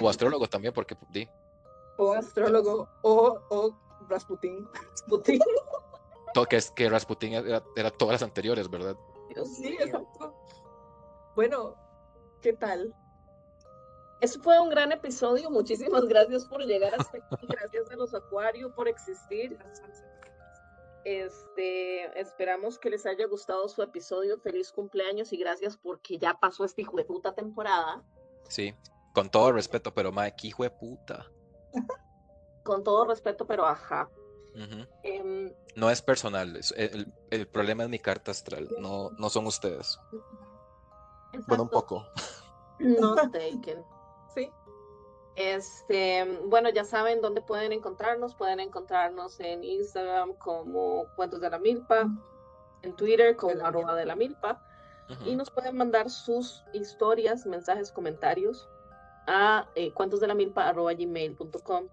O 0.00 0.08
astrólogo 0.08 0.48
también, 0.48 0.74
porque 0.74 0.96
di, 1.10 1.28
O 1.96 2.12
astrólogo, 2.12 2.88
o, 3.02 3.40
o 3.50 3.78
Rasputín. 4.10 4.68
Rasputín. 4.90 5.40
to- 6.34 6.44
que 6.46 6.56
es 6.56 6.70
que 6.70 6.88
Rasputin 6.88 7.32
era, 7.34 7.62
era 7.76 7.90
todas 7.90 8.14
las 8.14 8.22
anteriores, 8.22 8.68
¿verdad? 8.68 8.96
Dios 9.34 9.48
Sí, 9.56 9.70
mío. 9.70 9.78
exacto. 9.80 10.34
Bueno, 11.36 11.74
¿qué 12.42 12.52
tal? 12.52 12.94
Eso 14.20 14.38
fue 14.42 14.60
un 14.60 14.68
gran 14.68 14.92
episodio. 14.92 15.50
Muchísimas 15.50 16.04
gracias 16.06 16.44
por 16.44 16.60
llegar 16.62 16.92
hasta 16.98 17.16
aquí. 17.16 17.46
Gracias 17.48 17.90
a 17.90 17.96
los 17.96 18.12
Acuario 18.12 18.74
por 18.74 18.86
existir. 18.86 19.56
Este, 21.04 22.20
esperamos 22.20 22.78
que 22.78 22.90
les 22.90 23.06
haya 23.06 23.26
gustado 23.26 23.66
su 23.68 23.82
episodio. 23.82 24.38
Feliz 24.38 24.70
cumpleaños 24.72 25.32
y 25.32 25.38
gracias 25.38 25.76
porque 25.78 26.18
ya 26.18 26.34
pasó 26.34 26.64
esta 26.64 26.82
hijo 26.82 26.96
de 26.96 27.04
puta 27.04 27.32
temporada. 27.34 28.02
Sí. 28.48 28.74
Con 29.14 29.30
todo 29.30 29.52
respeto, 29.52 29.94
pero 29.94 30.12
mae, 30.12 30.34
qué 30.36 30.48
hijo 30.48 30.64
de 30.64 30.70
puta. 30.70 31.26
Con 32.62 32.82
todo 32.84 33.04
respeto, 33.06 33.46
pero 33.46 33.66
ajá. 33.66 34.08
Em, 35.04 35.52
No 35.76 35.90
es 35.90 36.02
personal, 36.02 36.56
es- 36.56 36.74
el, 36.76 37.06
el 37.30 37.46
problema 37.46 37.84
es 37.84 37.88
mi 37.88 37.98
carta 38.00 38.30
astral, 38.32 38.68
no, 38.80 39.10
no 39.10 39.28
son 39.30 39.46
ustedes. 39.46 39.98
Bueno, 41.46 41.62
un 41.64 41.68
poco. 41.68 42.04
No 42.80 43.14
taken. 43.32 43.84
Sí, 44.34 44.50
Este, 45.36 46.24
bueno, 46.46 46.68
ya 46.70 46.84
saben 46.84 47.20
dónde 47.20 47.40
pueden 47.42 47.72
encontrarnos. 47.72 48.34
Pueden 48.34 48.58
encontrarnos 48.60 49.38
en 49.40 49.62
Instagram 49.64 50.34
como 50.34 51.06
Cuentos 51.16 51.40
de 51.40 51.48
la 51.50 51.58
Milpa, 51.58 52.08
en 52.82 52.96
Twitter 52.96 53.36
como 53.36 53.54
la 53.54 53.68
arroba 53.68 53.94
de 53.94 54.04
la 54.06 54.16
milpa. 54.16 54.62
Y 55.24 55.34
nos 55.34 55.50
pueden 55.50 55.76
mandar 55.76 56.08
sus 56.10 56.62
historias, 56.72 57.44
mensajes, 57.44 57.90
comentarios 57.90 58.68
a 59.26 59.66
eh, 59.74 59.92
cuentosdelamilpa.gmail.com. 59.92 61.88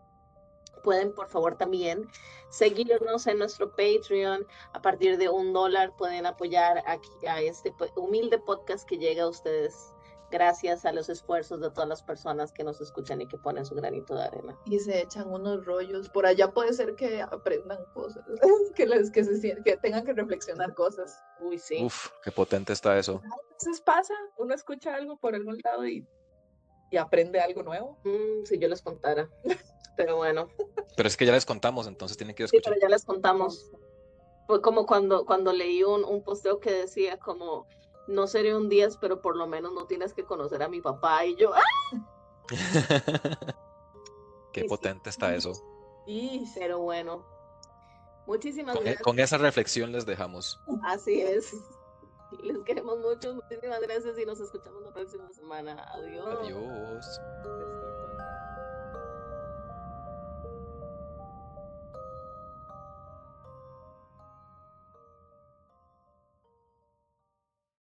Pueden, 0.88 1.12
por 1.12 1.28
favor, 1.28 1.58
también 1.58 2.08
seguirnos 2.50 3.28
en 3.28 3.40
nuestro 3.40 3.70
Patreon. 3.72 4.48
A 4.72 4.82
partir 4.82 5.18
de 5.18 5.28
un 5.28 5.52
dólar 5.52 5.94
pueden 5.98 6.26
apoyar 6.26 6.82
aquí 6.88 7.10
a 7.28 7.42
este 7.42 7.76
humilde 7.98 8.40
podcast 8.40 8.88
que 8.88 8.98
llega 8.98 9.24
a 9.24 9.28
ustedes 9.28 9.92
gracias 10.32 10.86
a 10.86 10.94
los 10.94 11.10
esfuerzos 11.10 11.60
de 11.60 11.70
todas 11.72 11.90
las 11.90 12.02
personas 12.02 12.54
que 12.54 12.64
nos 12.64 12.80
escuchan 12.80 13.20
y 13.20 13.28
que 13.28 13.38
ponen 13.38 13.66
su 13.66 13.76
granito 13.76 14.16
de 14.16 14.24
arena. 14.24 14.58
y 14.64 14.80
se 14.80 15.02
echan 15.02 15.28
unos 15.30 15.66
rollos. 15.66 16.08
Por 16.08 16.26
allá 16.26 16.54
puede 16.54 16.72
ser 16.72 16.96
que 16.96 17.22
aprendan 17.22 17.84
cosas, 17.94 18.24
que, 18.78 18.86
les, 18.86 19.12
que, 19.12 19.26
se, 19.26 19.62
que 19.66 19.76
tengan 19.76 20.06
que 20.06 20.14
reflexionar 20.14 20.74
cosas. 20.74 21.22
Uy, 21.42 21.60
sí. 21.60 21.84
Uf, 21.84 22.12
qué 22.24 22.32
potente 22.32 22.72
está 22.72 22.98
eso. 22.98 23.22
Entonces 23.52 23.82
pasa, 23.82 24.14
uno 24.38 24.56
escucha 24.56 24.96
algo 24.96 25.18
por 25.18 25.36
algún 25.36 25.60
lado 25.66 25.86
y, 25.86 26.08
y 26.92 26.96
aprende 26.96 27.42
algo 27.42 27.62
nuevo. 27.62 28.00
Mm, 28.06 28.46
si 28.46 28.58
yo 28.58 28.70
les 28.70 28.82
contara. 28.82 29.30
Pero 29.98 30.16
bueno. 30.16 30.48
Pero 30.96 31.08
es 31.10 31.18
que 31.18 31.26
ya 31.26 31.34
les 31.34 31.46
contamos, 31.46 31.88
entonces 31.88 32.16
tienen 32.18 32.36
que 32.36 32.48
Sí, 32.48 32.56
escuchar. 32.56 32.74
pero 32.76 32.88
ya 32.88 32.90
les 32.96 33.04
contamos. 33.04 33.70
Fue 34.48 34.62
como 34.62 34.86
cuando, 34.86 35.26
cuando 35.26 35.52
leí 35.52 35.84
un, 35.84 36.06
un 36.06 36.24
posteo 36.24 36.60
que 36.62 36.72
decía 36.72 37.18
como, 37.18 37.68
no 38.08 38.28
seré 38.28 38.56
un 38.56 38.70
10, 38.70 38.96
pero 38.98 39.20
por 39.22 39.36
lo 39.36 39.46
menos 39.48 39.74
no 39.74 39.86
tienes 39.88 40.14
que 40.14 40.24
conocer 40.24 40.64
a 40.64 40.70
mi 40.70 40.80
papá. 40.82 41.26
Y 41.26 41.36
yo, 41.36 41.52
¡ah! 41.54 41.62
qué 44.54 44.62
Sí, 44.62 44.62
sí. 44.62 44.68
potente 44.70 45.10
está 45.10 45.36
eso. 45.36 45.52
Y 46.06 46.46
Pero 46.56 46.80
bueno. 46.80 47.26
Muchísimas 48.26 48.76
Con, 48.76 48.84
e- 48.84 48.90
gracias. 48.92 49.04
con 49.04 49.20
esa 49.20 49.38
reflexión 49.38 49.92
les 49.92 50.06
dejamos. 50.06 50.60
Así 50.84 51.22
es. 51.22 51.54
Les 52.44 52.58
queremos 52.66 53.00
mucho. 53.00 53.34
Muchísimas 53.36 53.80
gracias 53.82 54.18
y 54.20 54.26
nos 54.26 54.40
escuchamos 54.40 54.82
la 54.84 54.92
próxima 54.94 55.32
semana. 55.34 55.82
Adiós. 55.94 56.40
Adiós. 56.42 57.20